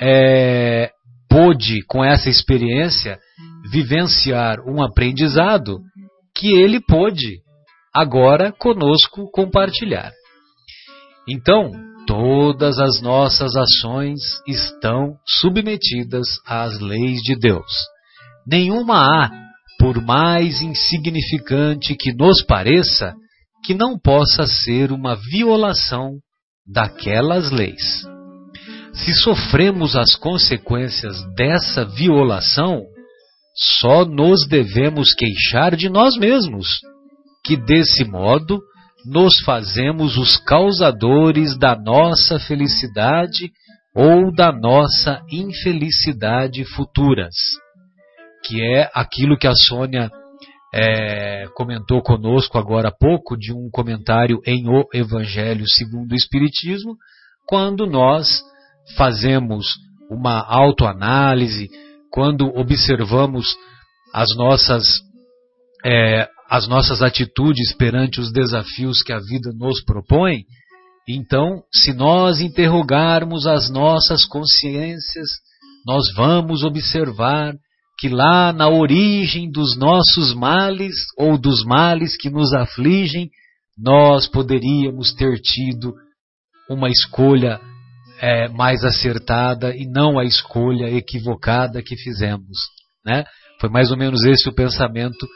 [0.00, 0.90] é,
[1.28, 3.18] pôde, com essa experiência,
[3.70, 5.80] vivenciar um aprendizado
[6.34, 7.40] que ele pôde
[7.94, 10.12] agora conosco compartilhar.
[11.28, 11.72] Então,
[12.06, 17.86] todas as nossas ações estão submetidas às leis de Deus.
[18.46, 19.30] Nenhuma há,
[19.78, 23.14] por mais insignificante que nos pareça,
[23.64, 26.12] que não possa ser uma violação
[26.66, 28.15] daquelas leis.
[29.04, 32.82] Se sofremos as consequências dessa violação,
[33.54, 36.80] só nos devemos queixar de nós mesmos,
[37.44, 38.60] que desse modo
[39.04, 43.50] nos fazemos os causadores da nossa felicidade
[43.94, 47.34] ou da nossa infelicidade futuras,
[48.44, 50.10] que é aquilo que a Sônia
[50.74, 56.96] é, comentou conosco agora há pouco de um comentário em O Evangelho segundo o Espiritismo,
[57.46, 58.42] quando nós
[58.96, 59.66] fazemos
[60.10, 61.70] uma autoanálise,
[62.10, 63.56] quando observamos
[64.14, 64.84] as nossas,
[65.84, 70.44] é, as nossas atitudes perante os desafios que a vida nos propõe,
[71.08, 75.28] então, se nós interrogarmos as nossas consciências,
[75.86, 77.54] nós vamos observar
[77.98, 83.30] que lá na origem dos nossos males ou dos males que nos afligem,
[83.78, 85.94] nós poderíamos ter tido
[86.68, 87.60] uma escolha
[88.20, 92.58] é, mais acertada e não a escolha equivocada que fizemos.
[93.04, 93.24] Né?
[93.60, 95.26] Foi mais ou menos esse o pensamento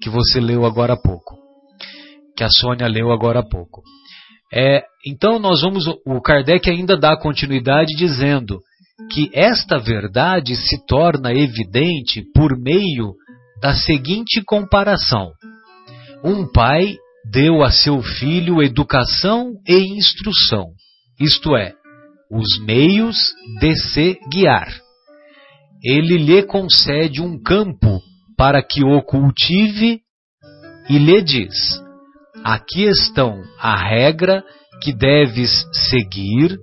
[0.00, 1.36] que você leu agora há pouco,
[2.36, 3.82] que a Sônia leu agora há pouco.
[4.52, 8.58] É, então nós vamos, o Kardec ainda dá continuidade dizendo
[9.12, 13.14] que esta verdade se torna evidente por meio
[13.62, 15.30] da seguinte comparação:
[16.24, 16.96] um pai
[17.30, 20.66] deu a seu filho educação e instrução,
[21.20, 21.74] isto é,
[22.30, 23.16] os meios
[23.58, 24.72] de se guiar.
[25.82, 28.00] Ele lhe concede um campo
[28.36, 30.00] para que o cultive
[30.88, 31.54] e lhe diz:
[32.44, 34.42] Aqui estão a regra
[34.82, 36.58] que deves seguir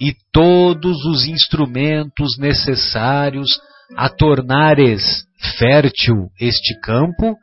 [0.00, 3.48] e todos os instrumentos necessários
[3.96, 5.24] a tornares
[5.58, 7.34] fértil este campo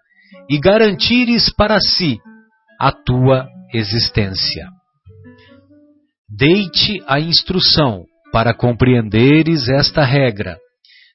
[0.49, 2.19] e garantires para si
[2.79, 4.67] a tua existência.
[6.35, 10.57] Deite a instrução para compreenderes esta regra.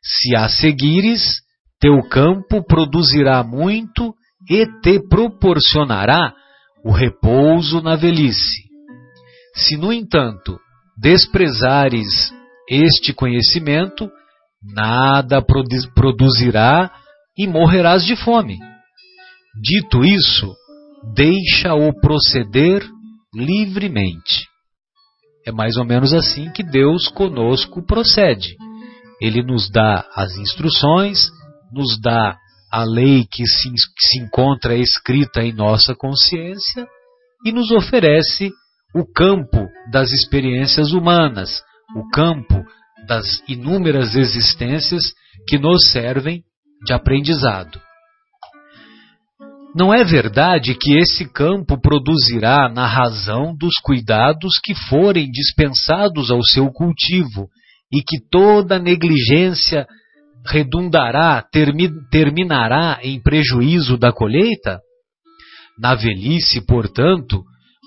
[0.00, 1.40] Se a seguires,
[1.80, 4.14] teu campo produzirá muito
[4.48, 6.32] e te proporcionará
[6.84, 8.62] o repouso na velhice.
[9.54, 10.56] Se, no entanto,
[10.96, 12.32] desprezares
[12.68, 14.08] este conhecimento,
[14.62, 15.42] nada
[15.94, 16.92] produzirá
[17.36, 18.58] e morrerás de fome.
[19.60, 20.54] Dito isso,
[21.14, 22.88] deixa-o proceder
[23.34, 24.47] livremente.
[25.48, 28.54] É mais ou menos assim que Deus conosco procede.
[29.18, 31.30] Ele nos dá as instruções,
[31.72, 32.36] nos dá
[32.70, 36.86] a lei que se, que se encontra escrita em nossa consciência
[37.46, 38.50] e nos oferece
[38.94, 41.62] o campo das experiências humanas,
[41.96, 42.62] o campo
[43.06, 45.14] das inúmeras existências
[45.48, 46.42] que nos servem
[46.84, 47.80] de aprendizado.
[49.74, 56.42] Não é verdade que esse campo produzirá na razão dos cuidados que forem dispensados ao
[56.42, 57.48] seu cultivo
[57.92, 59.86] e que toda negligência
[60.46, 64.80] redundará, termi, terminará em prejuízo da colheita?
[65.78, 67.42] Na velhice, portanto,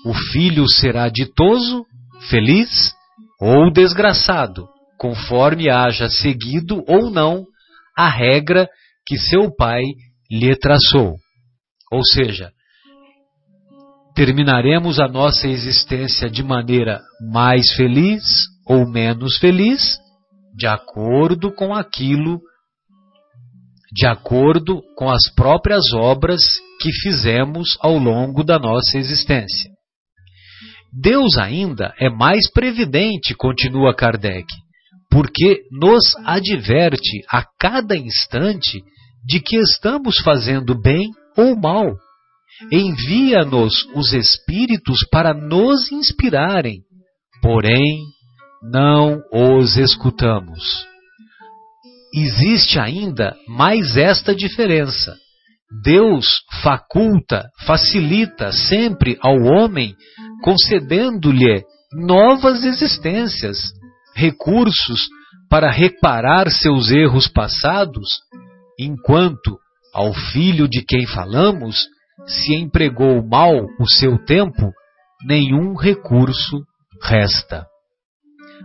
[0.06, 1.84] o filho será ditoso,
[2.30, 2.92] feliz
[3.40, 4.66] ou desgraçado,
[4.98, 7.44] conforme haja seguido ou não
[7.96, 8.68] a regra
[9.06, 9.82] que seu pai
[10.30, 11.16] lhe traçou.
[11.92, 12.50] Ou seja,
[14.14, 19.98] terminaremos a nossa existência de maneira mais feliz ou menos feliz,
[20.56, 22.40] de acordo com aquilo,
[23.92, 26.40] de acordo com as próprias obras
[26.80, 29.70] que fizemos ao longo da nossa existência.
[30.90, 34.46] Deus ainda é mais previdente, continua Kardec,
[35.10, 38.82] porque nos adverte a cada instante
[39.26, 41.96] de que estamos fazendo bem ou mal.
[42.70, 46.80] Envia-nos os Espíritos para nos inspirarem,
[47.40, 47.98] porém
[48.62, 50.86] não os escutamos.
[52.14, 55.16] Existe ainda mais esta diferença.
[55.82, 56.26] Deus
[56.62, 59.96] faculta, facilita sempre ao homem
[60.42, 61.64] concedendo-lhe
[62.06, 63.72] novas existências,
[64.14, 65.08] recursos
[65.48, 68.08] para reparar seus erros passados,
[68.78, 69.58] enquanto
[69.94, 71.86] ao filho de quem falamos,
[72.26, 74.72] se empregou mal o seu tempo,
[75.26, 76.62] nenhum recurso
[77.02, 77.66] resta.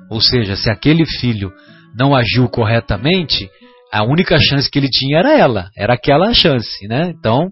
[0.09, 1.51] Ou seja, se aquele filho
[1.97, 3.49] não agiu corretamente,
[3.91, 7.09] a única chance que ele tinha era ela, era aquela chance, né?
[7.09, 7.49] Então,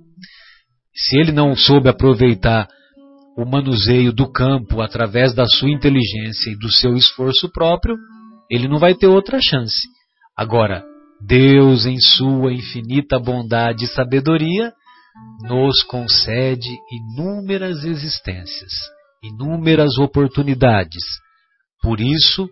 [0.94, 2.68] se ele não soube aproveitar
[3.38, 7.98] o manuseio do campo através da sua inteligência e do seu esforço próprio,
[8.50, 9.82] ele não vai ter outra chance.
[10.38, 10.84] Agora,
[11.28, 14.72] Deus, em sua infinita bondade e sabedoria,
[15.44, 18.74] nos concede inúmeras existências,
[19.24, 21.04] inúmeras oportunidades.
[21.82, 22.48] Por isso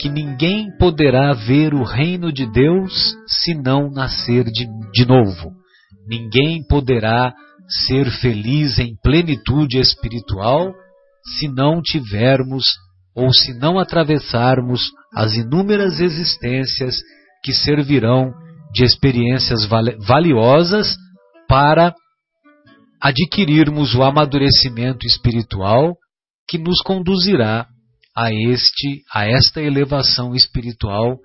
[0.00, 5.52] que ninguém poderá ver o reino de Deus se não nascer de, de novo.
[6.06, 7.34] Ninguém poderá
[7.68, 10.72] ser feliz em plenitude espiritual
[11.38, 12.64] se não tivermos
[13.14, 16.96] ou se não atravessarmos as inúmeras existências
[17.42, 18.32] que servirão
[18.72, 20.96] de experiências valiosas
[21.48, 21.94] para
[23.00, 25.96] adquirirmos o amadurecimento espiritual
[26.48, 27.66] que nos conduzirá
[28.16, 31.16] a este a esta elevação espiritual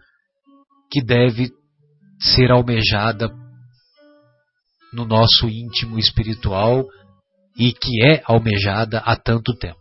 [0.91, 1.51] que deve
[2.19, 3.29] ser almejada
[4.93, 6.85] no nosso íntimo espiritual
[7.57, 9.77] e que é almejada há tanto tempo.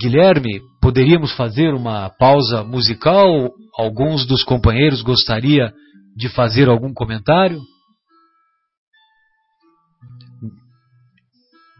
[0.00, 3.50] Guilherme, poderíamos fazer uma pausa musical?
[3.78, 5.72] Alguns dos companheiros gostaria
[6.16, 7.60] de fazer algum comentário?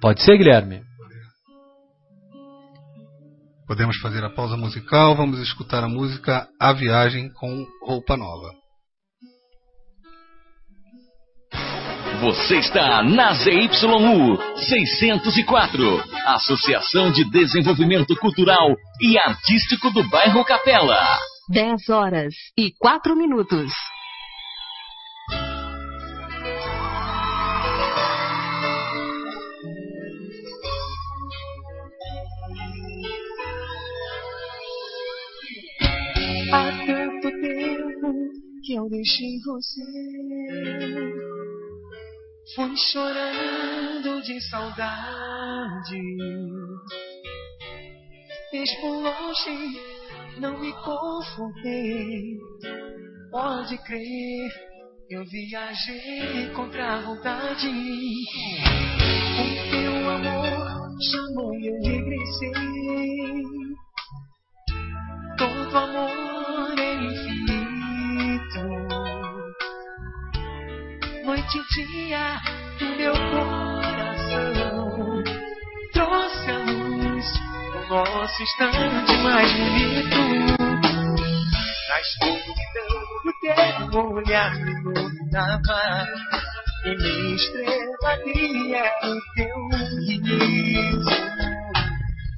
[0.01, 0.81] Pode ser, Guilherme?
[3.67, 8.53] Podemos fazer a pausa musical, vamos escutar a música A Viagem com Roupa Nova.
[12.21, 21.19] Você está na ZYU 604, Associação de Desenvolvimento Cultural e Artístico do Bairro Capela.
[21.49, 23.73] 10 horas e 4 minutos.
[38.65, 39.83] que eu deixei você.
[42.55, 46.03] Fui chorando de saudade.
[48.53, 49.98] Mesmo longe,
[50.41, 52.39] não me conformei.
[53.31, 54.51] Pode crer,
[55.11, 57.69] eu viajei contra a vontade.
[59.39, 62.53] O teu amor chamou e eu regressei.
[65.37, 67.49] Todo amor é infinito.
[71.25, 72.41] noite e dia
[72.79, 73.68] do meu coração.
[77.89, 80.59] Nosso instante mais bonito.
[81.89, 82.93] Na escuridão
[83.25, 86.07] do teu olhar me iluminava.
[86.85, 89.59] E minha estrela guia o teu
[90.07, 91.11] riso.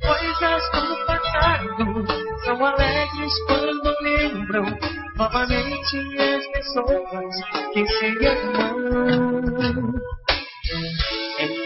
[0.03, 1.85] Coisas do passado
[2.45, 4.67] são alegres quando lembram
[5.17, 7.35] novamente as pessoas
[7.73, 9.95] que se amam.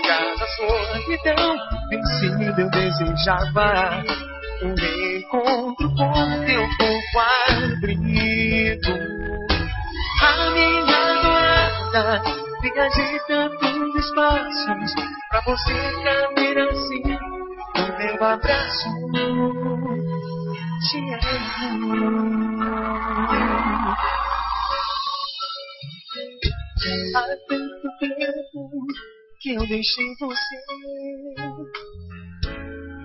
[0.05, 1.57] Em cada solidão
[1.89, 4.05] vencida eu desejava
[4.63, 4.75] um
[5.17, 8.93] encontro com teu corpo abrido.
[10.21, 12.23] A minha adorada,
[12.61, 14.95] viajei tantos espaços
[15.31, 17.03] pra você caber assim
[17.75, 18.89] no meu abraço.
[20.91, 20.99] Te
[21.73, 22.15] amo.
[27.17, 29.14] Há tanto tempo
[29.45, 30.57] que eu deixei você.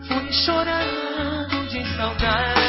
[0.07, 2.59] Fui chorando de saudade.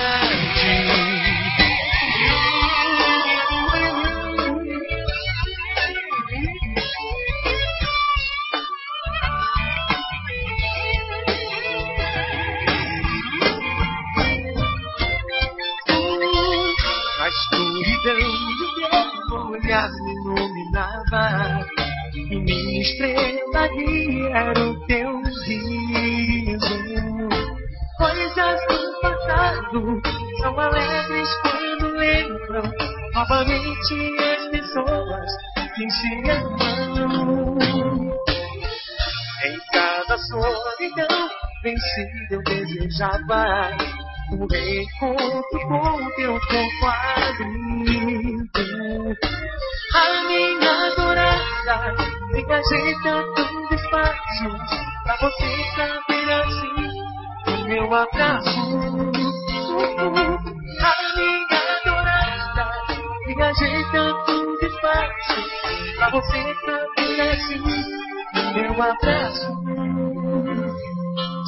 [19.70, 21.79] olhar me iluminava
[22.30, 23.68] e minha estrela
[24.34, 26.78] era o teu riso.
[27.98, 30.00] Coisas do passado
[30.40, 32.62] são alegres quando lembram
[33.14, 35.30] novamente as pessoas
[35.74, 37.58] que se amam.
[39.44, 41.28] Em cada solidão
[41.62, 43.70] vencida eu desejava
[44.32, 48.30] um reencontro com teu corpo abrido.
[49.92, 52.09] A minha adorada,
[52.50, 54.58] viajei tantos espaços
[55.04, 56.78] pra você saber assim
[57.46, 58.60] o meu abraço.
[60.80, 62.66] A minha adorada,
[63.26, 65.44] viajei tantos espaços
[65.94, 67.62] pra você saber assim
[68.34, 69.46] o meu abraço.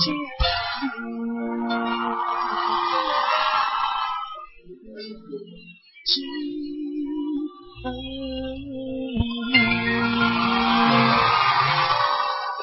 [0.04, 0.14] Te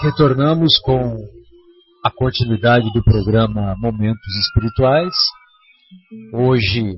[0.10, 1.18] Retornamos com
[2.03, 5.14] a continuidade do programa Momentos Espirituais.
[6.34, 6.95] Hoje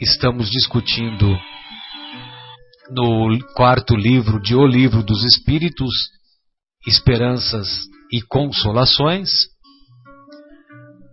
[0.00, 1.26] estamos discutindo
[2.88, 5.90] no quarto livro de O Livro dos Espíritos,
[6.86, 7.66] Esperanças
[8.12, 9.30] e Consolações.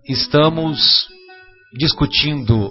[0.07, 1.07] Estamos
[1.79, 2.69] discutindo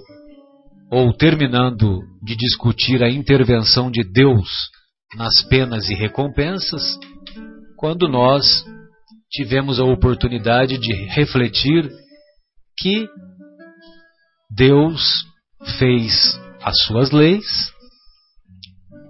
[0.88, 4.70] ou terminando de discutir a intervenção de Deus
[5.16, 6.96] nas penas e recompensas
[7.82, 8.64] quando nós
[9.28, 11.90] tivemos a oportunidade de refletir
[12.78, 13.08] que
[14.54, 15.24] Deus
[15.80, 17.72] fez as suas leis,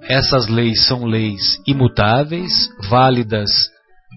[0.04, 2.50] essas leis são leis imutáveis,
[2.88, 3.50] válidas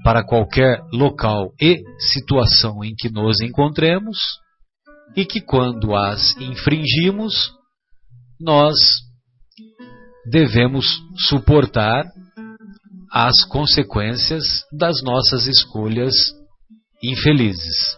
[0.05, 4.39] para qualquer local e situação em que nos encontremos,
[5.17, 7.51] e que quando as infringimos,
[8.39, 8.73] nós
[10.31, 10.85] devemos
[11.27, 12.05] suportar
[13.15, 14.43] as consequências
[14.77, 16.13] das nossas escolhas
[17.01, 17.95] infelizes.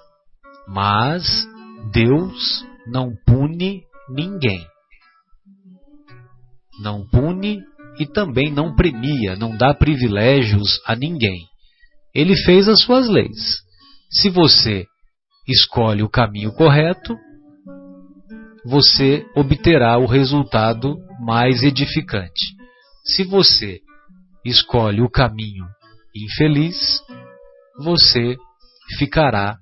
[0.67, 1.43] Mas
[1.91, 4.63] Deus não pune ninguém.
[6.83, 7.63] Não pune
[7.99, 11.47] e também não premia, não dá privilégios a ninguém.
[12.13, 13.63] Ele fez as suas leis.
[14.11, 14.85] Se você
[15.47, 17.17] escolhe o caminho correto,
[18.63, 22.55] você obterá o resultado mais edificante.
[23.03, 23.79] Se você
[24.49, 25.65] escolhe o caminho
[26.15, 27.01] infeliz,
[27.79, 28.35] você
[28.97, 29.57] ficará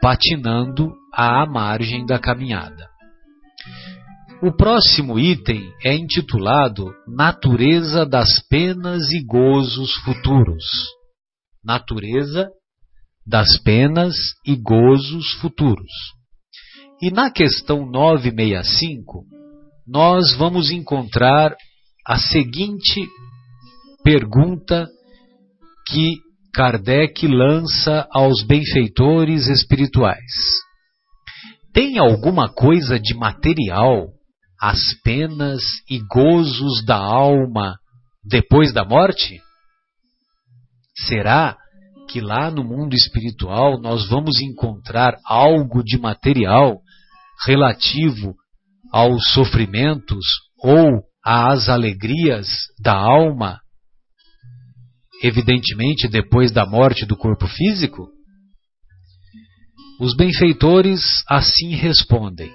[0.00, 2.88] patinando à margem da caminhada.
[4.42, 10.64] O próximo item é intitulado Natureza das penas e gozos futuros.
[11.64, 12.48] Natureza
[13.26, 14.14] das penas
[14.46, 15.90] e gozos futuros.
[17.02, 19.24] E na questão 965,
[19.86, 21.54] nós vamos encontrar
[22.06, 23.06] a seguinte
[24.06, 24.86] pergunta
[25.88, 26.14] que
[26.54, 30.60] Kardec lança aos benfeitores espirituais:
[31.72, 34.06] Tem alguma coisa de material
[34.62, 37.76] as penas e gozos da alma
[38.24, 39.40] depois da morte?
[41.08, 41.56] Será
[42.08, 46.78] que lá no mundo espiritual nós vamos encontrar algo de material
[47.44, 48.36] relativo
[48.92, 50.24] aos sofrimentos
[50.62, 52.46] ou às alegrias
[52.80, 53.58] da alma,
[55.22, 58.08] evidentemente depois da morte do corpo físico?
[60.00, 62.52] Os benfeitores assim respondem: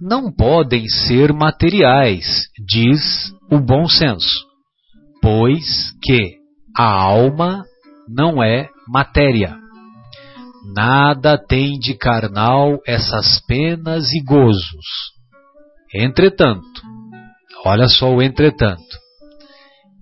[0.00, 4.44] não podem ser materiais, diz o bom senso,
[5.20, 6.36] pois que
[6.76, 7.64] a alma
[8.08, 9.56] não é matéria.
[10.74, 14.86] Nada tem de carnal essas penas e gozos.
[15.94, 16.82] Entretanto,
[17.64, 18.98] olha só o entretanto.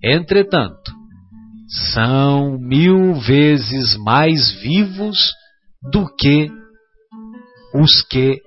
[0.02, 0.85] Entretanto,
[1.68, 5.32] são mil vezes mais vivos
[5.90, 6.48] do que
[7.74, 8.40] os que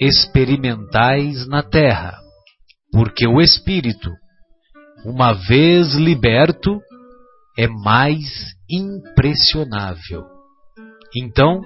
[0.00, 2.16] experimentais na terra,
[2.92, 4.10] porque o espírito,
[5.04, 6.80] uma vez liberto,
[7.58, 10.24] é mais impressionável.
[11.14, 11.60] Então,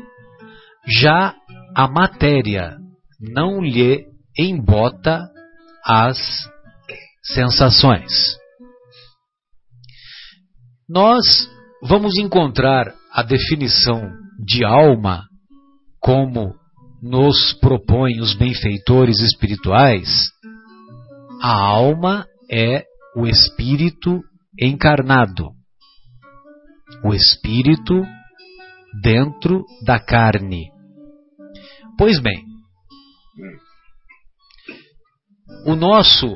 [0.87, 1.35] já
[1.75, 2.77] a matéria
[3.21, 4.07] não lhe
[4.39, 5.29] embota
[5.85, 6.19] as
[7.23, 8.37] sensações.
[10.89, 11.51] Nós
[11.83, 14.09] vamos encontrar a definição
[14.39, 15.25] de alma
[16.01, 16.55] como
[17.03, 20.09] nos propõem os benfeitores espirituais,
[21.43, 22.85] a alma é
[23.17, 24.21] o espírito
[24.61, 25.51] encarnado,
[27.05, 28.07] o espírito
[29.03, 30.71] dentro da carne.
[31.99, 32.45] Pois bem,
[35.67, 36.29] o nosso,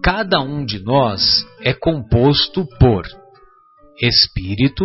[0.00, 3.04] cada um de nós é composto por
[4.00, 4.84] espírito,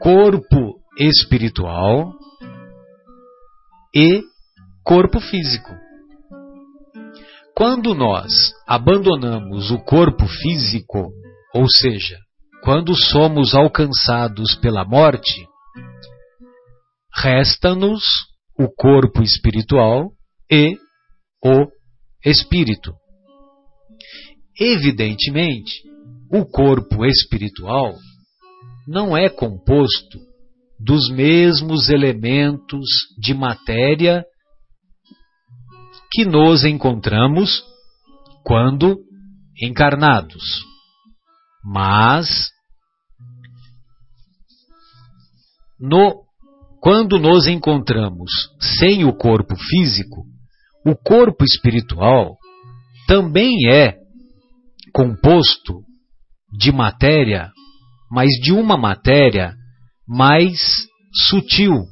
[0.00, 2.14] corpo espiritual,
[3.94, 4.22] e
[4.84, 5.70] corpo físico.
[7.56, 8.32] Quando nós
[8.66, 11.12] abandonamos o corpo físico,
[11.54, 12.16] ou seja,
[12.62, 15.46] quando somos alcançados pela morte,
[17.14, 18.04] resta-nos
[18.58, 20.10] o corpo espiritual
[20.50, 20.78] e
[21.44, 21.66] o
[22.24, 22.94] espírito.
[24.58, 25.82] Evidentemente,
[26.32, 27.94] o corpo espiritual
[28.86, 30.18] não é composto
[30.78, 32.86] dos mesmos elementos
[33.18, 34.24] de matéria
[36.12, 37.62] que nos encontramos
[38.44, 38.98] quando
[39.60, 40.42] encarnados.
[41.62, 42.48] Mas,
[45.78, 46.24] no,
[46.80, 48.30] quando nos encontramos
[48.78, 50.24] sem o corpo físico,
[50.86, 52.38] o corpo espiritual
[53.06, 53.98] também é
[54.92, 55.89] composto
[56.52, 57.50] de matéria,
[58.10, 59.54] mas de uma matéria
[60.06, 61.84] mais sutil,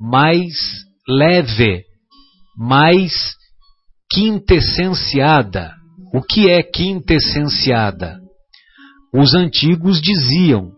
[0.00, 0.54] mais
[1.08, 1.82] leve,
[2.56, 3.34] mais
[4.10, 5.74] quintessenciada.
[6.14, 8.18] O que é quintessenciada?
[9.12, 10.72] Os antigos diziam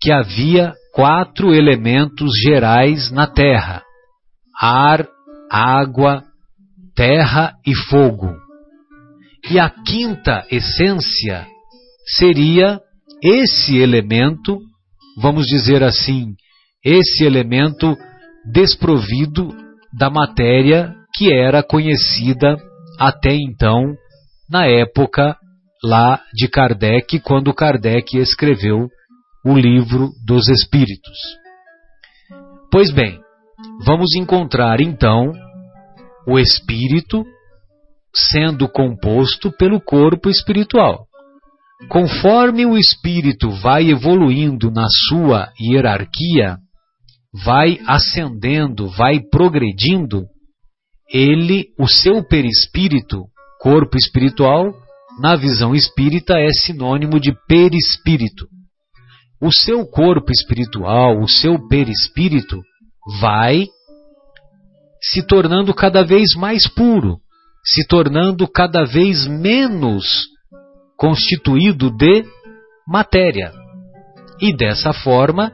[0.00, 3.82] que havia quatro elementos gerais na Terra:
[4.58, 5.06] ar,
[5.50, 6.24] água,
[6.94, 8.32] terra e fogo.
[9.50, 11.46] E a quinta essência
[12.16, 12.80] seria
[13.22, 14.58] esse elemento
[15.16, 16.34] vamos dizer assim,
[16.84, 17.96] esse elemento
[18.50, 19.48] desprovido
[19.92, 22.56] da matéria, que era conhecida
[22.98, 23.94] até então,
[24.50, 25.36] na época
[25.84, 28.88] lá de Kardec, quando Kardec escreveu
[29.44, 31.18] o livro dos Espíritos.
[32.70, 33.20] Pois bem,
[33.84, 35.32] vamos encontrar então
[36.26, 37.24] o espírito
[38.14, 41.06] sendo composto pelo corpo espiritual.
[41.88, 46.56] Conforme o espírito vai evoluindo na sua hierarquia,
[47.44, 50.24] vai ascendendo, vai progredindo,
[51.12, 53.24] ele, o seu perispírito,
[53.60, 54.72] corpo espiritual,
[55.20, 58.46] na visão espírita é sinônimo de perispírito.
[59.40, 62.60] O seu corpo espiritual, o seu perispírito,
[63.20, 63.66] vai
[65.02, 67.18] se tornando cada vez mais puro,
[67.64, 70.31] se tornando cada vez menos
[71.02, 72.24] constituído de
[72.86, 73.50] matéria.
[74.40, 75.52] E dessa forma,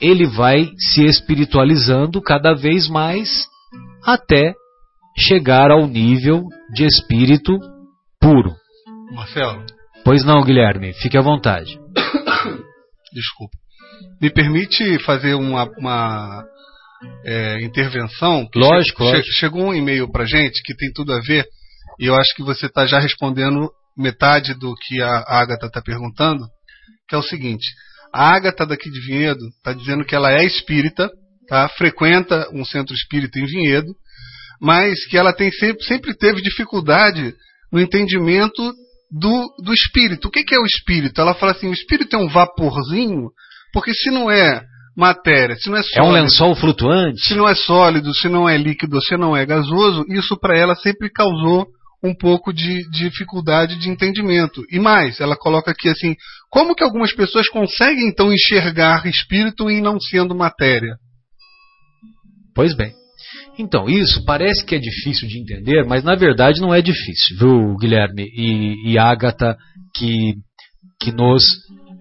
[0.00, 3.46] ele vai se espiritualizando cada vez mais
[4.02, 4.54] até
[5.18, 7.58] chegar ao nível de espírito
[8.18, 8.54] puro.
[9.12, 9.66] Marcelo.
[10.02, 11.78] Pois não, Guilherme, fique à vontade.
[13.12, 13.58] Desculpa.
[14.18, 16.42] Me permite fazer uma, uma
[17.26, 18.48] é, intervenção?
[18.56, 19.32] Lógico, che lógico.
[19.34, 21.44] Chegou um e-mail pra gente que tem tudo a ver,
[21.98, 23.70] e eu acho que você está já respondendo
[24.00, 26.42] metade do que a Agatha está perguntando,
[27.08, 27.66] que é o seguinte.
[28.12, 31.08] A Agatha daqui de Vinhedo está dizendo que ela é espírita,
[31.48, 31.68] tá?
[31.76, 33.92] frequenta um centro espírita em Vinhedo,
[34.60, 37.34] mas que ela tem sempre, sempre teve dificuldade
[37.72, 38.72] no entendimento
[39.10, 40.28] do, do espírito.
[40.28, 41.20] O que, que é o espírito?
[41.20, 43.30] Ela fala assim: o espírito é um vaporzinho,
[43.72, 44.62] porque se não é
[44.96, 47.20] matéria, se não é sólido, É um lençol flutuante?
[47.22, 50.74] se não é sólido, se não é líquido, se não é gasoso, isso para ela
[50.76, 51.66] sempre causou
[52.02, 54.62] um pouco de dificuldade de entendimento.
[54.70, 56.14] E mais, ela coloca aqui assim:
[56.50, 60.96] como que algumas pessoas conseguem então enxergar espírito em não sendo matéria?
[62.54, 62.92] Pois bem.
[63.58, 67.76] Então, isso parece que é difícil de entender, mas na verdade não é difícil, viu,
[67.76, 69.56] Guilherme e, e Agatha,
[69.94, 70.34] que,
[71.00, 71.42] que nos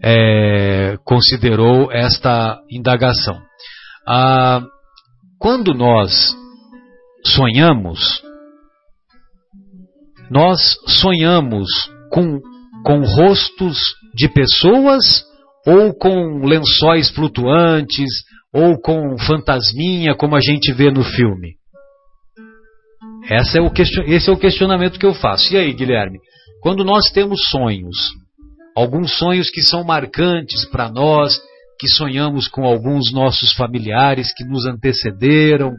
[0.01, 3.37] é, considerou esta indagação.
[4.07, 4.61] Ah,
[5.37, 6.33] quando nós
[7.25, 8.21] sonhamos,
[10.29, 11.67] nós sonhamos
[12.11, 12.39] com,
[12.85, 13.77] com rostos
[14.15, 15.23] de pessoas
[15.65, 18.09] ou com lençóis flutuantes
[18.53, 21.59] ou com fantasminha, como a gente vê no filme?
[23.29, 23.71] É, o
[24.07, 25.53] esse é o questionamento que eu faço.
[25.53, 26.17] E aí, Guilherme?
[26.61, 28.09] Quando nós temos sonhos,
[28.75, 31.39] alguns sonhos que são marcantes para nós,
[31.79, 35.71] que sonhamos com alguns nossos familiares que nos antecederam,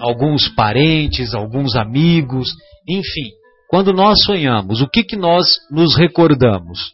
[0.00, 2.54] alguns parentes, alguns amigos,
[2.88, 3.30] enfim,
[3.68, 6.92] quando nós sonhamos, o que, que nós nos recordamos?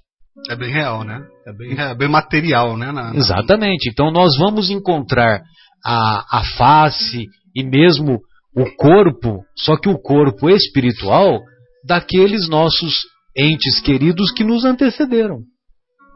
[0.50, 1.24] É bem real, né?
[1.46, 2.86] É bem, é bem material, né?
[2.90, 3.16] Na, na...
[3.16, 3.88] Exatamente.
[3.88, 5.40] Então nós vamos encontrar
[5.84, 8.18] a, a face e mesmo
[8.56, 11.38] o corpo, só que o corpo espiritual
[11.86, 13.04] daqueles nossos
[13.36, 15.38] entes queridos que nos antecederam.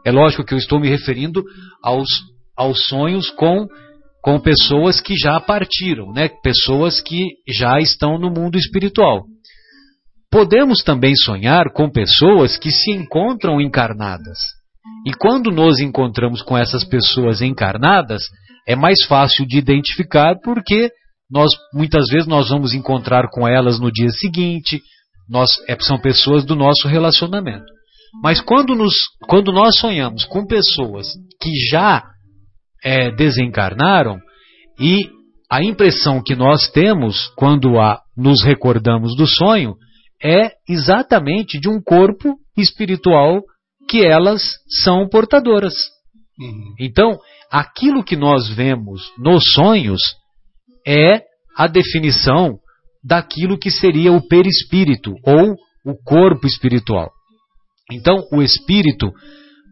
[0.05, 1.43] É lógico que eu estou me referindo
[1.83, 2.07] aos,
[2.55, 3.65] aos sonhos com,
[4.21, 6.29] com pessoas que já partiram, né?
[6.43, 9.23] pessoas que já estão no mundo espiritual.
[10.31, 14.37] Podemos também sonhar com pessoas que se encontram encarnadas.
[15.05, 18.23] E quando nos encontramos com essas pessoas encarnadas,
[18.67, 20.91] é mais fácil de identificar porque
[21.29, 24.81] nós muitas vezes nós vamos encontrar com elas no dia seguinte,
[25.29, 27.65] nós, é, são pessoas do nosso relacionamento.
[28.23, 28.93] Mas quando, nos,
[29.27, 31.07] quando nós sonhamos com pessoas
[31.39, 32.03] que já
[32.83, 34.19] é, desencarnaram
[34.79, 35.07] e
[35.51, 39.75] a impressão que nós temos quando a, nos recordamos do sonho
[40.23, 43.41] é exatamente de um corpo espiritual
[43.87, 45.73] que elas são portadoras.
[46.39, 46.75] Uhum.
[46.79, 47.17] Então,
[47.51, 50.01] aquilo que nós vemos nos sonhos
[50.85, 51.23] é
[51.57, 52.59] a definição
[53.03, 55.55] daquilo que seria o perispírito ou
[55.85, 57.09] o corpo espiritual.
[57.91, 59.11] Então, o espírito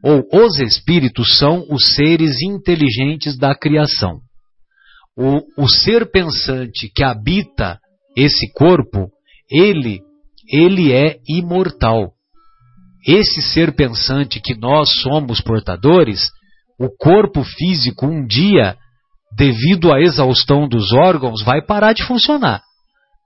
[0.04, 4.20] ou os espíritos são os seres inteligentes da criação.
[5.18, 7.80] O, o ser pensante que habita
[8.16, 9.10] esse corpo,
[9.50, 10.02] ele,
[10.52, 12.12] ele é imortal.
[13.06, 16.30] Esse ser pensante que nós somos portadores,
[16.80, 18.76] o corpo físico um dia,
[19.36, 22.62] devido à exaustão dos órgãos, vai parar de funcionar.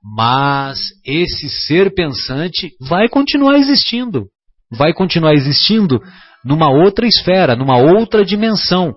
[0.03, 4.25] Mas esse ser pensante vai continuar existindo.
[4.71, 6.01] Vai continuar existindo
[6.43, 8.95] numa outra esfera, numa outra dimensão.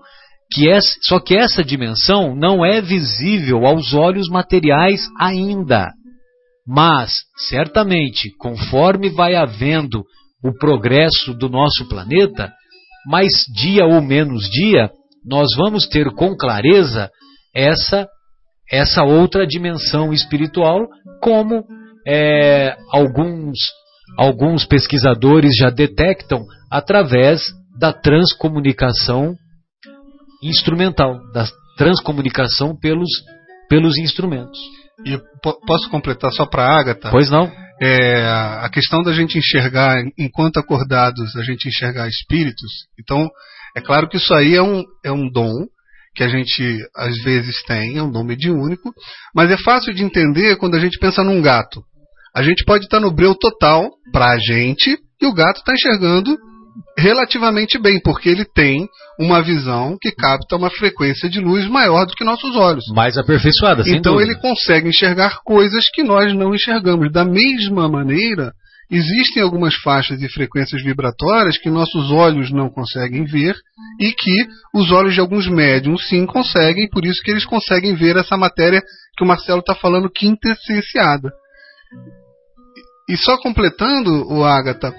[0.51, 5.91] Que é, só que essa dimensão não é visível aos olhos materiais ainda.
[6.67, 7.11] Mas,
[7.47, 10.03] certamente, conforme vai havendo
[10.43, 12.51] o progresso do nosso planeta,
[13.05, 14.89] mais dia ou menos dia,
[15.25, 17.09] nós vamos ter com clareza
[17.53, 18.07] essa
[18.71, 20.87] essa outra dimensão espiritual,
[21.21, 21.63] como
[22.07, 23.57] é, alguns,
[24.17, 27.41] alguns pesquisadores já detectam através
[27.79, 29.35] da transcomunicação
[30.41, 31.45] instrumental, da
[31.77, 33.09] transcomunicação pelos,
[33.69, 34.59] pelos instrumentos.
[35.05, 37.09] E posso completar só para a Agatha?
[37.09, 37.51] Pois não.
[37.81, 38.25] É,
[38.61, 42.71] a questão da gente enxergar, enquanto acordados, a gente enxergar espíritos.
[42.99, 43.29] Então,
[43.75, 45.51] é claro que isso aí é um, é um dom
[46.15, 48.93] que a gente às vezes tem, é um dom mediúnico,
[49.35, 51.83] mas é fácil de entender quando a gente pensa num gato.
[52.33, 56.37] A gente pode estar no breu total para a gente e o gato está enxergando
[56.97, 58.87] relativamente bem, porque ele tem
[59.19, 62.83] uma visão que capta uma frequência de luz maior do que nossos olhos.
[62.93, 64.31] Mais aperfeiçoada, sem Então dúvida.
[64.31, 67.11] ele consegue enxergar coisas que nós não enxergamos.
[67.11, 68.51] Da mesma maneira,
[68.91, 73.55] existem algumas faixas e frequências vibratórias que nossos olhos não conseguem ver
[73.99, 78.17] e que os olhos de alguns médiums sim conseguem, por isso que eles conseguem ver
[78.17, 78.81] essa matéria
[79.17, 81.31] que o Marcelo está falando quintessenciada.
[83.07, 84.93] E só completando, o Agatha,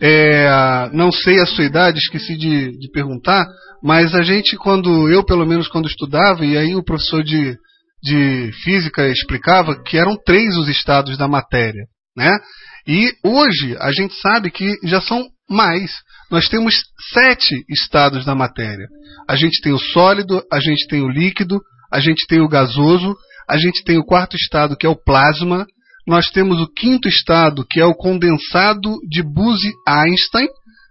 [0.00, 3.46] é, não sei a sua idade, esqueci de, de, perguntar,
[3.82, 7.54] mas a gente, quando eu, pelo menos, quando estudava, e aí o professor de,
[8.02, 11.84] de física explicava que eram três os estados da matéria,
[12.16, 12.38] né?
[12.86, 15.92] E hoje a gente sabe que já são mais.
[16.30, 16.82] Nós temos
[17.12, 18.86] sete estados da matéria.
[19.28, 21.60] A gente tem o sólido, a gente tem o líquido,
[21.92, 23.14] a gente tem o gasoso,
[23.48, 25.66] a gente tem o quarto estado que é o plasma,
[26.10, 30.48] nós temos o quinto estado, que é o condensado de Bose-Einstein,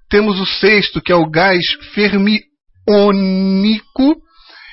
[0.10, 1.62] temos o sexto, que é o gás
[1.94, 2.46] fermiônico,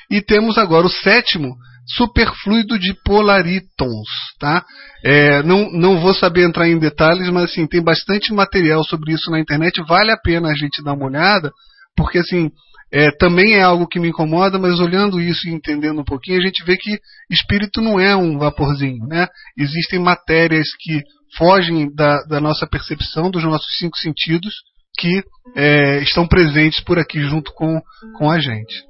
[0.09, 1.53] e temos agora o sétimo,
[1.85, 4.07] superfluido de polaritons.
[4.39, 4.63] Tá?
[5.03, 9.29] É, não, não vou saber entrar em detalhes, mas assim, tem bastante material sobre isso
[9.29, 11.51] na internet, vale a pena a gente dar uma olhada,
[11.95, 12.49] porque assim,
[12.91, 16.45] é, também é algo que me incomoda, mas olhando isso e entendendo um pouquinho, a
[16.45, 16.97] gente vê que
[17.29, 19.27] espírito não é um vaporzinho, né?
[19.57, 21.01] Existem matérias que
[21.37, 24.53] fogem da, da nossa percepção, dos nossos cinco sentidos,
[24.97, 25.23] que
[25.55, 27.79] é, estão presentes por aqui junto com,
[28.17, 28.87] com a gente.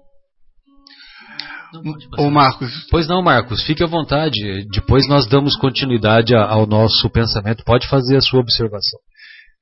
[2.18, 2.88] Ô Marcos.
[2.90, 4.66] Pois não, Marcos, fique à vontade.
[4.72, 7.64] Depois nós damos continuidade ao nosso pensamento.
[7.66, 9.00] Pode fazer a sua observação.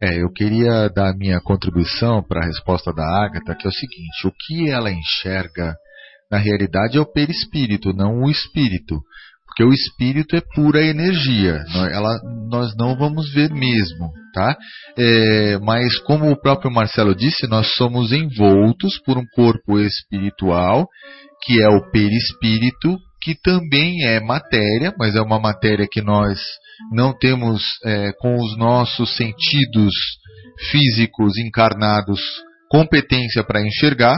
[0.01, 3.73] É, eu queria dar a minha contribuição para a resposta da Ágata, que é o
[3.73, 5.75] seguinte: o que ela enxerga
[6.29, 8.99] na realidade é o perispírito, não o espírito.
[9.47, 12.19] Porque o espírito é pura energia, ela,
[12.51, 14.53] nós não vamos ver mesmo, tá?
[14.97, 20.85] É, mas como o próprio Marcelo disse, nós somos envoltos por um corpo espiritual,
[21.45, 26.37] que é o perispírito, que também é matéria, mas é uma matéria que nós
[26.91, 29.93] não temos é, com os nossos sentidos
[30.71, 32.19] físicos encarnados
[32.69, 34.17] competência para enxergar,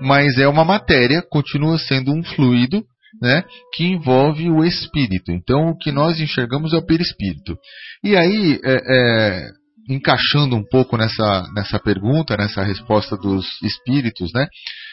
[0.00, 2.82] mas é uma matéria, continua sendo um fluido,
[3.20, 3.44] né,
[3.74, 5.30] que envolve o espírito.
[5.30, 7.56] Então, o que nós enxergamos é o perispírito.
[8.02, 9.48] E aí, é, é,
[9.88, 14.46] encaixando um pouco nessa, nessa pergunta, nessa resposta dos espíritos, né,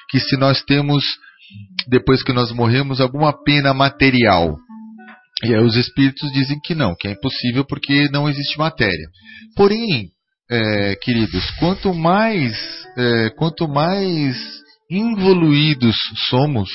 [0.10, 1.04] que se nós temos,
[1.88, 4.58] depois que nós morremos, alguma pena material,
[5.44, 9.08] e aí os espíritos dizem que não, que é impossível porque não existe matéria.
[9.56, 10.10] Porém,
[10.52, 12.54] é, queridos, quanto mais,
[12.98, 14.36] é, quanto mais
[14.90, 15.96] involuídos
[16.30, 16.70] somos,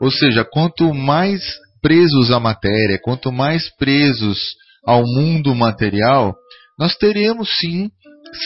[0.00, 1.42] ou seja, quanto mais
[1.80, 4.38] presos à matéria, quanto mais presos
[4.84, 6.34] ao mundo material,
[6.78, 7.88] nós teremos sim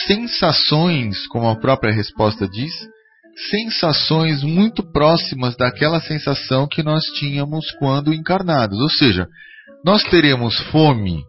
[0.05, 2.73] sensações, como a própria resposta diz,
[3.49, 8.79] sensações muito próximas daquela sensação que nós tínhamos quando encarnados.
[8.79, 9.27] Ou seja,
[9.85, 11.23] nós teremos fome,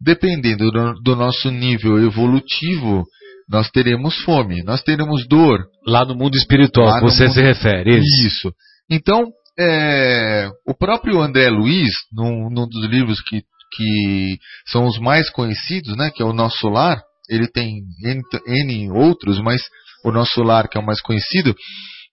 [0.00, 3.04] dependendo do, do nosso nível evolutivo,
[3.48, 5.66] nós teremos fome, nós teremos dor.
[5.86, 7.34] Lá no mundo espiritual, que você mundo...
[7.34, 7.98] se refere.
[7.98, 8.26] Isso.
[8.26, 8.54] isso.
[8.90, 9.26] Então,
[9.58, 13.42] é, o próprio André Luiz, num, num dos livros que,
[13.76, 18.90] que são os mais conhecidos, né, que é o Nosso Lar, ele tem N, N
[18.92, 19.60] outros, mas
[20.04, 21.54] o nosso lar, que é o mais conhecido,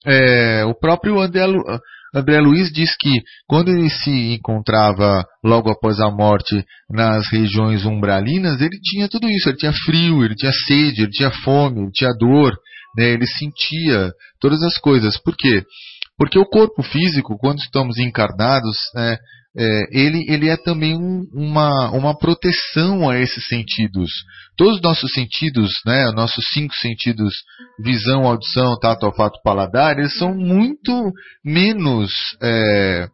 [0.05, 1.45] é, o próprio André,
[2.13, 8.59] André Luiz diz que quando ele se encontrava logo após a morte nas regiões umbralinas,
[8.59, 12.11] ele tinha tudo isso, ele tinha frio, ele tinha sede, ele tinha fome, ele tinha
[12.17, 12.53] dor,
[12.97, 14.11] né, ele sentia
[14.41, 15.17] todas as coisas.
[15.21, 15.63] Por quê?
[16.17, 19.17] Porque o corpo físico, quando estamos encarnados, né,
[19.57, 24.09] é, ele, ele é também um, uma, uma proteção a esses sentidos.
[24.57, 27.33] Todos os nossos sentidos, né, nossos cinco sentidos,
[27.83, 31.11] visão, audição, tato, olfato, paladar, eles são muito
[31.43, 32.11] menos
[32.41, 33.07] é,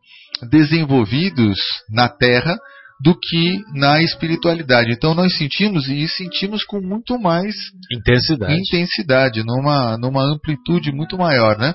[0.52, 1.58] desenvolvidos
[1.90, 2.56] na Terra
[3.04, 4.92] do que na espiritualidade.
[4.92, 7.56] Então nós sentimos e sentimos com muito mais
[7.92, 11.74] intensidade, intensidade numa, numa amplitude muito maior, né?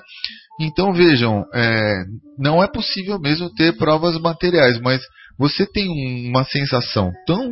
[0.59, 2.03] Então vejam, é,
[2.37, 5.01] não é possível mesmo ter provas materiais, mas
[5.37, 7.51] você tem uma sensação tão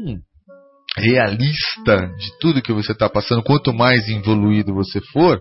[0.98, 5.40] realista de tudo que você está passando, quanto mais evoluído você for,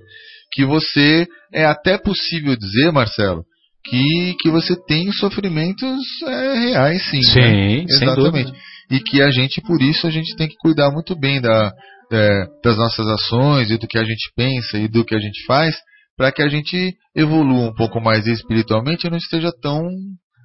[0.52, 3.44] que você é até possível dizer, Marcelo,
[3.84, 7.22] que, que você tem sofrimentos é, reais, sim.
[7.22, 7.84] Sim, né?
[7.88, 8.52] exatamente.
[8.90, 11.72] E que a gente, por isso, a gente tem que cuidar muito bem da,
[12.12, 15.44] é, das nossas ações e do que a gente pensa e do que a gente
[15.46, 15.76] faz,
[16.20, 19.88] para que a gente evolua um pouco mais espiritualmente e não esteja tão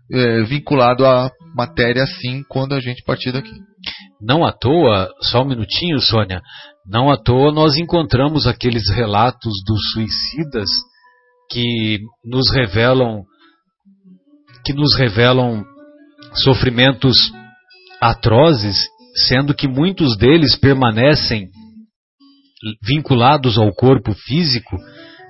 [0.10, 3.52] é, vinculado à matéria assim quando a gente partir daqui.
[4.22, 6.42] Não à toa, só um minutinho, Sônia,
[6.88, 10.70] não à toa nós encontramos aqueles relatos dos suicidas
[11.52, 13.26] que nos revelam
[14.66, 15.62] que nos revelam
[16.36, 17.18] sofrimentos
[18.00, 18.88] atrozes,
[19.28, 21.50] sendo que muitos deles permanecem
[22.82, 24.78] vinculados ao corpo físico,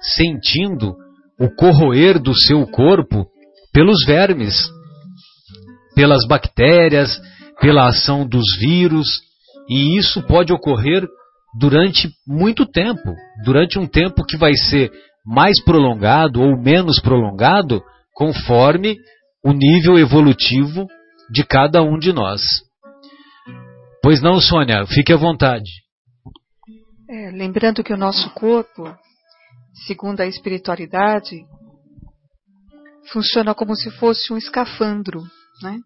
[0.02, 0.96] sentindo
[1.40, 3.28] o corroer do seu corpo
[3.74, 4.70] pelos vermes,
[5.96, 7.20] pelas bactérias,
[7.60, 9.22] pela ação dos vírus,
[9.70, 11.08] e isso pode ocorrer
[11.58, 14.92] durante muito tempo, durante um tempo que vai ser
[15.26, 17.82] mais prolongado ou menos prolongado,
[18.14, 18.98] conforme
[19.44, 20.86] o nível evolutivo
[21.30, 22.42] de cada um de nós.
[24.02, 25.70] Pois não, Sônia, fique à vontade.
[27.10, 28.96] É, lembrando que o nosso corpo,
[29.86, 31.46] segundo a espiritualidade,
[33.12, 35.22] funciona como se fosse um escafandro,
[35.62, 35.78] né?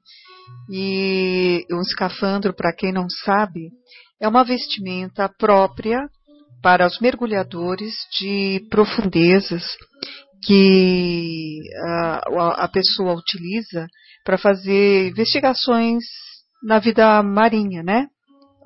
[0.72, 3.70] E um escafandro, para quem não sabe,
[4.20, 6.07] é uma vestimenta própria
[6.61, 9.64] para os mergulhadores de profundezas
[10.44, 13.88] que a, a pessoa utiliza
[14.24, 16.03] para fazer investigações
[16.64, 18.07] na vida marinha, né?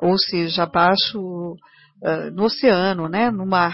[0.01, 3.31] Ou seja, abaixo uh, no oceano, né?
[3.31, 3.73] No mar.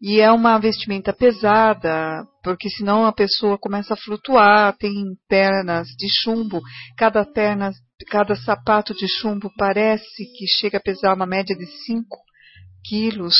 [0.00, 4.92] E é uma vestimenta pesada, porque senão a pessoa começa a flutuar, tem
[5.28, 6.60] pernas de chumbo,
[6.96, 7.70] cada perna,
[8.10, 12.04] cada sapato de chumbo parece que chega a pesar uma média de 5
[12.86, 13.34] quilos,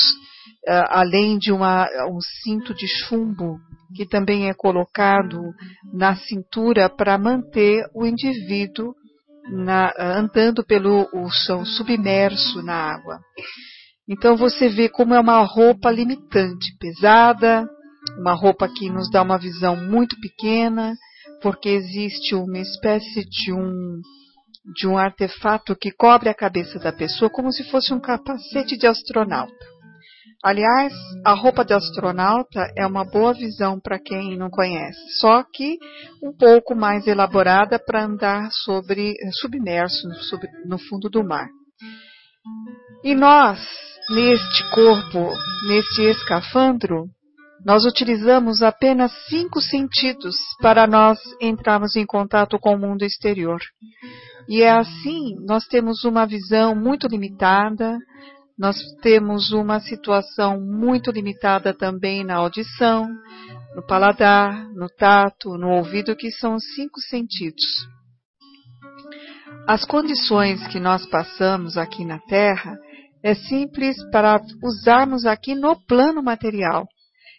[0.67, 3.59] uh, além de uma, um cinto de chumbo
[3.95, 5.39] que também é colocado
[5.93, 8.93] na cintura para manter o indivíduo
[9.51, 13.19] na, andando pelo o chão submerso na água.
[14.07, 17.67] Então você vê como é uma roupa limitante, pesada,
[18.19, 20.93] uma roupa que nos dá uma visão muito pequena,
[21.41, 24.01] porque existe uma espécie de um
[24.73, 28.87] de um artefato que cobre a cabeça da pessoa como se fosse um capacete de
[28.87, 29.53] astronauta.
[30.43, 35.77] Aliás, a roupa de astronauta é uma boa visão para quem não conhece, só que
[36.21, 41.47] um pouco mais elaborada para andar sobre submerso sobre, no fundo do mar.
[43.03, 43.59] E nós,
[44.09, 45.33] neste corpo,
[45.67, 47.05] neste escafandro,
[47.65, 53.59] nós utilizamos apenas cinco sentidos para nós entrarmos em contato com o mundo exterior.
[54.47, 57.97] E é assim, nós temos uma visão muito limitada,
[58.57, 63.09] nós temos uma situação muito limitada também na audição,
[63.75, 67.65] no paladar, no tato, no ouvido, que são os cinco sentidos.
[69.67, 72.77] As condições que nós passamos aqui na Terra
[73.25, 76.87] é simples para usarmos aqui no plano material.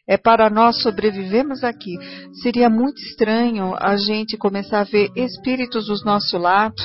[0.09, 1.97] É para nós sobrevivermos aqui.
[2.43, 6.83] Seria muito estranho a gente começar a ver espíritos dos nossos lados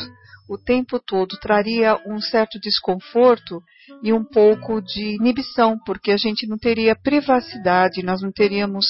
[0.51, 1.39] o tempo todo.
[1.39, 3.61] Traria um certo desconforto
[4.03, 8.85] e um pouco de inibição, porque a gente não teria privacidade, nós não teríamos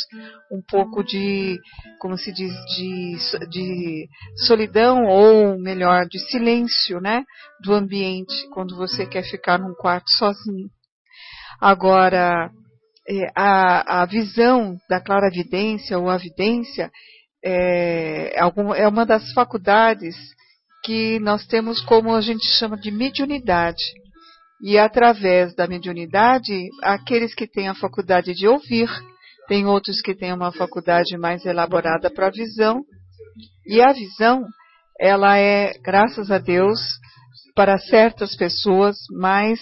[0.51, 1.59] um pouco de,
[1.99, 3.15] como se diz, de,
[3.47, 4.07] de
[4.47, 7.23] solidão ou melhor, de silêncio, né,
[7.63, 10.67] do ambiente quando você quer ficar num quarto sozinho.
[11.59, 12.49] Agora,
[13.07, 16.89] é, a, a visão da claravidência ou a vidência
[17.43, 20.15] é, é uma das faculdades
[20.83, 23.83] que nós temos como a gente chama de mediunidade.
[24.63, 28.89] E através da mediunidade, aqueles que têm a faculdade de ouvir,
[29.47, 32.81] tem outros que têm uma faculdade mais elaborada para a visão.
[33.65, 34.45] E a visão,
[34.99, 36.79] ela é, graças a Deus,
[37.55, 39.59] para certas pessoas mais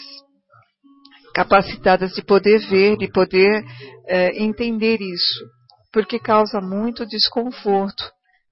[1.34, 3.64] capacitadas de poder ver, de poder
[4.08, 5.46] é, entender isso,
[5.92, 8.04] porque causa muito desconforto,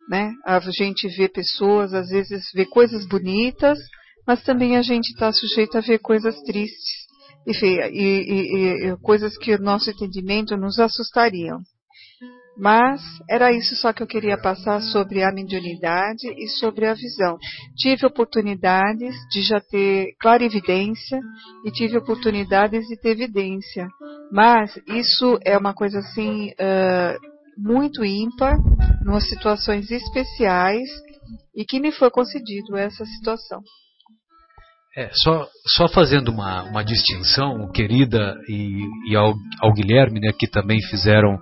[0.07, 0.33] né?
[0.45, 3.77] A gente vê pessoas, às vezes vê coisas bonitas,
[4.25, 7.07] mas também a gente está sujeito a ver coisas tristes
[7.45, 11.59] e, e, e, coisas que o nosso entendimento nos assustariam.
[12.59, 17.37] Mas era isso só que eu queria passar sobre a mediunidade e sobre a visão.
[17.77, 21.19] Tive oportunidades de já ter clarividência
[21.63, 23.87] e tive oportunidades de ter evidência.
[24.31, 28.55] Mas isso é uma coisa assim uh, muito ímpar,
[29.05, 30.87] em situações especiais,
[31.55, 33.61] e que me foi concedido essa situação.
[34.95, 40.47] É, só, só fazendo uma, uma distinção, querida e, e ao, ao, Guilherme, né, que
[40.47, 41.37] também fizeram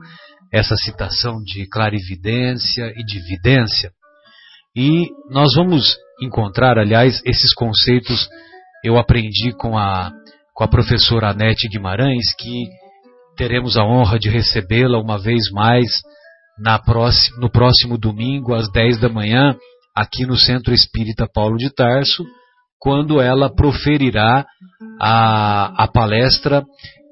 [0.51, 3.91] essa citação de clarividência e de vidência.
[4.75, 8.27] E nós vamos encontrar, aliás, esses conceitos
[8.83, 10.11] eu aprendi com a,
[10.53, 12.65] com a professora Anete Guimarães, que
[13.35, 15.85] teremos a honra de recebê-la uma vez mais
[16.59, 19.55] na próxima, no próximo domingo, às 10 da manhã,
[19.95, 22.25] aqui no Centro Espírita Paulo de Tarso,
[22.79, 24.45] quando ela proferirá
[25.01, 26.63] a, a palestra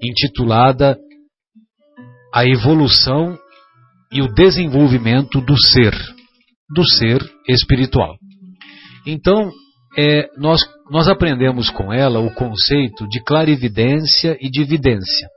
[0.01, 0.97] intitulada
[2.33, 3.37] A Evolução
[4.11, 5.93] e o Desenvolvimento do Ser,
[6.73, 8.15] do Ser Espiritual.
[9.05, 9.51] Então,
[9.97, 15.27] é, nós, nós aprendemos com ela o conceito de clarividência e de vidência.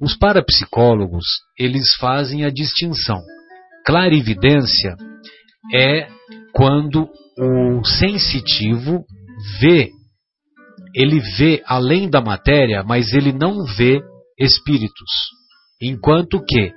[0.00, 1.24] Os parapsicólogos,
[1.58, 3.20] eles fazem a distinção.
[3.84, 4.94] Clarividência
[5.74, 6.08] é
[6.52, 7.08] quando
[7.38, 9.04] o sensitivo
[9.60, 9.90] vê,
[10.94, 14.00] ele vê além da matéria, mas ele não vê
[14.38, 15.10] espíritos.
[15.80, 16.72] Enquanto que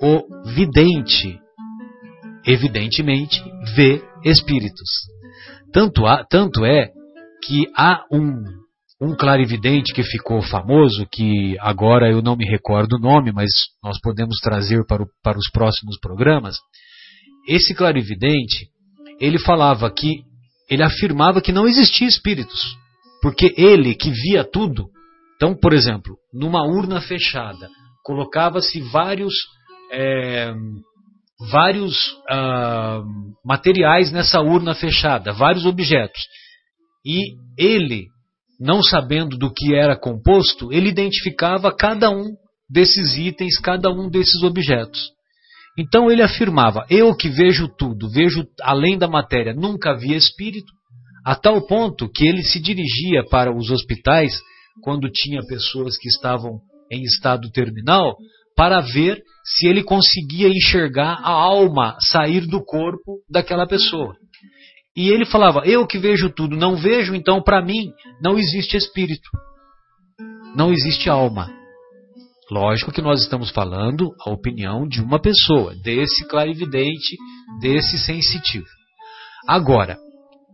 [0.00, 1.38] o vidente,
[2.44, 3.42] evidentemente,
[3.74, 4.88] vê espíritos.
[5.72, 6.90] Tanto, há, tanto é
[7.44, 8.61] que há um,
[9.02, 13.50] um clarividente que ficou famoso, que agora eu não me recordo o nome, mas
[13.82, 16.56] nós podemos trazer para, o, para os próximos programas.
[17.48, 18.68] Esse clarividente,
[19.18, 20.22] ele falava que
[20.70, 22.76] ele afirmava que não existia espíritos,
[23.20, 24.86] porque ele que via tudo.
[25.34, 27.68] Então, por exemplo, numa urna fechada,
[28.04, 29.34] colocava-se vários
[29.90, 30.54] é,
[31.50, 33.02] vários ah,
[33.44, 36.22] materiais nessa urna fechada, vários objetos.
[37.04, 38.11] E ele,
[38.62, 42.24] não sabendo do que era composto, ele identificava cada um
[42.70, 45.10] desses itens, cada um desses objetos.
[45.76, 50.72] Então ele afirmava: Eu que vejo tudo, vejo além da matéria, nunca vi espírito,
[51.24, 54.32] a tal ponto que ele se dirigia para os hospitais
[54.82, 56.60] quando tinha pessoas que estavam
[56.90, 58.14] em estado terminal
[58.56, 64.14] para ver se ele conseguia enxergar a alma sair do corpo daquela pessoa.
[64.96, 67.92] E ele falava: Eu que vejo tudo, não vejo, então para mim
[68.22, 69.28] não existe espírito,
[70.54, 71.50] não existe alma.
[72.50, 77.16] Lógico que nós estamos falando a opinião de uma pessoa, desse clarividente,
[77.60, 78.66] desse sensitivo.
[79.48, 79.96] Agora,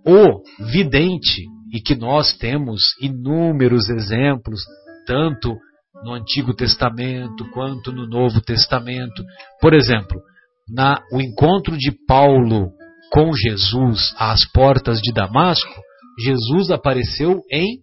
[0.06, 0.40] o
[0.70, 1.42] vidente,
[1.72, 4.60] e que nós temos inúmeros exemplos,
[5.06, 5.56] tanto
[6.04, 9.24] no Antigo Testamento quanto no Novo Testamento.
[9.60, 10.20] Por exemplo,
[10.68, 12.70] na o encontro de Paulo
[13.10, 15.82] com Jesus às portas de Damasco,
[16.18, 17.78] Jesus apareceu em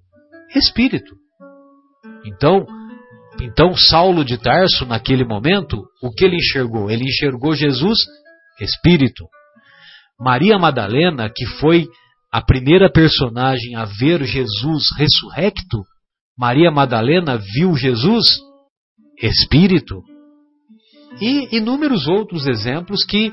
[0.56, 1.16] espírito.
[2.26, 2.66] Então,
[3.42, 6.90] então, Saulo de Tarso, naquele momento, o que ele enxergou?
[6.90, 7.98] Ele enxergou Jesus
[8.60, 9.26] espírito.
[10.20, 11.88] Maria Madalena, que foi
[12.32, 15.84] a primeira personagem a ver Jesus ressurrecto,
[16.38, 18.40] Maria Madalena viu Jesus
[19.22, 20.02] espírito.
[21.22, 23.32] E inúmeros outros exemplos que,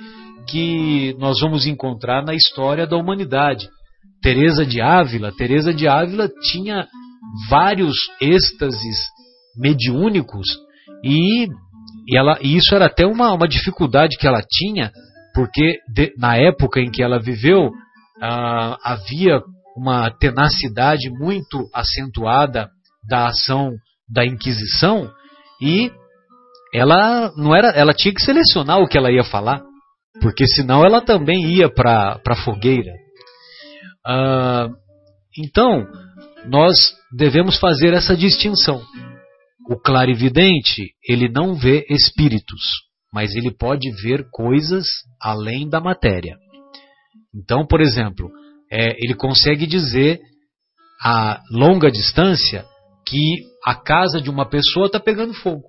[0.48, 3.68] que nós vamos encontrar na história da humanidade.
[4.22, 6.86] Teresa de Ávila, Teresa de Ávila tinha
[7.48, 8.96] vários êxtases
[9.56, 10.46] mediúnicos
[11.04, 11.46] e,
[12.06, 14.92] e, ela, e isso era até uma, uma dificuldade que ela tinha,
[15.34, 17.70] porque de, na época em que ela viveu
[18.20, 19.40] ah, havia
[19.76, 22.68] uma tenacidade muito acentuada
[23.08, 23.72] da ação
[24.08, 25.10] da Inquisição
[25.60, 25.90] e
[26.74, 29.62] ela não era, ela tinha que selecionar o que ela ia falar,
[30.20, 32.92] porque senão ela também ia para a fogueira.
[34.06, 34.68] Ah,
[35.38, 35.86] então
[36.46, 36.74] nós
[37.12, 38.82] devemos fazer essa distinção.
[39.68, 42.60] O clarividente, ele não vê espíritos,
[43.12, 44.88] mas ele pode ver coisas
[45.20, 46.36] além da matéria.
[47.34, 48.30] Então, por exemplo,
[48.70, 50.20] é, ele consegue dizer
[51.00, 52.64] a longa distância
[53.06, 55.64] que a casa de uma pessoa está pegando fogo.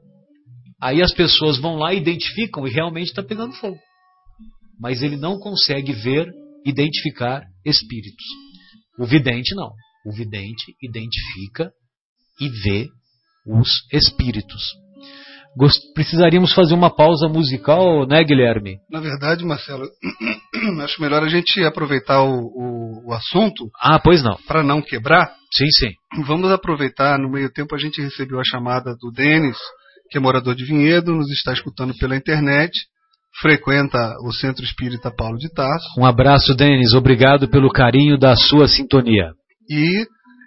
[0.82, 3.78] Aí as pessoas vão lá e identificam e realmente está pegando fogo.
[4.80, 6.28] Mas ele não consegue ver,
[6.66, 8.26] identificar espíritos.
[9.00, 9.72] O vidente não.
[10.06, 11.72] O vidente identifica
[12.40, 12.88] e vê
[13.48, 14.62] os espíritos.
[15.94, 18.78] Precisaríamos fazer uma pausa musical, né, Guilherme?
[18.90, 19.88] Na verdade, Marcelo,
[20.82, 23.70] acho melhor a gente aproveitar o, o, o assunto.
[23.80, 24.36] Ah, pois não.
[24.48, 25.32] Para não quebrar.
[25.54, 25.92] Sim, sim.
[26.26, 29.58] Vamos aproveitar, no meio tempo a gente recebeu a chamada do Denis,
[30.10, 32.72] que é morador de Vinhedo, nos está escutando pela internet,
[33.42, 35.86] frequenta o Centro Espírita Paulo de Tarso.
[35.98, 39.32] Um abraço, Denis, obrigado pelo carinho da sua sintonia.
[39.70, 40.06] E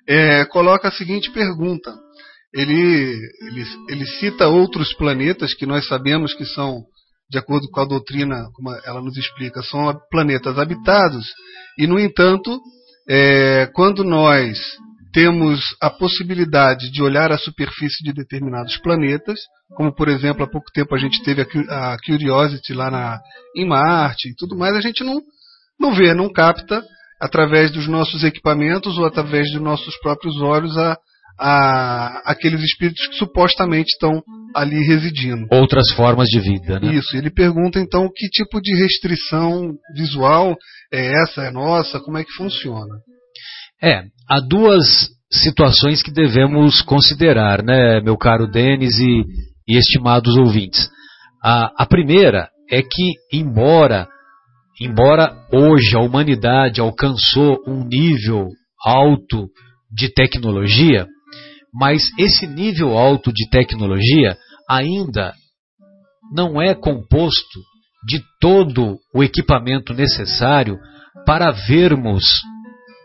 [0.08, 1.92] é, coloca a seguinte pergunta
[2.56, 6.84] ele, ele, ele cita outros planetas que nós sabemos que são
[7.28, 11.26] de acordo com a doutrina, como ela nos explica, são planetas habitados,
[11.76, 12.60] e, no entanto,
[13.08, 14.58] é, quando nós
[15.12, 19.40] temos a possibilidade de olhar a superfície de determinados planetas,
[19.74, 23.20] como por exemplo há pouco tempo a gente teve a, Curiosity lá na,
[23.54, 25.20] em Marte e tudo mais, a gente não,
[25.78, 26.82] não vê, não capta
[27.20, 30.96] através dos nossos equipamentos ou através dos nossos próprios olhos a,
[31.38, 34.22] a, aqueles espíritos que supostamente estão
[34.54, 35.46] ali residindo.
[35.50, 36.94] Outras formas de vida, né?
[36.94, 37.16] Isso.
[37.16, 40.56] Ele pergunta então que tipo de restrição visual
[40.92, 42.96] é essa, é nossa, como é que funciona?
[43.82, 49.24] É, há duas situações que devemos considerar, né, meu caro Denis e,
[49.68, 50.88] e estimados ouvintes.
[51.42, 54.08] A, a primeira é que, embora,
[54.80, 58.48] embora hoje a humanidade alcançou um nível
[58.84, 59.48] alto
[59.90, 61.06] de tecnologia,
[61.72, 64.36] mas esse nível alto de tecnologia
[64.68, 65.32] ainda
[66.32, 67.60] não é composto
[68.06, 70.78] de todo o equipamento necessário
[71.24, 72.24] para vermos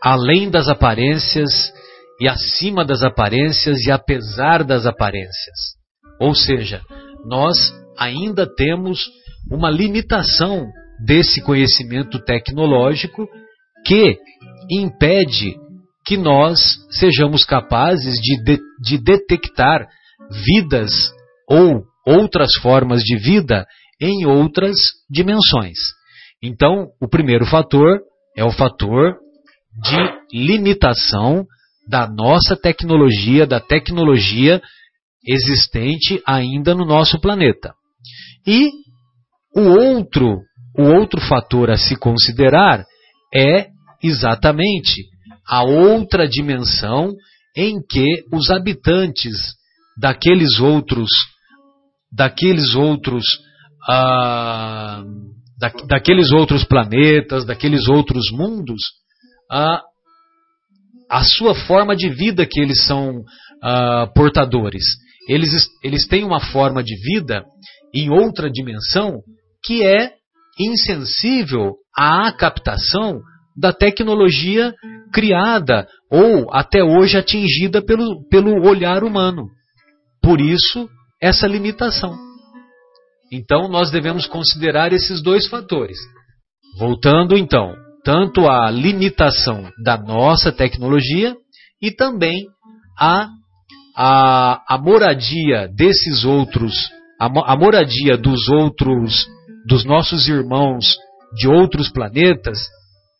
[0.02, 1.72] além das aparências
[2.20, 5.81] e acima das aparências e apesar das aparências.
[6.22, 6.80] Ou seja,
[7.26, 7.56] nós
[7.98, 9.10] ainda temos
[9.50, 10.70] uma limitação
[11.04, 13.26] desse conhecimento tecnológico
[13.84, 14.16] que
[14.70, 15.56] impede
[16.06, 16.60] que nós
[16.92, 19.84] sejamos capazes de, de, de detectar
[20.46, 20.92] vidas
[21.50, 23.66] ou outras formas de vida
[24.00, 24.76] em outras
[25.10, 25.76] dimensões.
[26.40, 27.98] Então, o primeiro fator
[28.36, 29.16] é o fator
[29.82, 31.44] de limitação
[31.88, 34.62] da nossa tecnologia, da tecnologia
[35.26, 37.74] existente ainda no nosso planeta.
[38.46, 38.70] E
[39.54, 40.38] o outro,
[40.76, 42.84] o outro fator a se considerar
[43.34, 43.68] é
[44.02, 45.04] exatamente
[45.46, 47.12] a outra dimensão
[47.56, 49.36] em que os habitantes
[49.98, 51.10] daqueles outros
[52.10, 53.24] daqueles outros
[53.88, 55.02] ah,
[55.58, 58.82] da, daqueles outros planetas, daqueles outros mundos,
[59.50, 59.80] ah,
[61.10, 63.22] a sua forma de vida que eles são
[63.62, 64.82] ah, portadores.
[65.28, 65.50] Eles,
[65.82, 67.44] eles têm uma forma de vida
[67.94, 69.20] em outra dimensão
[69.64, 70.12] que é
[70.58, 73.20] insensível à captação
[73.56, 74.72] da tecnologia
[75.12, 79.46] criada ou até hoje atingida pelo, pelo olhar humano.
[80.22, 80.88] Por isso,
[81.20, 82.16] essa limitação.
[83.30, 85.98] Então, nós devemos considerar esses dois fatores.
[86.78, 87.74] Voltando então,
[88.04, 91.34] tanto à limitação da nossa tecnologia
[91.80, 92.46] e também
[92.98, 93.28] a,
[93.96, 96.72] a, a moradia desses outros,
[97.20, 99.26] a, a moradia dos outros,
[99.66, 100.96] dos nossos irmãos
[101.34, 102.58] de outros planetas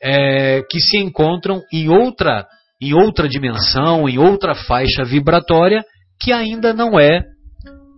[0.03, 2.47] é, que se encontram em outra,
[2.81, 5.85] em outra dimensão, em outra faixa vibratória
[6.21, 7.21] que ainda não é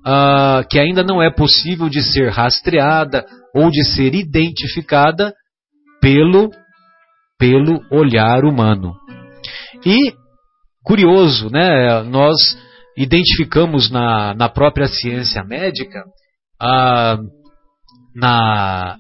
[0.04, 3.24] uh, que ainda não é possível de ser rastreada
[3.54, 5.32] ou de ser identificada
[6.00, 6.50] pelo
[7.38, 8.94] pelo olhar humano.
[9.84, 10.14] E
[10.84, 12.02] curioso, né?
[12.02, 12.56] Nós
[12.96, 16.04] identificamos na, na própria ciência médica
[16.62, 17.22] uh,
[18.14, 18.96] na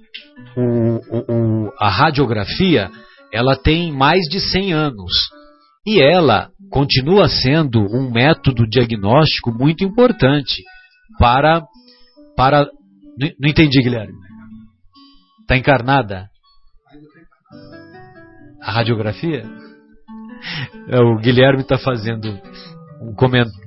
[0.56, 2.90] o, o, a radiografia
[3.32, 5.12] ela tem mais de 100 anos.
[5.86, 10.62] E ela continua sendo um método diagnóstico muito importante
[11.18, 11.62] para
[12.36, 12.66] para
[13.18, 14.14] não, não entendi Guilherme.
[15.42, 16.28] Está encarnada?
[18.62, 19.44] A radiografia?
[20.88, 22.40] É, o Guilherme está fazendo
[23.00, 23.63] um comentário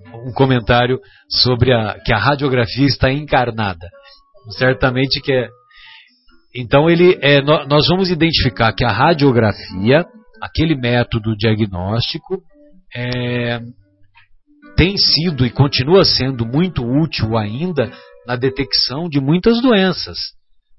[1.30, 3.88] sobre a, que a radiografia está encarnada
[4.52, 5.50] certamente que é
[6.60, 10.04] então ele é, nós vamos identificar que a radiografia,
[10.42, 12.42] aquele método diagnóstico,
[12.96, 13.60] é,
[14.76, 17.92] tem sido e continua sendo muito útil ainda
[18.26, 20.18] na detecção de muitas doenças,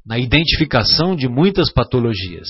[0.05, 2.49] na identificação de muitas patologias.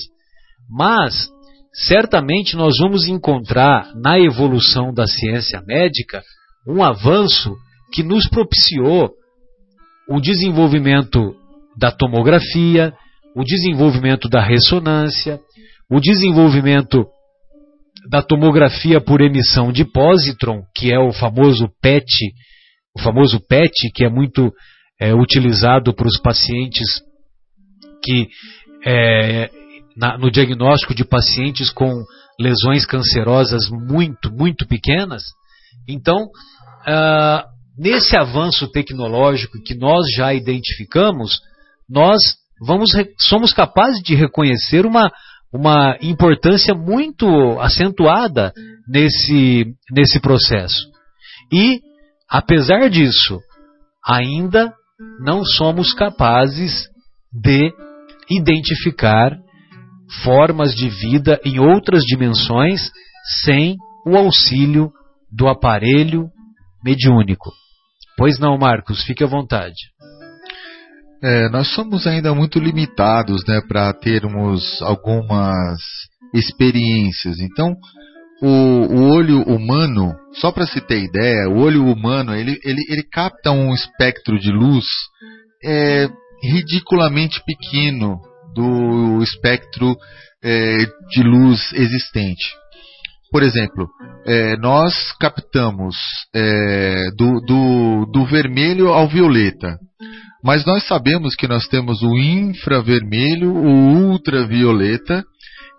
[0.67, 1.29] Mas
[1.71, 6.23] certamente nós vamos encontrar na evolução da ciência médica
[6.69, 7.55] um avanço
[7.91, 9.11] que nos propiciou
[10.07, 11.35] o desenvolvimento
[11.77, 12.93] da tomografia,
[13.35, 15.39] o desenvolvimento da ressonância,
[15.89, 17.05] o desenvolvimento
[18.09, 22.05] da tomografia por emissão de positron, que é o famoso PET,
[22.95, 24.51] o famoso PET, que é muito
[25.01, 27.01] é, utilizado para os pacientes
[28.03, 28.27] que
[28.85, 29.49] é,
[29.97, 31.91] na, no diagnóstico de pacientes com
[32.39, 35.23] lesões cancerosas muito, muito pequenas.
[35.87, 36.27] Então,
[36.89, 37.43] uh,
[37.77, 41.39] nesse avanço tecnológico que nós já identificamos,
[41.87, 42.17] nós
[42.65, 45.11] vamos, somos capazes de reconhecer uma,
[45.53, 47.27] uma importância muito
[47.59, 48.51] acentuada
[48.87, 50.89] nesse, nesse processo.
[51.51, 51.79] E,
[52.29, 53.39] apesar disso,
[54.05, 54.73] ainda
[55.23, 56.87] não somos capazes
[57.31, 57.71] de
[58.29, 59.37] identificar
[60.23, 62.91] formas de vida em outras dimensões
[63.43, 63.75] sem
[64.05, 64.91] o auxílio
[65.31, 66.29] do aparelho
[66.83, 67.51] mediúnico.
[68.17, 69.75] Pois não, Marcos, fique à vontade.
[71.21, 75.79] É, nós somos ainda muito limitados né, para termos algumas
[76.33, 77.39] experiências.
[77.39, 77.75] Então,
[78.41, 83.03] o, o olho humano, só para se ter ideia, o olho humano ele, ele, ele
[83.03, 84.85] capta um espectro de luz
[85.63, 86.07] é,
[86.41, 88.19] ridiculamente pequeno
[88.53, 89.95] do espectro
[90.41, 90.77] é,
[91.09, 92.55] de luz existente.
[93.31, 93.87] Por exemplo,
[94.25, 95.95] é, nós captamos
[96.35, 99.77] é, do, do, do vermelho ao violeta.
[100.43, 105.23] Mas nós sabemos que nós temos o infravermelho, o ultravioleta,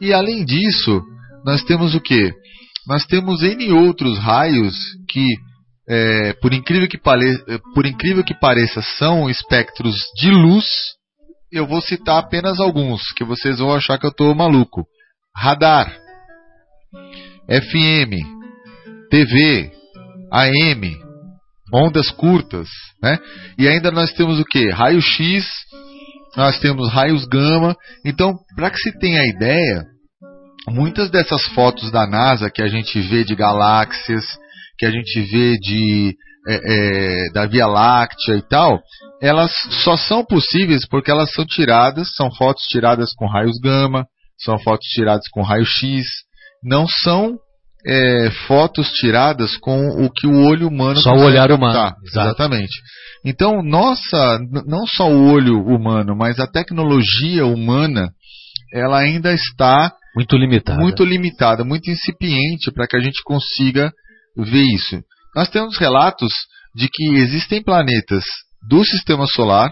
[0.00, 1.02] e além disso,
[1.44, 2.30] nós temos o que?
[2.86, 4.76] Nós temos N outros raios
[5.08, 5.24] que,
[5.88, 7.36] é, por, incrível que pare...
[7.74, 10.66] por incrível que pareça, são espectros de luz.
[11.52, 14.84] Eu vou citar apenas alguns, que vocês vão achar que eu estou maluco.
[15.36, 15.92] Radar,
[17.50, 18.16] FM,
[19.10, 19.72] TV,
[20.32, 20.96] AM,
[21.74, 22.68] ondas curtas,
[23.02, 23.18] né?
[23.58, 24.70] E ainda nós temos o que?
[24.70, 25.44] Raio X,
[26.36, 27.76] nós temos raios gama.
[28.04, 29.84] Então, para que se tenha ideia,
[30.68, 34.24] muitas dessas fotos da NASA que a gente vê de galáxias,
[34.78, 36.14] que a gente vê de
[36.48, 38.80] é, é, da Via Láctea e tal,
[39.20, 39.52] elas
[39.84, 44.06] só são possíveis porque elas são tiradas, são fotos tiradas com raios gama,
[44.38, 46.06] são fotos tiradas com raio X,
[46.62, 47.38] não são
[47.86, 51.94] é, fotos tiradas com o que o olho humano só o olhar humano.
[52.06, 52.74] Exatamente.
[53.24, 58.10] Então nossa não só o olho humano mas a tecnologia humana
[58.72, 60.78] ela ainda está muito limitada.
[60.78, 63.90] muito limitada muito incipiente para que a gente consiga
[64.36, 65.00] ver isso.
[65.34, 66.32] Nós temos relatos
[66.74, 68.24] de que existem planetas
[68.68, 69.70] do sistema solar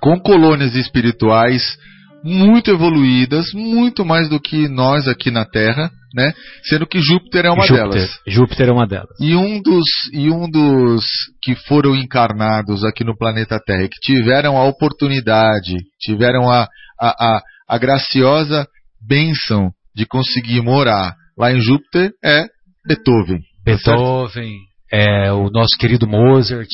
[0.00, 1.76] com colônias espirituais
[2.22, 6.32] muito evoluídas, muito mais do que nós aqui na Terra, né?
[6.64, 8.20] Sendo que Júpiter é uma Júpiter, delas.
[8.26, 9.16] Júpiter é uma delas.
[9.20, 11.04] E um dos e um dos
[11.42, 16.66] que foram encarnados aqui no planeta Terra, que tiveram a oportunidade, tiveram a,
[17.00, 18.66] a, a, a graciosa
[19.00, 22.46] bênção de conseguir morar lá em Júpiter é
[22.86, 23.38] Beethoven.
[23.38, 24.52] Tá Beethoven,
[24.92, 26.68] é, o nosso querido Mozart,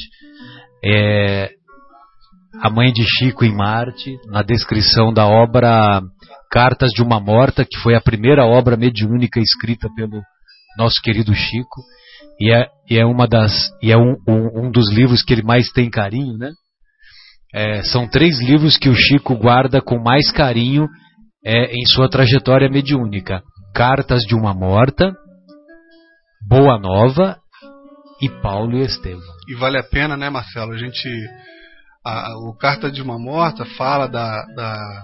[0.84, 1.50] é,
[2.62, 6.00] a mãe de Chico em Marte, na descrição da obra
[6.50, 10.22] Cartas de uma Morta, que foi a primeira obra mediúnica escrita pelo
[10.78, 11.82] nosso querido Chico,
[12.40, 13.52] e é, e é uma das
[13.82, 16.50] e é um, um, um, dos livros que ele mais tem carinho, né?
[17.54, 20.86] É, são três livros que o Chico guarda com mais carinho
[21.44, 23.42] é, em sua trajetória mediúnica:
[23.74, 25.14] Cartas de uma Morta,
[26.48, 27.38] Boa Nova
[28.20, 29.20] e Paulo e Estevão.
[29.48, 30.72] E vale a pena, né, Marcelo?
[30.72, 31.08] A gente
[32.06, 35.02] a, o Carta de uma Morta fala da, da,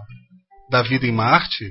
[0.70, 1.64] da vida em Marte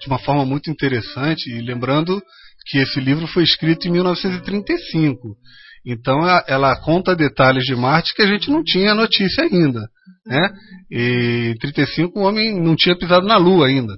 [0.00, 2.22] de uma forma muito interessante, e lembrando
[2.66, 5.36] que esse livro foi escrito em 1935.
[5.84, 9.80] Então ela conta detalhes de Marte que a gente não tinha notícia ainda.
[10.26, 10.50] Né?
[10.90, 13.94] E em 35 o homem não tinha pisado na Lua ainda.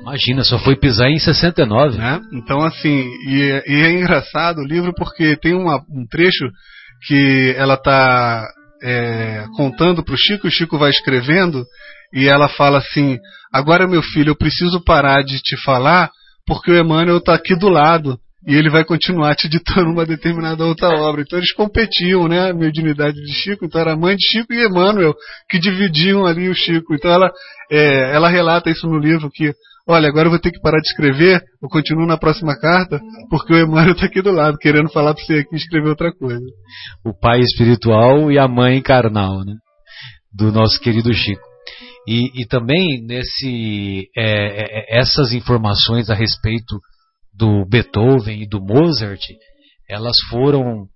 [0.00, 1.96] Imagina, só foi pisar em 69.
[1.96, 2.20] Né?
[2.32, 6.50] Então, assim, e, é, e é engraçado o livro porque tem uma, um trecho
[7.06, 8.46] que ela está
[8.82, 11.64] é, contando para o Chico, o Chico vai escrevendo
[12.12, 13.18] e ela fala assim:
[13.52, 16.10] Agora, meu filho, eu preciso parar de te falar
[16.46, 20.64] porque o Emmanuel está aqui do lado e ele vai continuar te ditando uma determinada
[20.64, 21.22] outra obra.
[21.22, 22.50] Então eles competiam, né?
[22.50, 25.14] A mediunidade de Chico, então era a mãe de Chico e Emmanuel
[25.48, 26.94] que dividiam ali o Chico.
[26.94, 27.30] Então ela,
[27.70, 29.54] é, ela relata isso no livro que
[29.86, 33.00] olha, agora eu vou ter que parar de escrever, eu continuo na próxima carta,
[33.30, 36.44] porque o Emmanuel está aqui do lado, querendo falar para você aqui escrever outra coisa.
[37.04, 39.54] O pai espiritual e a mãe carnal, né?
[40.32, 41.52] Do nosso querido Chico.
[42.06, 46.78] E, e também nesse é, é, essas informações a respeito
[47.32, 49.20] do Beethoven e do Mozart,
[49.88, 50.86] elas foram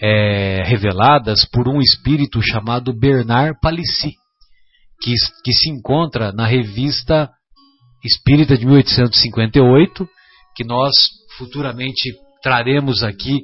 [0.00, 4.14] é, reveladas por um espírito chamado Bernard Palissy,
[5.02, 5.12] que,
[5.44, 7.30] que se encontra na revista
[8.04, 10.06] Espírita de 1858,
[10.54, 10.92] que nós
[11.38, 12.12] futuramente
[12.42, 13.40] traremos aqui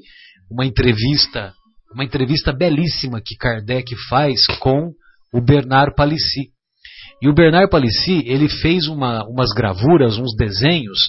[0.50, 1.52] uma entrevista,
[1.94, 4.90] uma entrevista belíssima que Kardec faz com
[5.32, 6.50] o Bernard Palissy.
[7.22, 11.08] E o Bernard Palissy, ele fez uma, umas gravuras, uns desenhos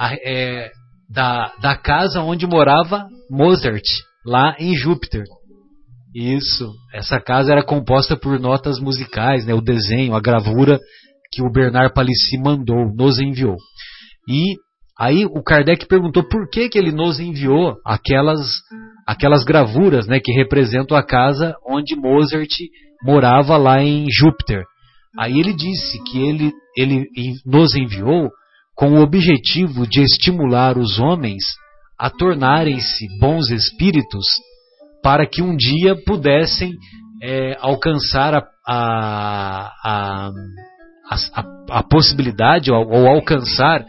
[0.00, 0.70] é,
[1.08, 3.84] da, da casa onde morava Mozart,
[4.24, 5.24] lá em Júpiter.
[6.14, 10.78] Isso, essa casa era composta por notas musicais, né, o desenho, a gravura
[11.34, 13.56] que o Bernard Palissy mandou, nos enviou.
[14.28, 14.54] E
[14.98, 18.60] aí o Kardec perguntou por que, que ele nos enviou aquelas,
[19.06, 22.54] aquelas gravuras né, que representam a casa onde Mozart
[23.04, 24.62] morava lá em Júpiter.
[25.18, 27.04] Aí ele disse que ele, ele
[27.44, 28.30] nos enviou
[28.76, 31.44] com o objetivo de estimular os homens
[31.98, 34.26] a tornarem-se bons espíritos
[35.02, 36.72] para que um dia pudessem
[37.22, 40.30] é, alcançar a, a, a,
[41.10, 43.84] a, a possibilidade ou, ou alcançar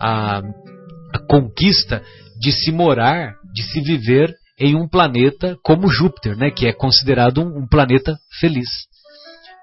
[0.00, 2.02] a, a conquista
[2.40, 7.40] de se morar, de se viver em um planeta como Júpiter, né, que é considerado
[7.40, 8.68] um, um planeta feliz.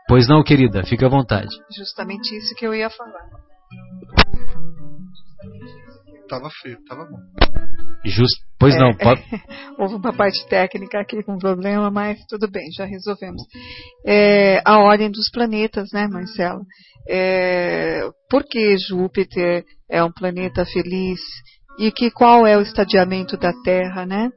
[0.07, 1.49] Pois não, querida, fica à vontade.
[1.76, 3.30] Justamente isso que eu ia falar.
[6.30, 7.18] Tava feio, tava bom.
[8.06, 9.22] Just, pois É, não, pode,
[9.80, 13.41] Houve uma parte técnica aqui com problema, mas tudo bem, já resolvemos.
[14.06, 16.61] É, a ordem dos planetas, né, Marcelo?
[17.10, 21.19] É, por que Júpiter é um planeta feliz
[21.80, 24.30] e que qual é o estadiamento da Terra, né?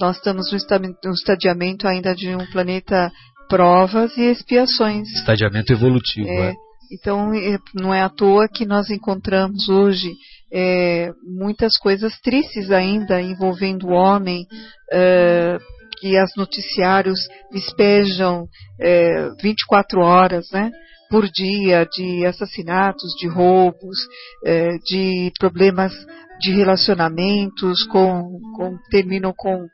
[0.00, 3.10] Nós estamos no esta- no estadiamento ainda de um planeta
[3.48, 5.08] provas e expiações.
[5.16, 6.28] estadiamento evolutivo.
[6.28, 6.54] É, é.
[6.92, 10.12] então, é, não é à toa que nós encontramos hoje
[10.52, 14.46] é, muitas coisas tristes ainda envolvendo o homem,
[14.92, 15.58] é,
[15.98, 17.18] que as noticiários
[17.52, 18.46] despejam
[18.80, 20.70] é, 24 horas, né?
[21.08, 23.98] Por dia de assassinatos, de roubos,
[24.44, 25.92] é, de problemas
[26.40, 28.22] de relacionamentos, com,
[28.56, 29.64] com- terminam com,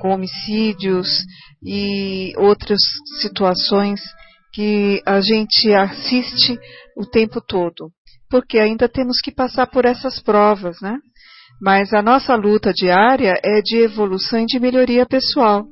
[0.00, 1.08] com homicídios
[1.62, 2.78] e outras
[3.20, 4.00] situações
[4.54, 6.58] que a gente assiste
[6.96, 7.90] o tempo todo,
[8.30, 10.98] porque ainda temos que passar por essas provas, né?
[11.60, 15.66] Mas a nossa luta diária é de evolução e de melhoria pessoal.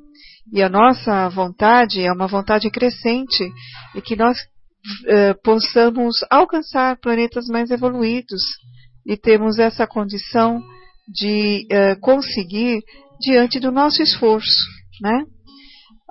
[0.52, 3.44] E a nossa vontade é uma vontade crescente
[3.94, 4.38] e que nós
[5.06, 8.42] eh, possamos alcançar planetas mais evoluídos
[9.06, 10.62] e temos essa condição
[11.08, 12.80] de eh, conseguir
[13.20, 14.64] diante do nosso esforço,
[15.00, 15.24] né?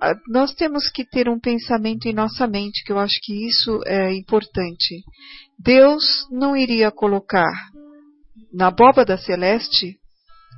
[0.02, 3.80] Ah, nós temos que ter um pensamento em nossa mente, que eu acho que isso
[3.86, 5.04] é importante.
[5.60, 7.52] Deus não iria colocar
[8.54, 9.96] na abóbada celeste,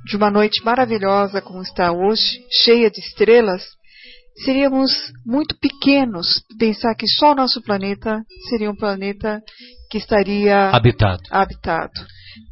[0.06, 3.62] de uma noite maravilhosa como está hoje, cheia de estrelas,
[4.44, 4.92] seríamos
[5.24, 9.40] muito pequenos pensar que só o nosso planeta seria um planeta
[9.90, 11.22] que estaria Habitado.
[11.30, 11.92] habitado.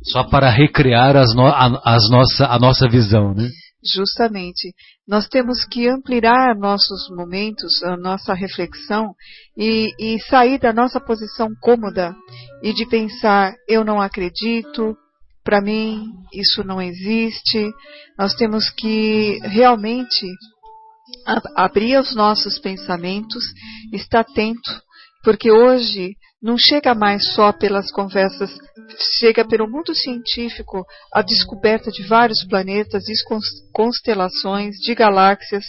[0.04, 3.48] Só para recriar as no- a, as nossa, a nossa visão, né?
[3.84, 4.72] Justamente.
[5.06, 9.14] Nós temos que ampliar nossos momentos, a nossa reflexão
[9.56, 12.14] e, e sair da nossa posição cômoda
[12.62, 14.96] e de pensar, eu não acredito,
[15.44, 17.70] para mim isso não existe.
[18.18, 20.26] Nós temos que realmente
[21.54, 23.44] abrir os nossos pensamentos,
[23.92, 24.80] estar atento,
[25.22, 26.14] porque hoje
[26.44, 28.50] não chega mais só pelas conversas,
[29.18, 35.64] chega pelo mundo científico a descoberta de vários planetas, de cons- constelações, de galáxias,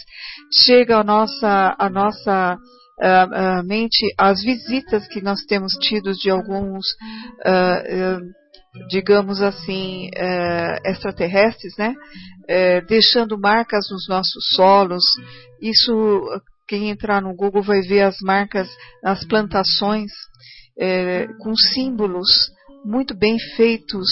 [0.52, 2.58] chega a nossa, a nossa
[3.00, 6.84] ah, ah, mente as visitas que nós temos tido de alguns,
[7.42, 8.18] ah,
[8.90, 11.94] digamos assim, eh, extraterrestres, né?
[12.46, 15.02] Eh, deixando marcas nos nossos solos.
[15.62, 16.22] Isso,
[16.68, 18.68] quem entrar no Google vai ver as marcas
[19.02, 20.12] nas plantações
[20.78, 22.50] eh, com símbolos
[22.84, 24.06] muito bem feitos,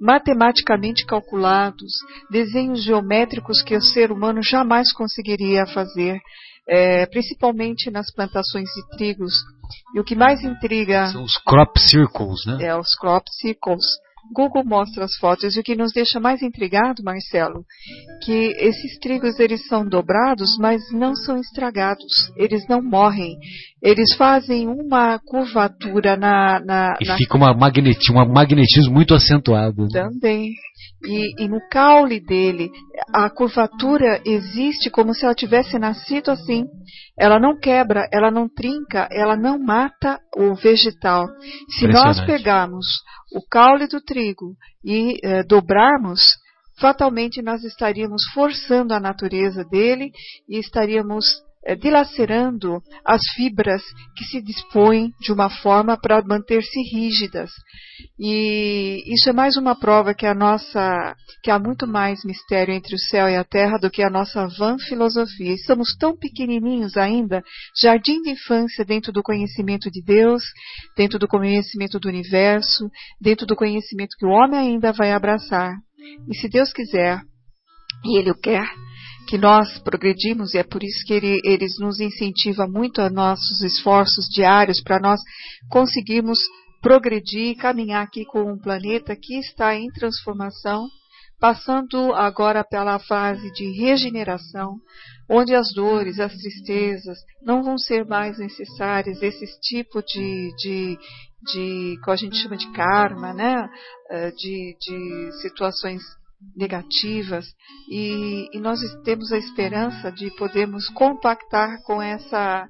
[0.00, 1.92] matematicamente calculados,
[2.30, 6.20] desenhos geométricos que o ser humano jamais conseguiria fazer,
[6.68, 9.32] eh, principalmente nas plantações de trigos.
[9.94, 12.66] E o que mais intriga São os crop circles, né?
[12.66, 13.84] é os crop circles.
[14.32, 17.64] Google mostra as fotos e o que nos deixa mais intrigado, Marcelo,
[18.22, 22.32] que esses trigos eles são dobrados, mas não são estragados.
[22.36, 23.36] Eles não morrem.
[23.82, 29.82] Eles fazem uma curvatura na, na, E na fica uma magneti um magnetismo muito acentuado.
[29.82, 29.88] né?
[29.92, 30.52] também.
[31.04, 32.70] E, e no caule dele,
[33.14, 36.64] a curvatura existe como se ela tivesse nascido assim.
[37.18, 41.26] Ela não quebra, ela não trinca, ela não mata o vegetal.
[41.68, 42.86] Se nós pegarmos
[43.34, 46.20] o caule do trigo e eh, dobrarmos,
[46.80, 50.10] fatalmente nós estaríamos forçando a natureza dele
[50.48, 51.24] e estaríamos
[51.80, 53.82] dilacerando as fibras
[54.16, 57.50] que se dispõem de uma forma para manter-se rígidas.
[58.18, 62.94] E isso é mais uma prova que a nossa, que há muito mais mistério entre
[62.94, 65.54] o céu e a terra do que a nossa vã filosofia.
[65.54, 67.42] Estamos tão pequenininhos ainda,
[67.80, 70.42] jardim de infância dentro do conhecimento de Deus,
[70.96, 75.72] dentro do conhecimento do universo, dentro do conhecimento que o homem ainda vai abraçar.
[76.28, 77.20] E se Deus quiser,
[78.04, 78.66] e Ele o quer,
[79.26, 83.62] que nós progredimos, e é por isso que ele, eles nos incentiva muito a nossos
[83.62, 85.20] esforços diários para nós
[85.70, 86.38] conseguirmos
[86.80, 90.86] progredir e caminhar aqui com um planeta que está em transformação,
[91.40, 94.76] passando agora pela fase de regeneração,
[95.28, 100.98] onde as dores, as tristezas não vão ser mais necessárias, esse tipo de, de,
[101.42, 103.66] de que a gente chama de karma, né?
[104.10, 106.02] Eh, de, de situações
[106.56, 107.46] negativas
[107.90, 112.68] e, e, nós temos a esperança de podermos compactar com essa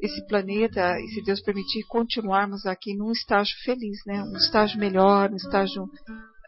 [0.00, 4.22] esse planeta e se Deus permitir continuarmos aqui num estágio feliz, né?
[4.22, 5.84] Um estágio melhor, um estágio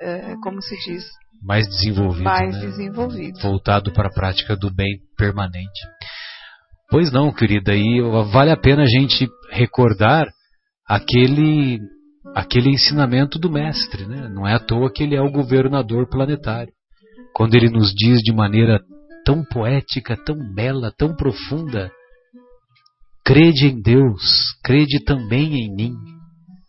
[0.01, 1.05] é, como se diz
[1.43, 2.61] mais desenvolvido, mais né?
[2.61, 5.81] desenvolvido, voltado para a prática do bem permanente.
[6.91, 8.01] Pois não, querida, e
[8.33, 10.27] vale a pena a gente recordar
[10.89, 11.81] aquele
[12.37, 14.29] aquele ensinamento do mestre, né?
[14.29, 16.71] Não é à toa que ele é o governador planetário.
[17.35, 18.79] Quando ele nos diz de maneira
[19.25, 21.91] tão poética, tão bela, tão profunda,
[23.25, 25.95] crede em Deus, crede também em mim.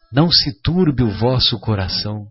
[0.10, 2.28] Não se turbe o vosso coração.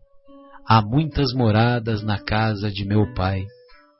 [0.67, 3.45] Há muitas moradas na casa de meu pai.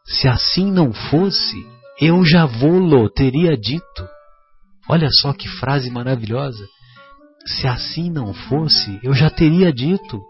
[0.07, 1.63] Se assim não fosse,
[2.01, 4.09] eu já vou-lo teria dito.
[4.89, 6.67] Olha só que frase maravilhosa.
[7.47, 10.21] Se assim não fosse, eu já teria dito.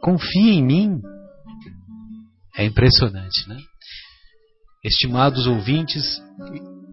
[0.00, 1.00] Confie em mim.
[2.56, 3.56] É impressionante, né?
[4.84, 6.04] Estimados ouvintes,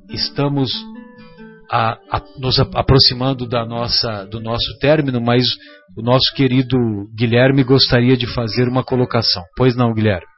[0.10, 0.72] estamos
[1.72, 5.44] a, a, nos aproximando da nossa, do nosso término, mas
[5.96, 6.78] o nosso querido
[7.16, 9.44] Guilherme gostaria de fazer uma colocação.
[9.56, 10.35] Pois não, Guilherme?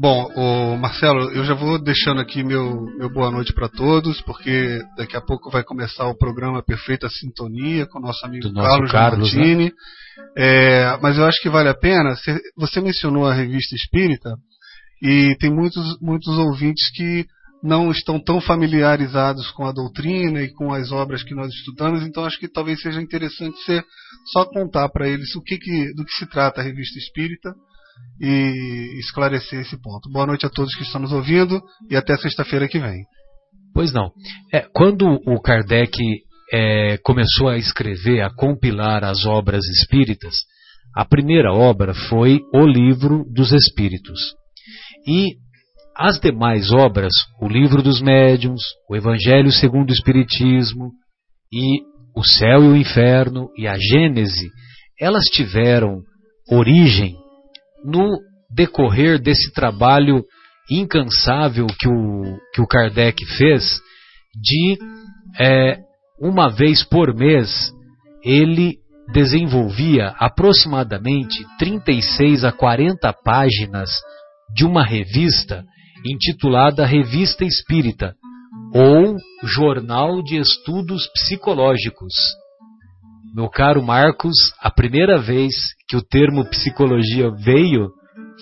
[0.00, 4.78] Bom, o Marcelo, eu já vou deixando aqui meu, meu boa noite para todos, porque
[4.96, 8.92] daqui a pouco vai começar o programa Perfeita Sintonia com o nosso amigo nosso Carlos,
[8.92, 9.40] Carlos né?
[9.40, 9.64] Martini.
[9.64, 9.72] Né?
[10.36, 12.14] É, mas eu acho que vale a pena.
[12.56, 14.36] Você mencionou a revista Espírita
[15.02, 17.26] e tem muitos, muitos ouvintes que
[17.60, 22.24] não estão tão familiarizados com a doutrina e com as obras que nós estudamos, então
[22.24, 23.82] acho que talvez seja interessante você
[24.32, 27.52] só contar para eles o que, que, do que se trata a revista Espírita
[28.20, 30.10] e esclarecer esse ponto.
[30.10, 31.60] Boa noite a todos que estão nos ouvindo
[31.90, 33.04] e até sexta-feira que vem.
[33.72, 34.10] Pois não.
[34.52, 35.98] É, quando o Kardec
[36.52, 40.34] é, começou a escrever, a compilar as obras espíritas,
[40.94, 44.18] a primeira obra foi o Livro dos Espíritos.
[45.06, 45.36] E
[45.96, 50.92] as demais obras, o Livro dos Médiuns, o Evangelho segundo o Espiritismo
[51.52, 51.82] e
[52.16, 54.48] o Céu e o Inferno e a Gênese,
[55.00, 56.02] elas tiveram
[56.50, 57.14] origem
[57.84, 58.18] no
[58.50, 60.24] decorrer desse trabalho
[60.70, 63.80] incansável que o, que o Kardec fez,
[64.34, 64.78] de
[65.40, 65.78] é,
[66.20, 67.72] uma vez por mês,
[68.24, 68.76] ele
[69.12, 73.90] desenvolvia aproximadamente 36 a 40 páginas
[74.54, 75.64] de uma revista
[76.04, 78.14] intitulada Revista Espírita
[78.74, 82.14] ou Jornal de Estudos Psicológicos.
[83.34, 85.54] Meu caro Marcos, a primeira vez
[85.88, 87.90] que o termo psicologia veio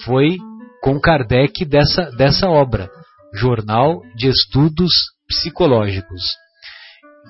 [0.05, 0.37] foi
[0.83, 2.89] com Kardec dessa, dessa obra,
[3.35, 4.93] Jornal de Estudos
[5.29, 6.23] Psicológicos,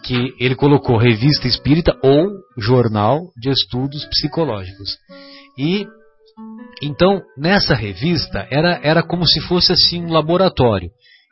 [0.05, 2.29] que ele colocou Revista Espírita ou
[2.59, 4.99] Jornal de Estudos Psicológicos.
[5.59, 5.87] E
[6.83, 10.91] então, nessa revista, era, era como se fosse assim um laboratório.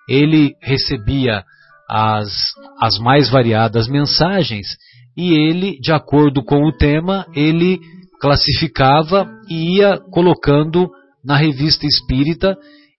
[0.09, 1.45] Ele recebia
[1.89, 2.33] as,
[2.81, 4.67] as mais variadas mensagens
[5.16, 7.78] e ele, de acordo com o tema, ele
[8.20, 10.91] classificava e ia colocando
[11.24, 12.57] na revista espírita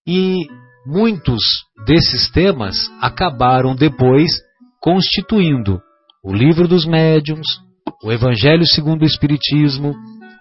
[0.08, 0.46] e
[0.86, 1.42] muitos
[1.86, 4.42] desses temas acabaram depois
[4.80, 5.82] constituindo
[6.24, 7.48] o Livro dos Médiuns,
[8.04, 9.94] o Evangelho segundo o Espiritismo,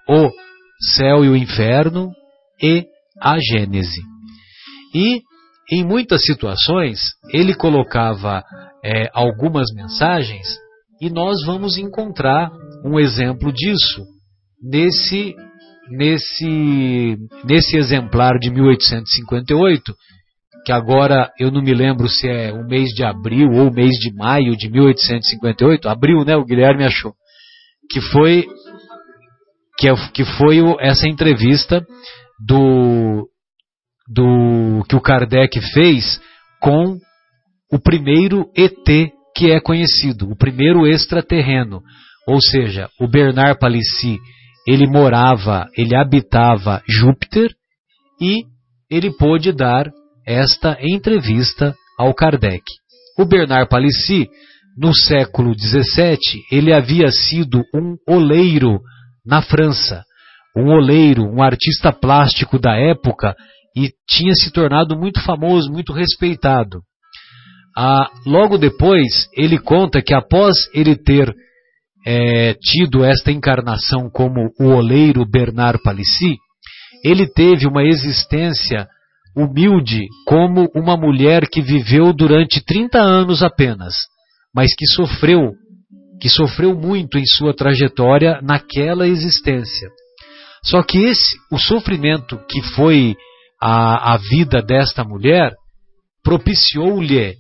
[0.09, 0.31] o
[0.97, 2.11] Céu e o Inferno
[2.63, 2.85] e
[3.21, 4.03] a Gênese.
[4.95, 5.23] E
[5.71, 7.01] em muitas situações
[7.33, 8.43] ele colocava
[8.85, 10.64] é, algumas mensagens
[11.01, 12.51] e nós vamos encontrar
[12.85, 14.05] um exemplo disso
[14.63, 15.35] nesse,
[15.91, 19.95] nesse, nesse exemplar de 1858,
[20.65, 23.93] que agora eu não me lembro se é o mês de abril ou o mês
[23.99, 26.37] de maio de 1858, abril, né?
[26.37, 27.13] O Guilherme achou.
[27.91, 28.47] Que foi
[29.79, 31.85] que, é, que foi essa entrevista
[32.47, 33.29] do,
[34.09, 36.21] do que o Kardec fez
[36.61, 36.97] com
[37.71, 41.83] o primeiro ET que é conhecido, o primeiro extraterreno.
[42.27, 44.19] Ou seja, o Bernard Palissy,
[44.67, 47.51] ele morava, ele habitava Júpiter
[48.21, 48.45] e
[48.91, 49.91] ele pôde dar
[50.27, 52.63] esta entrevista ao Kardec.
[53.19, 54.29] O Bernard Palissy,
[54.77, 56.17] no século XVII,
[56.51, 58.81] ele havia sido um oleiro
[59.25, 60.03] na França,
[60.57, 63.35] um oleiro, um artista plástico da época
[63.77, 66.81] e tinha se tornado muito famoso, muito respeitado.
[67.77, 71.35] Ah, logo depois, ele conta que após ele ter
[72.07, 76.37] é, tido esta encarnação como o oleiro Bernard Palissy,
[77.05, 78.87] ele teve uma existência
[79.37, 83.95] humilde como uma mulher que viveu durante 30 anos apenas,
[84.55, 85.53] mas que sofreu,
[86.21, 89.89] que sofreu muito em sua trajetória naquela existência.
[90.65, 93.17] Só que esse, o sofrimento que foi
[93.61, 95.53] a, a vida desta mulher,
[96.23, 97.35] propiciou-lhe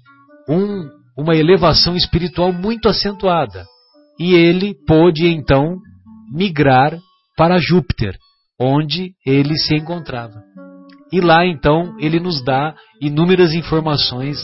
[0.48, 3.64] um, uma elevação espiritual muito acentuada.
[4.18, 5.76] E ele pôde então
[6.32, 6.98] migrar
[7.36, 8.16] para Júpiter,
[8.60, 10.42] onde ele se encontrava.
[11.12, 14.38] E lá então ele nos dá inúmeras informações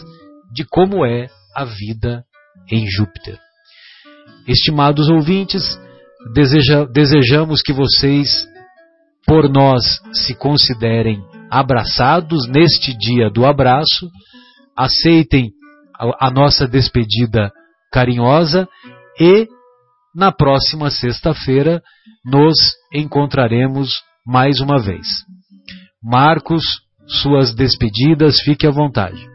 [0.53, 2.25] de como é a vida
[2.71, 3.39] em Júpiter.
[4.47, 5.63] Estimados ouvintes,
[6.35, 8.47] deseja, desejamos que vocês,
[9.27, 14.09] por nós, se considerem abraçados neste dia do abraço,
[14.77, 15.51] aceitem
[16.01, 17.53] a, nossa despedida
[17.93, 18.69] carinhosa
[19.19, 19.47] e
[20.15, 21.83] na próxima sexta-feira
[22.25, 22.57] nos
[22.93, 25.07] encontraremos mais uma vez.
[26.03, 26.63] Marcos,
[27.07, 29.29] suas despedidas, fique à vontade.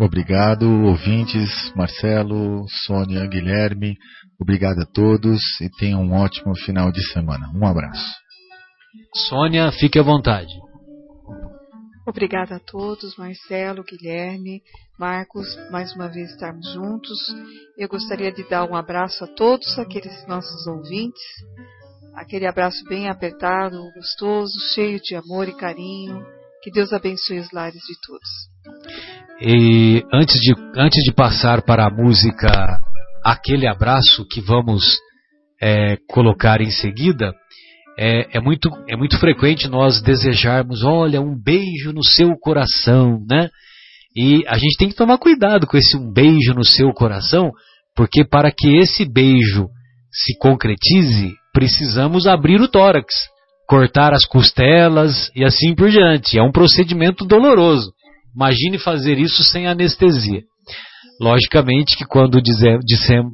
[0.00, 3.96] Obrigado, ouvintes, Marcelo, Sônia, Guilherme.
[4.40, 7.50] Obrigado a todos e tenham um ótimo final de semana.
[7.52, 8.06] Um abraço.
[9.14, 10.52] Sônia, fique à vontade.
[12.06, 14.62] Obrigada a todos, Marcelo, Guilherme,
[14.98, 17.18] Marcos, mais uma vez estarmos juntos.
[17.76, 21.22] Eu gostaria de dar um abraço a todos aqueles nossos ouvintes
[22.18, 26.20] aquele abraço bem apertado, gostoso, cheio de amor e carinho.
[26.62, 28.28] Que Deus abençoe os lares de todos.
[29.40, 32.80] E antes de, antes de passar para a música
[33.24, 34.82] Aquele Abraço que vamos
[35.62, 37.32] é, colocar em seguida,
[37.96, 43.48] é, é, muito, é muito frequente nós desejarmos, olha, um beijo no seu coração, né?
[44.16, 47.50] E a gente tem que tomar cuidado com esse um beijo no seu coração,
[47.94, 49.68] porque para que esse beijo
[50.12, 53.14] se concretize, precisamos abrir o tórax,
[53.68, 56.38] cortar as costelas e assim por diante.
[56.38, 57.92] É um procedimento doloroso.
[58.34, 60.42] Imagine fazer isso sem anestesia.
[61.20, 62.78] Logicamente que quando dize,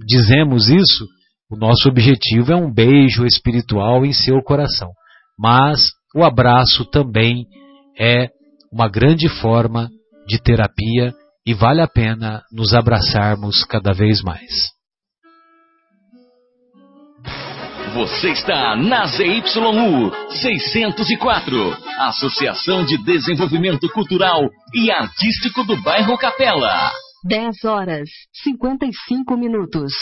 [0.07, 1.07] dizemos isso,
[1.51, 4.89] o nosso objetivo é um beijo espiritual em seu coração.
[5.39, 7.47] Mas o abraço também
[7.99, 8.29] é
[8.73, 9.91] uma grande forma
[10.27, 11.13] de terapia
[11.47, 14.73] e vale a pena nos abraçarmos cada vez mais.
[17.95, 26.91] Você está na ZYU 604, Associação de Desenvolvimento Cultural e Artístico do Bairro Capela.
[27.25, 28.09] 10 horas
[28.43, 29.93] 55 minutos.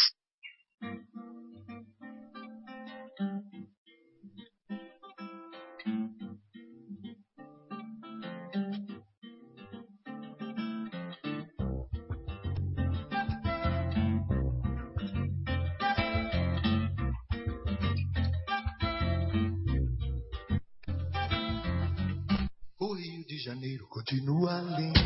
[23.45, 25.01] Janeiro continua lindo.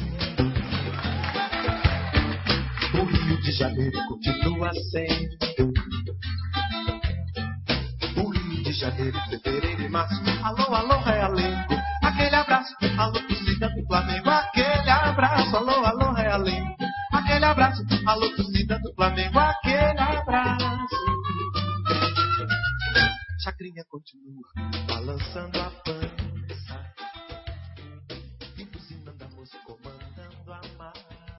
[3.00, 5.72] O Rio de Janeiro continua sendo.
[8.18, 10.22] O Rio de Janeiro, fevereiro e março.
[10.44, 11.74] Alô, alô, realengo.
[12.02, 12.74] Aquele abraço.
[12.98, 14.28] Alô, torcida do Flamengo.
[14.28, 15.56] Aquele abraço.
[15.56, 16.76] Alô, alô, realengo.
[17.14, 17.82] Aquele abraço.
[18.06, 19.38] Alô, torcida do Flamengo.
[19.38, 20.66] Aquele abraço.
[23.42, 24.44] Chacrinha continua
[24.88, 25.70] balançando a